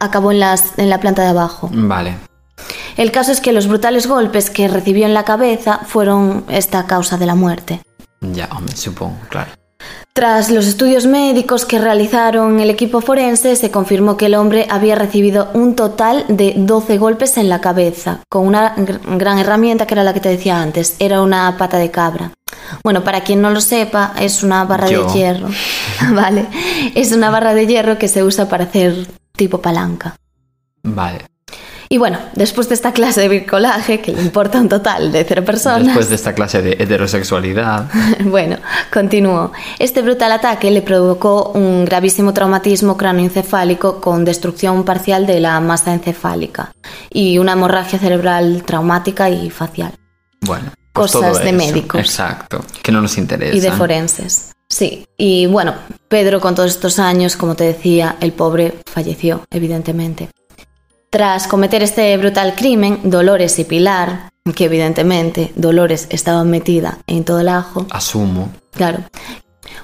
acabó 0.00 0.32
en, 0.32 0.40
las- 0.40 0.76
en 0.78 0.90
la 0.90 0.98
planta 0.98 1.22
de 1.22 1.28
abajo. 1.28 1.70
Vale. 1.72 2.16
El 2.96 3.12
caso 3.12 3.30
es 3.30 3.40
que 3.40 3.52
los 3.52 3.68
brutales 3.68 4.08
golpes 4.08 4.50
que 4.50 4.66
recibió 4.66 5.06
en 5.06 5.14
la 5.14 5.24
cabeza 5.24 5.78
fueron 5.86 6.44
esta 6.48 6.86
causa 6.86 7.18
de 7.18 7.26
la 7.26 7.36
muerte. 7.36 7.80
Ya, 8.20 8.48
hombre, 8.50 8.74
supongo, 8.76 9.16
claro. 9.28 9.52
Tras 10.12 10.48
los 10.50 10.66
estudios 10.66 11.06
médicos 11.06 11.64
que 11.64 11.80
realizaron 11.80 12.60
el 12.60 12.70
equipo 12.70 13.00
forense, 13.00 13.56
se 13.56 13.72
confirmó 13.72 14.16
que 14.16 14.26
el 14.26 14.36
hombre 14.36 14.66
había 14.70 14.94
recibido 14.94 15.50
un 15.54 15.74
total 15.74 16.24
de 16.28 16.54
12 16.56 16.98
golpes 16.98 17.36
en 17.36 17.48
la 17.48 17.60
cabeza, 17.60 18.20
con 18.30 18.46
una 18.46 18.76
gr- 18.76 19.00
gran 19.18 19.38
herramienta 19.40 19.86
que 19.86 19.94
era 19.94 20.04
la 20.04 20.14
que 20.14 20.20
te 20.20 20.28
decía 20.28 20.62
antes, 20.62 20.94
era 21.00 21.20
una 21.20 21.56
pata 21.58 21.78
de 21.78 21.90
cabra. 21.90 22.30
Bueno, 22.84 23.02
para 23.02 23.22
quien 23.24 23.42
no 23.42 23.50
lo 23.50 23.60
sepa, 23.60 24.14
es 24.20 24.44
una 24.44 24.64
barra 24.64 24.88
Yo. 24.88 25.04
de 25.06 25.12
hierro. 25.14 25.48
vale, 26.14 26.46
es 26.94 27.10
una 27.12 27.30
barra 27.30 27.52
de 27.52 27.66
hierro 27.66 27.98
que 27.98 28.06
se 28.06 28.22
usa 28.22 28.48
para 28.48 28.64
hacer 28.64 28.94
tipo 29.36 29.60
palanca. 29.60 30.14
Vale. 30.84 31.24
Y 31.94 31.98
bueno, 31.98 32.18
después 32.34 32.68
de 32.68 32.74
esta 32.74 32.90
clase 32.90 33.20
de 33.20 33.28
bricolaje, 33.28 34.00
que 34.00 34.10
le 34.10 34.20
importa 34.20 34.60
un 34.60 34.68
total 34.68 35.12
de 35.12 35.22
cero 35.22 35.44
personas. 35.44 35.84
Después 35.84 36.08
de 36.08 36.16
esta 36.16 36.34
clase 36.34 36.60
de 36.60 36.72
heterosexualidad. 36.72 37.88
Bueno, 38.24 38.56
continúo. 38.92 39.52
Este 39.78 40.02
brutal 40.02 40.32
ataque 40.32 40.72
le 40.72 40.82
provocó 40.82 41.52
un 41.54 41.84
gravísimo 41.84 42.34
traumatismo 42.34 42.96
cráneoencefálico 42.96 44.00
con 44.00 44.24
destrucción 44.24 44.84
parcial 44.84 45.24
de 45.24 45.38
la 45.38 45.60
masa 45.60 45.94
encefálica 45.94 46.72
y 47.12 47.38
una 47.38 47.52
hemorragia 47.52 48.00
cerebral 48.00 48.64
traumática 48.66 49.30
y 49.30 49.50
facial. 49.50 49.92
Bueno. 50.40 50.72
pues 50.92 51.12
Cosas 51.12 51.44
de 51.44 51.50
eso. 51.50 51.56
médicos. 51.56 52.00
Exacto. 52.00 52.64
Que 52.82 52.90
no 52.90 53.02
nos 53.02 53.16
interesa. 53.18 53.54
Y 53.54 53.60
de 53.60 53.70
forenses. 53.70 54.50
Sí, 54.68 55.06
y 55.16 55.46
bueno, 55.46 55.74
Pedro 56.08 56.40
con 56.40 56.56
todos 56.56 56.72
estos 56.72 56.98
años, 56.98 57.36
como 57.36 57.54
te 57.54 57.62
decía, 57.62 58.16
el 58.20 58.32
pobre 58.32 58.78
falleció, 58.92 59.44
evidentemente. 59.52 60.30
Tras 61.14 61.46
cometer 61.46 61.80
este 61.84 62.16
brutal 62.16 62.56
crimen, 62.56 62.98
Dolores 63.04 63.60
y 63.60 63.64
Pilar, 63.64 64.32
que 64.56 64.64
evidentemente 64.64 65.52
Dolores 65.54 66.08
estaba 66.10 66.42
metida 66.42 66.98
en 67.06 67.22
todo 67.22 67.38
el 67.38 67.50
ajo, 67.50 67.86
Asumo. 67.90 68.50
Claro. 68.72 68.98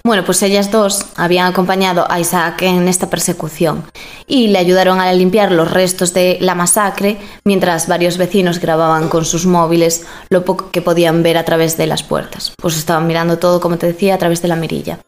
Bueno, 0.02 0.24
pues 0.24 0.42
ellas 0.42 0.72
dos 0.72 1.06
habían 1.14 1.46
acompañado 1.46 2.10
a 2.10 2.18
Isaac 2.18 2.62
en 2.62 2.88
esta 2.88 3.10
persecución 3.10 3.84
y 4.26 4.48
le 4.48 4.58
ayudaron 4.58 4.98
a 4.98 5.12
limpiar 5.12 5.52
los 5.52 5.70
restos 5.70 6.12
de 6.14 6.36
la 6.40 6.56
masacre 6.56 7.18
mientras 7.44 7.86
varios 7.86 8.18
vecinos 8.18 8.58
grababan 8.58 9.08
con 9.08 9.24
sus 9.24 9.46
móviles 9.46 10.06
lo 10.30 10.44
poco 10.44 10.72
que 10.72 10.82
podían 10.82 11.22
ver 11.22 11.38
a 11.38 11.44
través 11.44 11.76
de 11.76 11.86
las 11.86 12.02
puertas. 12.02 12.54
Pues 12.60 12.76
estaban 12.76 13.06
mirando 13.06 13.38
todo, 13.38 13.60
como 13.60 13.78
te 13.78 13.86
decía, 13.86 14.16
a 14.16 14.18
través 14.18 14.42
de 14.42 14.48
la 14.48 14.56
mirilla. 14.56 14.98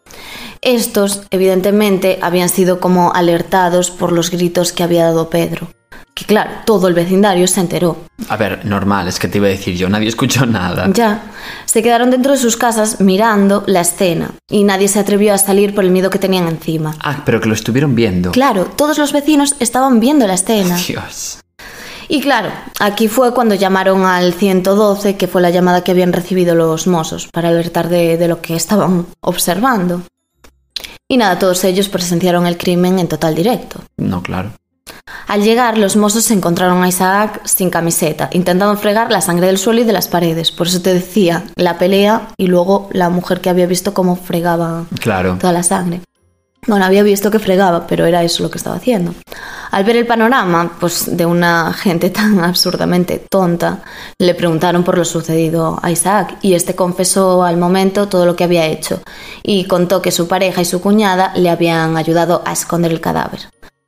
Estos, 0.61 1.23
evidentemente, 1.33 2.21
habían 2.23 2.49
sido 2.49 2.79
como 2.79 3.13
alertados 3.13 3.91
por 3.91 4.13
los 4.13 4.31
gritos 4.31 4.73
que 4.73 4.85
había 4.85 5.03
dado 5.03 5.29
Pedro. 5.29 5.67
Que 6.15 6.27
claro, 6.27 6.51
todo 6.67 6.89
el 6.89 6.95
vecindario 6.95 7.47
se 7.47 7.61
enteró. 7.61 7.97
A 8.29 8.37
ver, 8.37 8.67
normal, 8.67 9.09
es 9.09 9.19
que 9.19 9.29
te 9.29 9.39
iba 9.39 9.47
a 9.47 9.51
decir 9.51 9.77
yo, 9.77 9.89
nadie 9.89 10.09
escuchó 10.09 10.45
nada. 10.45 10.89
Ya, 10.93 11.23
se 11.65 11.83
quedaron 11.83 12.11
dentro 12.11 12.33
de 12.33 12.39
sus 12.39 12.57
casas 12.57 13.01
mirando 13.01 13.65
la 13.67 13.81
escena 13.81 14.33
y 14.51 14.65
nadie 14.65 14.89
se 14.89 14.99
atrevió 14.99 15.33
a 15.33 15.39
salir 15.39 15.75
por 15.75 15.85
el 15.85 15.91
miedo 15.91 16.11
que 16.11 16.19
tenían 16.19 16.49
encima. 16.49 16.95
Ah, 17.01 17.23
pero 17.25 17.41
que 17.41 17.49
lo 17.49 17.55
estuvieron 17.55 17.95
viendo. 17.95 18.33
Claro, 18.33 18.67
todos 18.67 18.99
los 18.99 19.13
vecinos 19.13 19.57
estaban 19.59 20.01
viendo 20.01 20.27
la 20.27 20.35
escena. 20.35 20.77
Dios. 20.87 21.39
Y 22.09 22.21
claro, 22.21 22.51
aquí 22.79 23.09
fue 23.09 23.33
cuando 23.33 23.55
llamaron 23.55 24.05
al 24.05 24.35
112, 24.35 25.17
que 25.17 25.29
fue 25.29 25.41
la 25.41 25.49
llamada 25.49 25.83
que 25.83 25.93
habían 25.93 26.13
recibido 26.13 26.55
los 26.55 26.87
mozos, 26.87 27.29
para 27.33 27.49
alertar 27.49 27.89
de, 27.89 28.19
de 28.19 28.29
lo 28.29 28.43
que 28.43 28.55
estaban 28.55 29.07
observando. 29.21 30.03
Y 31.09 31.17
nada, 31.17 31.39
todos 31.39 31.65
ellos 31.65 31.89
presenciaron 31.89 32.47
el 32.47 32.59
crimen 32.59 32.99
en 32.99 33.09
total 33.09 33.35
directo. 33.35 33.81
No, 33.97 34.23
claro. 34.23 34.53
Al 35.27 35.43
llegar, 35.43 35.79
los 35.79 35.97
mozos 35.97 36.31
encontraron 36.31 36.83
a 36.83 36.89
Isaac 36.89 37.41
sin 37.45 37.71
camiseta, 37.71 38.29
intentando 38.33 38.77
fregar 38.77 39.11
la 39.11 39.21
sangre 39.21 39.47
del 39.47 39.59
suelo 39.59 39.81
y 39.81 39.85
de 39.85 39.93
las 39.93 40.09
paredes. 40.09 40.53
Por 40.53 40.67
eso 40.67 40.81
te 40.83 40.95
decía, 40.95 41.45
la 41.57 41.79
pelea 41.79 42.29
y 42.37 42.47
luego 42.47 42.89
la 42.93 43.09
mujer 43.09 43.41
que 43.41 43.51
había 43.51 43.67
visto 43.67 43.95
cómo 43.95 44.17
fregaba 44.17 44.85
Claro. 45.01 45.37
toda 45.41 45.53
la 45.53 45.63
sangre. 45.63 46.03
Bueno, 46.69 46.85
había 46.85 47.03
visto 47.03 47.31
que 47.33 47.41
fregaba, 47.41 47.89
pero 47.89 48.07
era 48.07 48.23
eso 48.23 48.45
lo 48.45 48.51
que 48.51 48.59
estaba 48.59 48.77
haciendo. 48.77 49.15
Al 49.73 49.83
ver 49.83 49.97
el 49.97 50.07
panorama, 50.07 50.77
pues 50.79 51.17
de 51.17 51.27
una 51.27 51.73
gente 51.73 52.11
tan 52.11 52.39
absurdamente 52.45 53.25
tonta, 53.29 53.83
le 54.19 54.35
preguntaron 54.37 54.85
por 54.85 54.97
lo 54.97 55.05
sucedido 55.05 55.81
a 55.83 55.91
Isaac 55.91 56.37
y 56.43 56.55
este 56.55 56.77
confesó 56.77 57.43
al 57.43 57.57
momento 57.57 58.07
todo 58.09 58.27
lo 58.27 58.37
que 58.37 58.45
había 58.45 58.67
hecho 58.67 59.03
y 59.43 59.65
contó 59.65 60.01
que 60.03 60.13
su 60.13 60.29
pareja 60.29 60.61
y 60.61 60.65
su 60.65 60.81
cuñada 60.81 61.33
le 61.35 61.51
habían 61.51 61.97
ayudado 61.97 62.43
a 62.47 62.53
esconder 62.53 62.93
el 62.93 63.01
cadáver. 63.01 63.41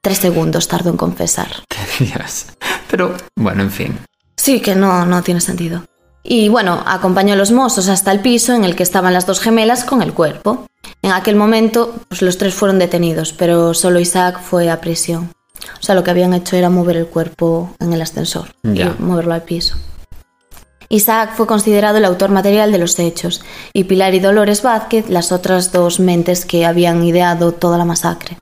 Tres 0.04 0.18
segundos 0.18 0.68
tardó 0.68 0.90
en 0.90 0.98
confesar. 0.98 1.48
Dios. 1.98 2.44
Pero, 2.90 3.14
bueno, 3.36 3.62
en 3.62 3.70
fin. 3.70 3.98
Sí, 4.36 4.60
que 4.60 4.74
no, 4.74 5.06
no 5.06 5.22
tiene 5.22 5.40
sentido. 5.40 5.82
Y 6.22 6.50
bueno, 6.50 6.82
acompañó 6.86 7.32
a 7.32 7.36
los 7.36 7.52
mozos 7.52 7.88
hasta 7.88 8.12
el 8.12 8.20
piso 8.20 8.52
en 8.52 8.64
el 8.64 8.76
que 8.76 8.82
estaban 8.82 9.14
las 9.14 9.24
dos 9.24 9.40
gemelas 9.40 9.82
con 9.82 10.02
el 10.02 10.12
cuerpo. 10.12 10.66
En 11.00 11.12
aquel 11.12 11.36
momento, 11.36 11.94
pues 12.08 12.20
los 12.20 12.36
tres 12.36 12.52
fueron 12.52 12.78
detenidos, 12.78 13.32
pero 13.32 13.72
solo 13.72 13.98
Isaac 13.98 14.42
fue 14.42 14.68
a 14.70 14.82
prisión. 14.82 15.32
O 15.80 15.82
sea, 15.82 15.94
lo 15.94 16.04
que 16.04 16.10
habían 16.10 16.34
hecho 16.34 16.54
era 16.56 16.68
mover 16.68 16.98
el 16.98 17.06
cuerpo 17.06 17.74
en 17.80 17.94
el 17.94 18.02
ascensor 18.02 18.48
Ya. 18.62 18.94
y 18.98 19.02
moverlo 19.02 19.32
al 19.32 19.42
piso. 19.44 19.76
Isaac 20.90 21.30
fue 21.34 21.46
considerado 21.46 21.96
el 21.96 22.04
autor 22.04 22.28
material 22.28 22.72
de 22.72 22.78
los 22.78 22.98
hechos 22.98 23.42
y 23.72 23.84
Pilar 23.84 24.12
y 24.12 24.20
Dolores 24.20 24.60
Vázquez 24.62 25.08
las 25.08 25.32
otras 25.32 25.72
dos 25.72 25.98
mentes 25.98 26.44
que 26.44 26.66
habían 26.66 27.02
ideado 27.04 27.52
toda 27.52 27.78
la 27.78 27.86
masacre. 27.86 28.36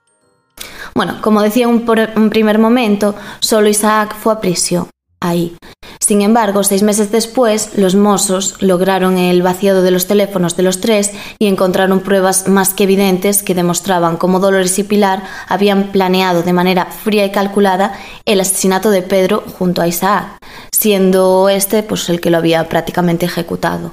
Bueno, 0.95 1.19
como 1.23 1.43
decía 1.43 1.67
en 1.67 1.71
un, 2.17 2.31
primer 2.31 2.59
momento, 2.59 3.15
solo 3.41 3.69
Isaac 3.69 4.15
fue 4.19 4.35
a 4.35 4.41
prisión, 4.41 4.89
ahí. 5.21 5.57
Sin 6.01 6.21
embargo, 6.21 6.65
seis 6.65 6.83
meses 6.83 7.13
después, 7.13 7.71
los 7.77 7.95
Mossos 7.95 8.61
lograron 8.61 9.19
el 9.19 9.41
vaciado 9.41 9.83
de 9.83 9.93
los 9.93 10.07
teléfonos 10.07 10.57
de 10.57 10.65
los 10.65 10.81
tres 10.81 11.13
y 11.39 11.47
encontraron 11.47 12.01
pruebas 12.01 12.49
más 12.49 12.75
que 12.75 12.85
evidentes 12.85 13.43
que 13.43 13.55
demostraban 13.55 14.17
cómo 14.17 14.41
Dolores 14.41 14.79
y 14.79 14.83
Pilar 14.83 15.23
habían 15.49 15.93
planeado 15.93 16.43
de 16.43 16.53
manera 16.53 16.87
fría 16.87 17.25
y 17.25 17.31
calculada 17.31 17.95
el 18.25 18.41
asesinato 18.41 18.91
de 18.91 19.03
Pedro 19.03 19.45
junto 19.59 19.81
a 19.81 19.87
Isaac, 19.87 20.39
siendo 20.73 21.49
este 21.49 21.85
pues 21.85 22.09
el 22.11 22.21
que 22.21 22.31
lo 22.31 22.39
había 22.39 22.69
prácticamente 22.69 23.27
ejecutado. 23.27 23.93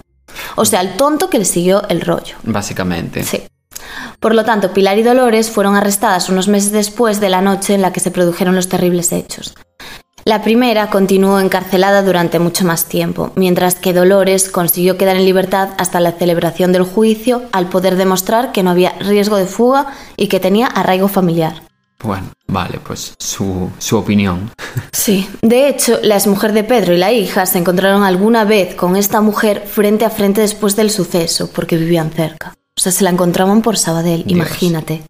O 0.55 0.65
sea, 0.65 0.81
el 0.81 0.97
tonto 0.97 1.29
que 1.29 1.37
le 1.37 1.45
siguió 1.45 1.87
el 1.89 2.01
rollo. 2.01 2.35
Básicamente. 2.43 3.23
Sí. 3.23 3.43
Por 4.19 4.35
lo 4.35 4.43
tanto, 4.43 4.73
Pilar 4.73 4.97
y 4.97 5.03
Dolores 5.03 5.49
fueron 5.49 5.75
arrestadas 5.75 6.29
unos 6.29 6.47
meses 6.47 6.71
después 6.71 7.19
de 7.21 7.29
la 7.29 7.41
noche 7.41 7.73
en 7.73 7.81
la 7.81 7.93
que 7.93 8.01
se 8.01 8.11
produjeron 8.11 8.55
los 8.55 8.67
terribles 8.67 9.13
hechos. 9.13 9.55
La 10.25 10.43
primera 10.43 10.89
continuó 10.89 11.39
encarcelada 11.39 12.03
durante 12.03 12.39
mucho 12.39 12.65
más 12.65 12.85
tiempo, 12.85 13.31
mientras 13.35 13.75
que 13.75 13.93
Dolores 13.93 14.49
consiguió 14.49 14.97
quedar 14.97 15.15
en 15.15 15.25
libertad 15.25 15.69
hasta 15.77 16.01
la 16.01 16.11
celebración 16.11 16.73
del 16.73 16.83
juicio 16.83 17.43
al 17.53 17.69
poder 17.69 17.95
demostrar 17.95 18.51
que 18.51 18.61
no 18.61 18.71
había 18.71 18.91
riesgo 18.99 19.37
de 19.37 19.45
fuga 19.45 19.87
y 20.17 20.27
que 20.27 20.41
tenía 20.41 20.67
arraigo 20.67 21.07
familiar. 21.07 21.63
Bueno, 22.03 22.31
vale, 22.47 22.79
pues 22.85 23.13
su, 23.17 23.69
su 23.77 23.97
opinión. 23.97 24.51
Sí, 24.91 25.27
de 25.41 25.67
hecho, 25.67 25.97
la 26.03 26.15
exmujer 26.15 26.53
de 26.53 26.63
Pedro 26.63 26.93
y 26.93 26.97
la 26.97 27.11
hija 27.11 27.47
se 27.47 27.57
encontraron 27.57 28.03
alguna 28.03 28.43
vez 28.43 28.75
con 28.75 28.95
esta 28.95 29.21
mujer 29.21 29.63
frente 29.65 30.05
a 30.05 30.11
frente 30.11 30.41
después 30.41 30.75
del 30.75 30.91
suceso, 30.91 31.49
porque 31.51 31.77
vivían 31.77 32.11
cerca. 32.11 32.53
O 32.79 32.81
sea, 32.81 32.93
se 32.93 33.03
la 33.03 33.09
encontraban 33.09 33.61
por 33.61 33.77
Sabadell, 33.77 34.23
Dios. 34.23 34.31
imagínate. 34.31 35.01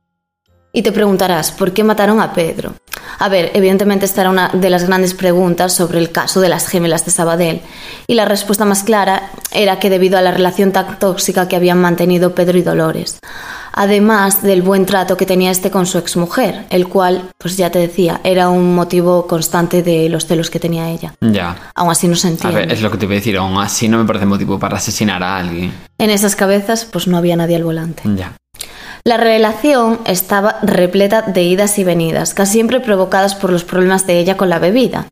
Y 0.73 0.81
te 0.81 0.91
preguntarás, 0.91 1.51
¿por 1.51 1.71
qué 1.71 1.83
mataron 1.83 2.19
a 2.19 2.33
Pedro? 2.33 2.73
A 3.19 3.29
ver, 3.29 3.51
evidentemente 3.53 4.07
esta 4.07 4.21
era 4.21 4.31
una 4.31 4.49
de 4.49 4.71
las 4.71 4.87
grandes 4.87 5.13
preguntas 5.13 5.71
sobre 5.71 5.99
el 5.99 6.11
caso 6.11 6.41
de 6.41 6.49
las 6.49 6.67
gemelas 6.67 7.05
de 7.05 7.11
Sabadell. 7.11 7.61
Y 8.07 8.15
la 8.15 8.25
respuesta 8.25 8.65
más 8.65 8.81
clara 8.81 9.29
era 9.51 9.77
que 9.77 9.91
debido 9.91 10.17
a 10.17 10.23
la 10.23 10.31
relación 10.31 10.71
tan 10.71 10.97
tóxica 10.97 11.47
que 11.47 11.57
habían 11.57 11.79
mantenido 11.79 12.33
Pedro 12.33 12.57
y 12.57 12.63
Dolores. 12.63 13.19
Además 13.73 14.41
del 14.41 14.61
buen 14.61 14.85
trato 14.85 15.17
que 15.17 15.25
tenía 15.25 15.51
este 15.51 15.71
con 15.71 15.85
su 15.85 15.97
exmujer, 15.97 16.65
el 16.69 16.87
cual, 16.87 17.29
pues 17.37 17.57
ya 17.57 17.69
te 17.69 17.79
decía, 17.79 18.21
era 18.23 18.49
un 18.49 18.75
motivo 18.75 19.27
constante 19.27 19.83
de 19.83 20.09
los 20.09 20.25
celos 20.25 20.49
que 20.49 20.59
tenía 20.59 20.89
ella. 20.89 21.13
Ya. 21.21 21.71
Aún 21.75 21.91
así 21.91 22.07
no 22.07 22.15
se 22.15 22.29
A 22.43 22.51
ver, 22.51 22.71
es 22.71 22.81
lo 22.81 22.91
que 22.91 22.97
te 22.97 23.05
voy 23.05 23.15
a 23.15 23.19
decir, 23.19 23.37
aún 23.37 23.57
así 23.57 23.87
no 23.87 23.97
me 23.97 24.05
parece 24.05 24.25
motivo 24.25 24.59
para 24.59 24.77
asesinar 24.77 25.23
a 25.23 25.37
alguien. 25.37 25.73
En 25.97 26.09
esas 26.09 26.35
cabezas, 26.35 26.85
pues 26.85 27.07
no 27.07 27.17
había 27.17 27.35
nadie 27.35 27.55
al 27.55 27.63
volante. 27.63 28.03
Ya. 28.15 28.35
La 29.03 29.17
relación 29.17 29.99
estaba 30.05 30.59
repleta 30.61 31.21
de 31.21 31.43
idas 31.43 31.79
y 31.79 31.83
venidas, 31.83 32.33
casi 32.33 32.53
siempre 32.53 32.79
provocadas 32.79 33.33
por 33.33 33.51
los 33.51 33.63
problemas 33.63 34.05
de 34.05 34.19
ella 34.19 34.35
con 34.35 34.49
la 34.49 34.59
bebida. 34.59 35.07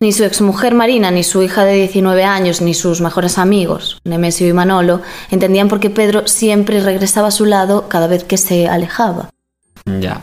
Ni 0.00 0.12
su 0.12 0.24
exmujer 0.24 0.74
Marina, 0.74 1.10
ni 1.10 1.22
su 1.22 1.42
hija 1.42 1.64
de 1.64 1.74
19 1.74 2.24
años, 2.24 2.60
ni 2.60 2.74
sus 2.74 3.00
mejores 3.00 3.38
amigos, 3.38 3.98
Nemesio 4.04 4.48
y 4.48 4.52
Manolo, 4.52 5.02
entendían 5.30 5.68
por 5.68 5.80
qué 5.80 5.90
Pedro 5.90 6.26
siempre 6.26 6.80
regresaba 6.80 7.28
a 7.28 7.32
su 7.32 7.44
lado 7.44 7.88
cada 7.88 8.06
vez 8.06 8.24
que 8.24 8.36
se 8.36 8.68
alejaba. 8.68 9.30
Ya. 9.86 10.22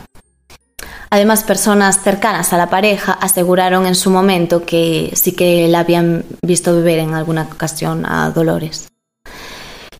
Además, 1.10 1.44
personas 1.44 2.02
cercanas 2.02 2.52
a 2.52 2.56
la 2.56 2.70
pareja 2.70 3.12
aseguraron 3.12 3.86
en 3.86 3.94
su 3.94 4.10
momento 4.10 4.64
que 4.64 5.12
sí 5.14 5.32
que 5.32 5.68
la 5.68 5.80
habían 5.80 6.24
visto 6.40 6.74
beber 6.74 7.00
en 7.00 7.14
alguna 7.14 7.42
ocasión 7.42 8.06
a 8.06 8.30
Dolores. 8.30 8.91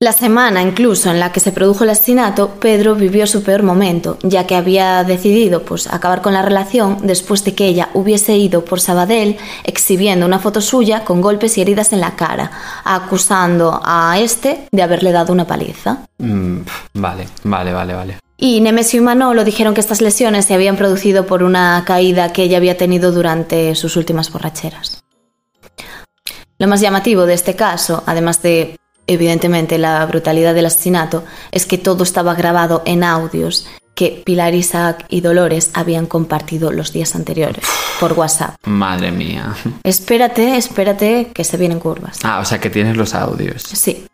La 0.02 0.10
semana 0.10 0.62
incluso 0.62 1.12
en 1.12 1.20
la 1.20 1.30
que 1.30 1.38
se 1.38 1.52
produjo 1.52 1.84
el 1.84 1.90
asesinato, 1.90 2.56
Pedro 2.58 2.96
vivió 2.96 3.24
su 3.28 3.44
peor 3.44 3.62
momento, 3.62 4.18
ya 4.24 4.48
que 4.48 4.56
había 4.56 5.04
decidido 5.04 5.62
pues, 5.62 5.86
acabar 5.86 6.22
con 6.22 6.32
la 6.32 6.42
relación 6.42 6.98
después 7.04 7.44
de 7.44 7.54
que 7.54 7.66
ella 7.66 7.88
hubiese 7.94 8.36
ido 8.36 8.64
por 8.64 8.80
Sabadell 8.80 9.36
exhibiendo 9.62 10.26
una 10.26 10.40
foto 10.40 10.60
suya 10.60 11.04
con 11.04 11.20
golpes 11.20 11.56
y 11.56 11.60
heridas 11.60 11.92
en 11.92 12.00
la 12.00 12.16
cara, 12.16 12.50
acusando 12.82 13.80
a 13.84 14.18
este 14.18 14.66
de 14.72 14.82
haberle 14.82 15.12
dado 15.12 15.32
una 15.32 15.46
paliza. 15.46 15.98
Mm, 16.18 16.62
vale, 16.94 17.28
vale, 17.44 17.72
vale, 17.72 17.94
vale. 17.94 18.18
Y 18.36 18.60
Nemesio 18.60 19.00
y 19.00 19.04
Manolo 19.04 19.44
dijeron 19.44 19.72
que 19.72 19.80
estas 19.80 20.00
lesiones 20.00 20.46
se 20.46 20.54
habían 20.54 20.76
producido 20.76 21.26
por 21.26 21.44
una 21.44 21.84
caída 21.86 22.32
que 22.32 22.42
ella 22.42 22.56
había 22.56 22.76
tenido 22.76 23.12
durante 23.12 23.76
sus 23.76 23.96
últimas 23.96 24.32
borracheras. 24.32 25.04
Lo 26.58 26.66
más 26.66 26.80
llamativo 26.80 27.24
de 27.24 27.34
este 27.34 27.54
caso, 27.54 28.02
además 28.04 28.42
de 28.42 28.76
evidentemente 29.06 29.78
la 29.78 30.04
brutalidad 30.06 30.54
del 30.54 30.66
asesinato, 30.66 31.24
es 31.50 31.66
que 31.66 31.78
todo 31.78 32.02
estaba 32.02 32.34
grabado 32.34 32.82
en 32.86 33.04
audios 33.04 33.66
que 33.94 34.22
Pilar, 34.24 34.54
Isaac 34.54 35.04
y 35.10 35.20
Dolores 35.20 35.70
habían 35.74 36.06
compartido 36.06 36.72
los 36.72 36.92
días 36.92 37.14
anteriores 37.14 37.64
por 38.00 38.14
WhatsApp. 38.14 38.56
Madre 38.64 39.12
mía. 39.12 39.54
Espérate, 39.84 40.56
espérate, 40.56 41.30
que 41.34 41.44
se 41.44 41.58
vienen 41.58 41.78
curvas. 41.78 42.18
Ah, 42.22 42.40
o 42.40 42.44
sea 42.44 42.58
que 42.58 42.70
tienes 42.70 42.96
los 42.96 43.14
audios. 43.14 43.62
Sí, 43.62 44.06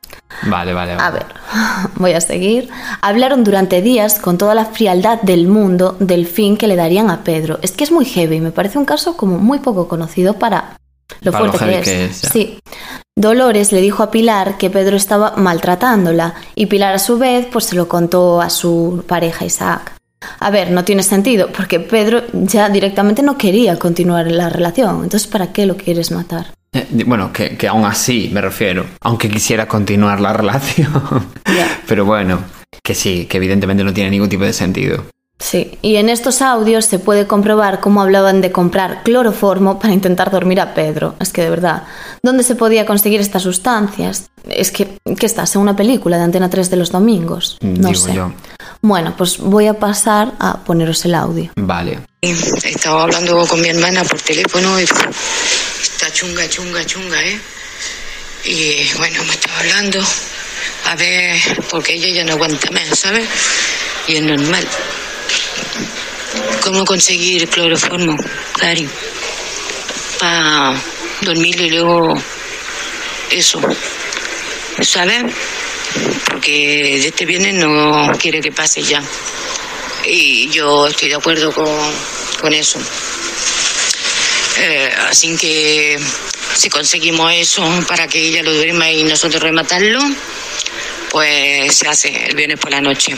Vale, 0.42 0.72
vale, 0.72 0.94
vale. 0.94 1.02
A 1.02 1.10
ver, 1.10 1.26
voy 1.96 2.12
a 2.12 2.20
seguir. 2.20 2.68
Hablaron 3.00 3.44
durante 3.44 3.82
días 3.82 4.18
con 4.18 4.38
toda 4.38 4.54
la 4.54 4.66
frialdad 4.66 5.20
del 5.22 5.48
mundo 5.48 5.96
del 6.00 6.26
fin 6.26 6.56
que 6.56 6.66
le 6.66 6.76
darían 6.76 7.10
a 7.10 7.24
Pedro. 7.24 7.58
Es 7.62 7.72
que 7.72 7.84
es 7.84 7.92
muy 7.92 8.04
heavy, 8.04 8.40
me 8.40 8.52
parece 8.52 8.78
un 8.78 8.84
caso 8.84 9.16
como 9.16 9.38
muy 9.38 9.58
poco 9.58 9.88
conocido 9.88 10.34
para 10.34 10.76
lo 11.20 11.32
Para 11.32 11.46
lo 11.46 11.52
fuerte 11.52 11.72
heavy 11.72 11.84
que, 11.84 11.90
que 11.90 12.04
es. 12.04 12.10
es, 12.10 12.22
ya. 12.22 12.30
sí. 12.30 12.58
Dolores 13.18 13.72
le 13.72 13.80
dijo 13.80 14.04
a 14.04 14.12
Pilar 14.12 14.58
que 14.58 14.70
Pedro 14.70 14.96
estaba 14.96 15.34
maltratándola 15.36 16.34
y 16.54 16.66
Pilar 16.66 16.94
a 16.94 17.00
su 17.00 17.18
vez 17.18 17.48
pues 17.50 17.64
se 17.64 17.74
lo 17.74 17.88
contó 17.88 18.40
a 18.40 18.48
su 18.48 19.02
pareja 19.08 19.44
Isaac. 19.44 19.92
A 20.38 20.50
ver, 20.50 20.70
no 20.70 20.84
tiene 20.84 21.02
sentido 21.02 21.48
porque 21.48 21.80
Pedro 21.80 22.22
ya 22.32 22.68
directamente 22.68 23.24
no 23.24 23.36
quería 23.36 23.76
continuar 23.76 24.30
la 24.30 24.50
relación. 24.50 25.02
Entonces, 25.02 25.26
¿para 25.26 25.52
qué 25.52 25.66
lo 25.66 25.76
quieres 25.76 26.12
matar? 26.12 26.52
Eh, 26.72 26.86
bueno, 27.06 27.32
que, 27.32 27.56
que 27.56 27.66
aún 27.66 27.84
así, 27.84 28.30
me 28.32 28.40
refiero. 28.40 28.86
Aunque 29.00 29.28
quisiera 29.28 29.66
continuar 29.66 30.20
la 30.20 30.32
relación. 30.34 31.26
Pero 31.88 32.04
bueno, 32.04 32.44
que 32.84 32.94
sí, 32.94 33.26
que 33.26 33.38
evidentemente 33.38 33.82
no 33.82 33.92
tiene 33.92 34.10
ningún 34.10 34.28
tipo 34.28 34.44
de 34.44 34.52
sentido. 34.52 35.06
Sí, 35.40 35.78
y 35.82 35.96
en 35.96 36.08
estos 36.08 36.42
audios 36.42 36.86
se 36.86 36.98
puede 36.98 37.26
comprobar 37.26 37.80
cómo 37.80 38.02
hablaban 38.02 38.40
de 38.40 38.50
comprar 38.50 39.02
cloroformo 39.04 39.78
para 39.78 39.94
intentar 39.94 40.30
dormir 40.30 40.60
a 40.60 40.74
Pedro. 40.74 41.14
Es 41.20 41.30
que 41.30 41.42
de 41.42 41.50
verdad, 41.50 41.84
¿dónde 42.22 42.42
se 42.42 42.56
podía 42.56 42.84
conseguir 42.84 43.20
estas 43.20 43.44
sustancias? 43.44 44.30
Es 44.48 44.72
que, 44.72 44.98
¿qué 45.18 45.26
estás? 45.26 45.54
¿En 45.54 45.62
una 45.62 45.76
película 45.76 46.16
de 46.16 46.24
Antena 46.24 46.50
3 46.50 46.70
de 46.70 46.76
los 46.76 46.90
domingos? 46.90 47.58
No 47.60 47.88
digo 47.88 48.00
sé. 48.00 48.14
yo. 48.14 48.32
Bueno, 48.82 49.14
pues 49.16 49.38
voy 49.38 49.68
a 49.68 49.74
pasar 49.74 50.32
a 50.40 50.58
poneros 50.64 51.04
el 51.04 51.14
audio. 51.14 51.50
Vale. 51.56 52.00
Estaba 52.20 53.04
hablando 53.04 53.46
con 53.46 53.60
mi 53.60 53.68
hermana 53.68 54.02
por 54.04 54.20
teléfono 54.20 54.80
y 54.80 54.84
está 54.84 56.10
chunga, 56.12 56.48
chunga, 56.48 56.84
chunga, 56.84 57.22
¿eh? 57.24 57.40
Y 58.44 58.96
bueno, 58.96 59.22
me 59.24 59.32
estaba 59.32 59.58
hablando, 59.60 60.00
a 60.86 60.96
ver, 60.96 61.38
porque 61.70 61.94
ella 61.94 62.08
ya 62.08 62.24
no 62.24 62.32
aguanta 62.34 62.70
más, 62.70 62.98
¿sabes? 62.98 63.28
Y 64.06 64.16
es 64.16 64.22
normal. 64.22 64.66
¿Cómo 66.68 66.84
conseguir 66.84 67.48
cloroformo, 67.48 68.14
Cari? 68.58 68.86
Para 70.18 70.74
dormir 71.22 71.58
y 71.62 71.70
luego 71.70 72.12
eso, 73.30 73.58
¿sabes? 74.82 75.24
Porque 76.30 76.98
de 77.00 77.08
este 77.08 77.24
viernes 77.24 77.54
no 77.54 78.12
quiere 78.18 78.42
que 78.42 78.52
pase 78.52 78.82
ya. 78.82 79.02
Y 80.04 80.50
yo 80.50 80.88
estoy 80.88 81.08
de 81.08 81.14
acuerdo 81.14 81.50
con, 81.52 81.74
con 82.38 82.52
eso. 82.52 82.78
Eh, 84.58 84.90
así 85.08 85.34
que 85.38 85.98
si 86.54 86.68
conseguimos 86.68 87.32
eso 87.32 87.66
para 87.88 88.06
que 88.06 88.20
ella 88.20 88.42
lo 88.42 88.52
duerma 88.52 88.90
y 88.90 89.04
nosotros 89.04 89.42
rematarlo, 89.42 90.00
pues 91.08 91.74
se 91.74 91.88
hace 91.88 92.26
el 92.26 92.36
viernes 92.36 92.60
por 92.60 92.70
la 92.70 92.82
noche. 92.82 93.16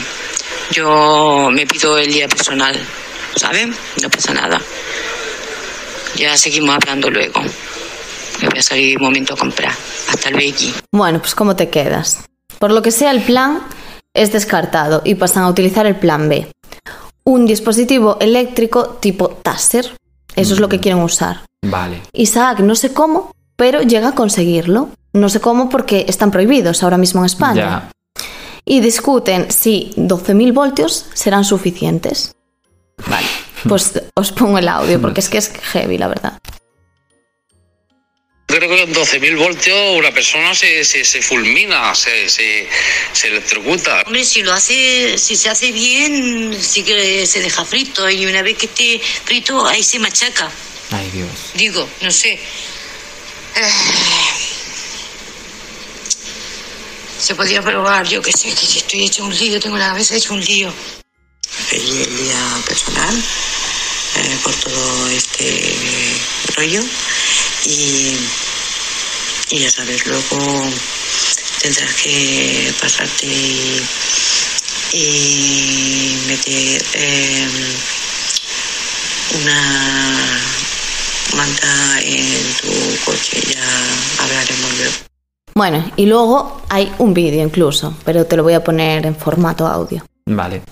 Yo 0.71 1.49
me 1.51 1.67
pido 1.67 1.97
el 1.97 2.13
día 2.13 2.29
personal, 2.29 2.79
¿sabes? 3.35 3.69
No 4.01 4.09
pasa 4.09 4.33
nada. 4.33 4.61
Ya 6.15 6.37
seguimos 6.37 6.75
hablando 6.75 7.09
luego. 7.09 7.41
Me 8.41 8.49
voy 8.49 8.59
a 8.59 8.63
salir 8.63 8.97
un 8.97 9.03
momento 9.03 9.33
a 9.33 9.37
comprar. 9.37 9.73
Hasta 10.09 10.29
el 10.29 10.35
Becky. 10.35 10.73
Bueno, 10.91 11.19
pues 11.19 11.35
¿cómo 11.35 11.55
te 11.55 11.69
quedas? 11.69 12.19
Por 12.59 12.71
lo 12.71 12.81
que 12.81 12.91
sea, 12.91 13.11
el 13.11 13.21
plan 13.21 13.61
es 14.13 14.31
descartado 14.31 15.01
y 15.05 15.15
pasan 15.15 15.43
a 15.43 15.49
utilizar 15.49 15.85
el 15.85 15.95
plan 15.95 16.27
B. 16.27 16.47
Un 17.23 17.45
dispositivo 17.45 18.17
eléctrico 18.19 18.97
tipo 18.99 19.29
Taser. 19.29 19.95
Eso 20.35 20.53
es 20.53 20.59
lo 20.59 20.69
que 20.69 20.79
quieren 20.79 21.01
usar. 21.01 21.41
Vale. 21.61 22.01
Isaac, 22.13 22.59
no 22.59 22.75
sé 22.75 22.93
cómo, 22.93 23.31
pero 23.55 23.81
llega 23.81 24.09
a 24.09 24.15
conseguirlo. 24.15 24.89
No 25.13 25.29
sé 25.29 25.39
cómo 25.39 25.69
porque 25.69 26.05
están 26.07 26.31
prohibidos 26.31 26.83
ahora 26.83 26.97
mismo 26.97 27.21
en 27.21 27.25
España. 27.25 27.55
Ya. 27.55 27.91
Y 28.65 28.79
discuten 28.79 29.51
si 29.51 29.93
12.000 29.97 30.53
voltios 30.53 31.05
serán 31.13 31.43
suficientes. 31.43 32.33
Vale. 33.07 33.27
Pues 33.67 33.91
os 34.15 34.31
pongo 34.31 34.57
el 34.57 34.67
audio 34.67 34.99
porque 34.99 35.19
es 35.19 35.29
que 35.29 35.37
es 35.37 35.51
heavy, 35.71 35.97
la 35.97 36.07
verdad. 36.07 36.39
Yo 38.47 38.57
creo 38.57 38.69
que 38.69 38.93
con 38.93 38.93
12.000 38.93 39.37
voltios 39.37 39.97
una 39.97 40.11
persona 40.11 40.53
se, 40.53 40.83
se, 40.83 41.05
se 41.05 41.21
fulmina, 41.21 41.95
se, 41.95 42.27
se, 42.27 42.67
se 43.13 43.27
electrocuta. 43.27 44.01
Hombre, 44.05 44.25
si 44.25 44.41
lo 44.41 44.51
hace, 44.51 45.17
si 45.17 45.37
se 45.37 45.49
hace 45.49 45.71
bien, 45.71 46.57
sí 46.59 46.83
que 46.83 47.25
se 47.25 47.39
deja 47.39 47.63
frito 47.63 48.09
y 48.09 48.25
una 48.25 48.41
vez 48.41 48.57
que 48.57 48.65
esté 48.65 48.99
frito, 48.99 49.65
ahí 49.65 49.83
se 49.83 49.99
machaca. 49.99 50.51
Ay, 50.91 51.09
Dios. 51.11 51.29
Digo, 51.53 51.87
no 52.01 52.11
sé. 52.11 52.33
Eh, 52.33 53.71
Se 57.21 57.35
podría 57.35 57.61
probar, 57.61 58.07
yo 58.07 58.19
que 58.19 58.31
sé, 58.31 58.49
que 58.49 58.65
estoy 58.65 59.05
hecho 59.05 59.23
un 59.23 59.37
lío, 59.37 59.59
tengo 59.59 59.77
la 59.77 59.89
cabeza 59.89 60.15
hecho 60.15 60.33
un 60.33 60.43
lío. 60.43 60.73
El 61.71 62.17
día 62.17 62.61
personal 62.67 63.15
eh, 64.15 64.37
por 64.43 64.53
todo 64.55 65.07
este 65.09 65.73
rollo 66.55 66.81
y, 67.65 68.17
y 69.51 69.59
ya 69.59 69.71
sabes, 69.71 70.05
luego 70.05 70.69
tendrás 71.61 71.93
que 71.95 72.73
pasarte 72.81 73.25
y, 73.25 73.81
y 74.93 76.17
meter 76.27 76.83
eh, 76.93 77.47
una 79.41 80.39
manta 81.37 82.01
en 82.01 82.53
tu 82.61 83.05
coche, 83.05 83.41
ya 83.53 84.23
hablaremos 84.23 84.77
luego. 84.77 84.95
Bueno, 85.53 85.91
y 85.95 86.05
luego 86.05 86.61
hay 86.69 86.91
un 86.97 87.13
vídeo 87.13 87.43
incluso, 87.43 87.95
pero 88.03 88.25
te 88.25 88.35
lo 88.35 88.43
voy 88.43 88.53
a 88.53 88.63
poner 88.63 89.05
en 89.05 89.15
formato 89.15 89.67
audio. 89.67 90.03
Vale. 90.25 90.63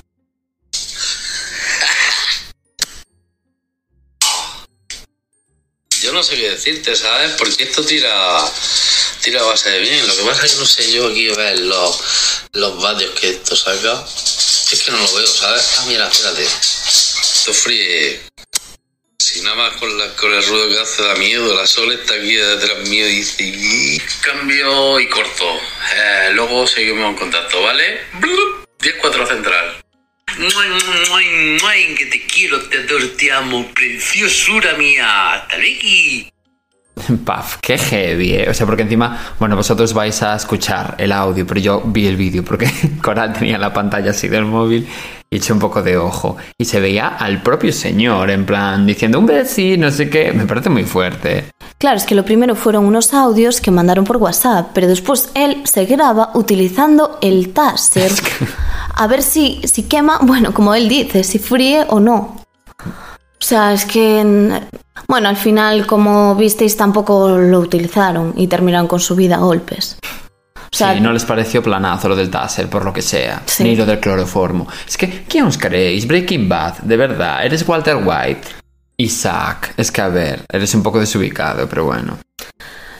No 6.19 6.23
sé 6.23 6.35
qué 6.35 6.49
decirte, 6.49 6.97
¿sabes? 6.97 7.31
Porque 7.37 7.63
esto 7.63 7.81
tira, 7.81 8.43
tira 9.21 9.41
base 9.43 9.69
de 9.69 9.79
bien. 9.79 10.05
Lo 10.05 10.17
que 10.17 10.23
pasa 10.23 10.45
es 10.45 10.51
que 10.51 10.59
no 10.59 10.65
sé 10.65 10.91
yo 10.91 11.07
aquí 11.07 11.29
ver 11.29 11.59
los, 11.59 11.97
los 12.51 12.81
vatios 12.81 13.17
que 13.17 13.29
esto 13.29 13.55
saca. 13.55 14.05
Es 14.69 14.83
que 14.83 14.91
no 14.91 14.97
lo 14.97 15.13
veo, 15.13 15.25
¿sabes? 15.25 15.75
Ah, 15.77 15.85
mira, 15.87 16.09
espérate. 16.09 16.43
Esto 16.43 17.53
fríe. 17.53 18.19
Si 19.17 19.39
nada 19.43 19.55
más 19.55 19.77
con, 19.77 19.97
la, 19.97 20.13
con 20.17 20.33
el 20.33 20.45
ruido 20.45 20.67
que 20.67 20.79
hace 20.81 21.03
da 21.03 21.15
miedo, 21.15 21.55
la 21.55 21.65
sol 21.65 21.89
está 21.93 22.15
aquí 22.15 22.33
detrás 22.35 22.79
mío 22.89 23.07
y 23.07 23.15
dice... 23.15 23.43
"Y". 23.43 24.01
Cambio 24.21 24.99
y 24.99 25.07
corto. 25.07 25.55
Eh, 25.95 26.31
luego 26.33 26.67
seguimos 26.67 27.11
en 27.11 27.15
contacto, 27.15 27.61
¿vale? 27.61 28.01
Blup. 28.15 28.67
10-4 28.81 29.25
central. 29.25 29.78
Que 31.97 32.05
te 32.05 32.21
quiero, 32.21 32.61
te 32.69 32.77
adoro, 32.77 33.09
te 33.17 33.29
amo, 33.29 33.65
preciosura 33.73 34.73
mía. 34.77 35.33
Hasta. 35.33 35.57
Paf, 37.25 37.57
qué 37.61 37.77
heavy, 37.77 38.35
¿eh? 38.35 38.49
O 38.49 38.53
sea, 38.53 38.65
porque 38.65 38.83
encima, 38.83 39.35
bueno, 39.37 39.57
vosotros 39.57 39.93
vais 39.93 40.21
a 40.23 40.35
escuchar 40.35 40.95
el 40.97 41.11
audio, 41.11 41.45
pero 41.45 41.59
yo 41.59 41.81
vi 41.81 42.07
el 42.07 42.15
vídeo 42.15 42.45
porque 42.45 42.71
Coral 43.01 43.33
tenía 43.33 43.57
la 43.57 43.73
pantalla 43.73 44.11
así 44.11 44.29
del 44.29 44.45
móvil 44.45 44.87
y 45.31 45.37
eché 45.37 45.53
un 45.53 45.59
poco 45.59 45.81
de 45.83 45.97
ojo. 45.97 46.37
Y 46.57 46.65
se 46.65 46.79
veía 46.79 47.07
al 47.07 47.41
propio 47.43 47.71
señor, 47.71 48.31
en 48.31 48.45
plan, 48.45 48.85
diciendo 48.85 49.19
un 49.19 49.25
besi, 49.25 49.77
no 49.77 49.91
sé 49.91 50.09
qué. 50.09 50.31
Me 50.33 50.45
parece 50.45 50.69
muy 50.69 50.83
fuerte. 50.83 51.45
Claro, 51.77 51.97
es 51.97 52.03
que 52.05 52.15
lo 52.15 52.25
primero 52.25 52.55
fueron 52.55 52.85
unos 52.85 53.13
audios 53.13 53.61
que 53.61 53.71
mandaron 53.71 54.03
por 54.05 54.17
WhatsApp, 54.17 54.71
pero 54.73 54.87
después 54.87 55.29
él 55.35 55.61
se 55.65 55.85
graba 55.85 56.31
utilizando 56.33 57.17
el 57.21 57.53
taser. 57.53 58.11
A 58.95 59.07
ver 59.07 59.21
si, 59.21 59.61
si 59.63 59.83
quema, 59.83 60.19
bueno, 60.23 60.53
como 60.53 60.73
él 60.75 60.89
dice, 60.89 61.23
si 61.23 61.39
fríe 61.39 61.85
o 61.89 61.99
no. 61.99 62.35
O 62.85 63.41
sea, 63.41 63.71
es 63.73 63.85
que... 63.85 64.19
en- 64.19 64.67
Bueno, 65.07 65.29
al 65.29 65.37
final, 65.37 65.87
como 65.87 66.35
visteis, 66.35 66.75
tampoco 66.75 67.29
lo 67.29 67.59
utilizaron 67.59 68.33
y 68.35 68.47
terminaron 68.47 68.87
con 68.87 68.99
su 68.99 69.15
vida 69.15 69.35
a 69.35 69.39
golpes. 69.39 69.97
O 70.71 70.75
sea, 70.75 70.93
sí, 70.93 70.99
no 70.99 71.11
les 71.11 71.25
pareció 71.25 71.63
planazo 71.63 72.09
lo 72.09 72.15
del 72.15 72.29
taser, 72.29 72.69
por 72.69 72.85
lo 72.85 72.93
que 72.93 73.01
sea. 73.01 73.41
Sí. 73.45 73.63
Ni 73.63 73.75
lo 73.75 73.85
del 73.85 73.99
cloroformo. 73.99 74.67
Es 74.87 74.97
que, 74.97 75.23
¿quién 75.27 75.45
os 75.45 75.57
creéis? 75.57 76.07
Breaking 76.07 76.47
Bad, 76.47 76.79
de 76.79 76.97
verdad. 76.97 77.45
Eres 77.45 77.67
Walter 77.67 77.97
White. 77.97 78.47
Isaac. 78.97 79.73
Es 79.77 79.91
que, 79.91 80.01
a 80.01 80.09
ver, 80.09 80.43
eres 80.51 80.73
un 80.75 80.83
poco 80.83 80.99
desubicado, 80.99 81.67
pero 81.67 81.85
bueno. 81.85 82.17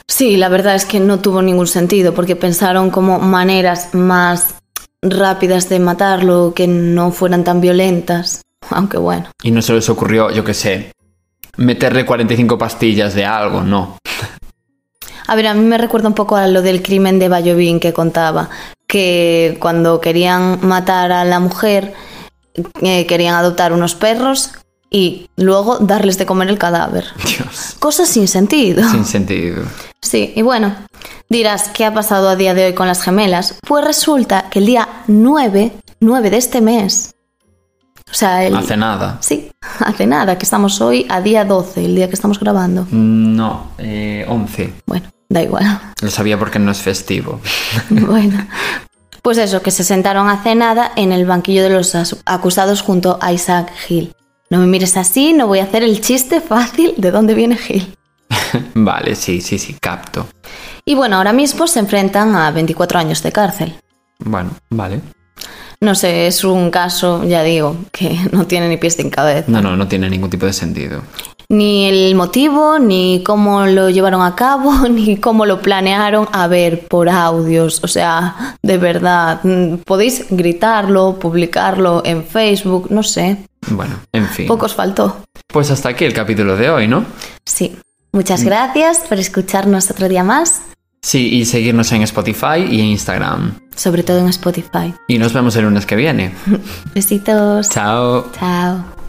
Sí, 0.08 0.36
la 0.36 0.48
verdad 0.48 0.74
es 0.74 0.84
que 0.84 0.98
no 0.98 1.20
tuvo 1.20 1.40
ningún 1.40 1.68
sentido 1.68 2.12
porque 2.14 2.36
pensaron 2.36 2.90
como 2.90 3.20
maneras 3.20 3.94
más 3.94 4.54
rápidas 5.02 5.68
de 5.68 5.78
matarlo 5.78 6.52
que 6.54 6.66
no 6.66 7.12
fueran 7.12 7.44
tan 7.44 7.60
violentas. 7.60 8.42
Aunque 8.70 8.98
bueno. 8.98 9.30
Y 9.42 9.50
no 9.50 9.62
se 9.62 9.72
les 9.72 9.88
ocurrió, 9.88 10.30
yo 10.30 10.44
qué 10.44 10.54
sé, 10.54 10.92
meterle 11.56 12.04
45 12.04 12.58
pastillas 12.58 13.14
de 13.14 13.24
algo, 13.24 13.62
no. 13.62 13.96
A 15.30 15.36
ver, 15.36 15.46
a 15.46 15.54
mí 15.54 15.64
me 15.64 15.78
recuerda 15.78 16.08
un 16.08 16.14
poco 16.14 16.34
a 16.34 16.48
lo 16.48 16.60
del 16.60 16.82
crimen 16.82 17.20
de 17.20 17.28
Bayovín 17.28 17.78
que 17.78 17.92
contaba, 17.92 18.50
que 18.88 19.56
cuando 19.60 20.00
querían 20.00 20.58
matar 20.66 21.12
a 21.12 21.24
la 21.24 21.38
mujer, 21.38 21.94
eh, 22.82 23.06
querían 23.06 23.36
adoptar 23.36 23.72
unos 23.72 23.94
perros 23.94 24.50
y 24.90 25.30
luego 25.36 25.78
darles 25.78 26.18
de 26.18 26.26
comer 26.26 26.48
el 26.48 26.58
cadáver. 26.58 27.04
Dios. 27.24 27.76
Cosas 27.78 28.08
sin 28.08 28.26
sentido. 28.26 28.82
Sin 28.90 29.04
sentido. 29.04 29.62
Sí, 30.02 30.32
y 30.34 30.42
bueno, 30.42 30.74
dirás, 31.28 31.68
¿qué 31.68 31.84
ha 31.84 31.94
pasado 31.94 32.28
a 32.28 32.34
día 32.34 32.52
de 32.52 32.64
hoy 32.66 32.74
con 32.74 32.88
las 32.88 33.00
gemelas? 33.00 33.54
Pues 33.64 33.84
resulta 33.84 34.50
que 34.50 34.58
el 34.58 34.66
día 34.66 34.88
9, 35.06 35.70
9 36.00 36.30
de 36.30 36.36
este 36.38 36.60
mes, 36.60 37.14
o 38.10 38.14
sea, 38.14 38.44
el... 38.44 38.56
Hace 38.56 38.76
nada. 38.76 39.18
Sí, 39.20 39.52
hace 39.78 40.08
nada, 40.08 40.36
que 40.36 40.44
estamos 40.44 40.80
hoy 40.80 41.06
a 41.08 41.20
día 41.20 41.44
12, 41.44 41.84
el 41.84 41.94
día 41.94 42.08
que 42.08 42.16
estamos 42.16 42.40
grabando. 42.40 42.84
No, 42.90 43.68
eh, 43.78 44.26
11. 44.28 44.74
Bueno, 44.86 45.06
da 45.30 45.42
igual. 45.42 45.80
Lo 46.02 46.10
sabía 46.10 46.38
porque 46.38 46.58
no 46.58 46.70
es 46.70 46.82
festivo. 46.82 47.40
bueno, 47.88 48.46
pues 49.22 49.38
eso, 49.38 49.62
que 49.62 49.70
se 49.70 49.84
sentaron 49.84 50.28
hace 50.28 50.54
nada 50.54 50.92
en 50.96 51.12
el 51.12 51.24
banquillo 51.24 51.62
de 51.62 51.70
los 51.70 51.96
acusados 52.26 52.82
junto 52.82 53.18
a 53.22 53.32
Isaac 53.32 53.72
Hill. 53.88 54.12
No 54.50 54.58
me 54.58 54.66
mires 54.66 54.96
así, 54.96 55.32
no 55.32 55.46
voy 55.46 55.60
a 55.60 55.64
hacer 55.64 55.82
el 55.84 56.00
chiste 56.00 56.40
fácil 56.40 56.94
de 56.98 57.10
dónde 57.10 57.34
viene 57.34 57.56
Hill. 57.68 57.96
vale, 58.74 59.14
sí, 59.14 59.40
sí, 59.40 59.58
sí, 59.58 59.76
capto. 59.80 60.26
Y 60.84 60.94
bueno, 60.94 61.16
ahora 61.16 61.32
mismo 61.32 61.66
se 61.66 61.78
enfrentan 61.78 62.34
a 62.34 62.50
24 62.50 62.98
años 62.98 63.22
de 63.22 63.32
cárcel. 63.32 63.74
Bueno, 64.18 64.50
vale. 64.70 65.00
No 65.80 65.94
sé, 65.94 66.26
es 66.26 66.44
un 66.44 66.70
caso, 66.70 67.24
ya 67.24 67.42
digo, 67.42 67.76
que 67.92 68.18
no 68.32 68.46
tiene 68.46 68.68
ni 68.68 68.76
pies 68.76 68.98
ni 68.98 69.08
cabeza. 69.10 69.46
No, 69.48 69.62
no, 69.62 69.76
no 69.76 69.86
tiene 69.86 70.10
ningún 70.10 70.30
tipo 70.30 70.46
de 70.46 70.52
sentido. 70.52 71.02
Ni 71.50 71.86
el 71.88 72.14
motivo, 72.14 72.78
ni 72.78 73.22
cómo 73.24 73.66
lo 73.66 73.90
llevaron 73.90 74.22
a 74.22 74.36
cabo, 74.36 74.72
ni 74.88 75.16
cómo 75.16 75.44
lo 75.46 75.60
planearon. 75.60 76.28
A 76.32 76.46
ver, 76.46 76.86
por 76.86 77.08
audios. 77.08 77.82
O 77.82 77.88
sea, 77.88 78.56
de 78.62 78.78
verdad, 78.78 79.40
mm, 79.42 79.78
podéis 79.84 80.26
gritarlo, 80.30 81.18
publicarlo 81.18 82.02
en 82.04 82.24
Facebook, 82.24 82.86
no 82.90 83.02
sé. 83.02 83.36
Bueno, 83.68 83.96
en 84.12 84.26
fin. 84.28 84.46
Poco 84.46 84.66
os 84.66 84.74
faltó. 84.74 85.24
Pues 85.48 85.70
hasta 85.70 85.88
aquí 85.90 86.04
el 86.04 86.14
capítulo 86.14 86.56
de 86.56 86.70
hoy, 86.70 86.88
¿no? 86.88 87.04
Sí. 87.44 87.76
Muchas 88.12 88.42
gracias 88.44 89.00
por 89.08 89.18
escucharnos 89.18 89.90
otro 89.90 90.08
día 90.08 90.24
más, 90.24 90.62
Sí, 91.02 91.28
y 91.32 91.46
seguirnos 91.46 91.90
en 91.92 92.02
Spotify 92.02 92.58
y 92.68 92.80
en 92.80 92.86
Instagram. 92.86 93.58
sobre 93.74 94.02
todo 94.02 94.18
en 94.18 94.28
Spotify. 94.28 94.92
Y 95.08 95.18
nos 95.18 95.32
vemos 95.32 95.56
el 95.56 95.64
lunes 95.64 95.86
que 95.86 95.96
viene. 95.96 96.34
Besitos. 96.94 97.70
Chao. 97.70 98.26
Chao. 98.38 98.99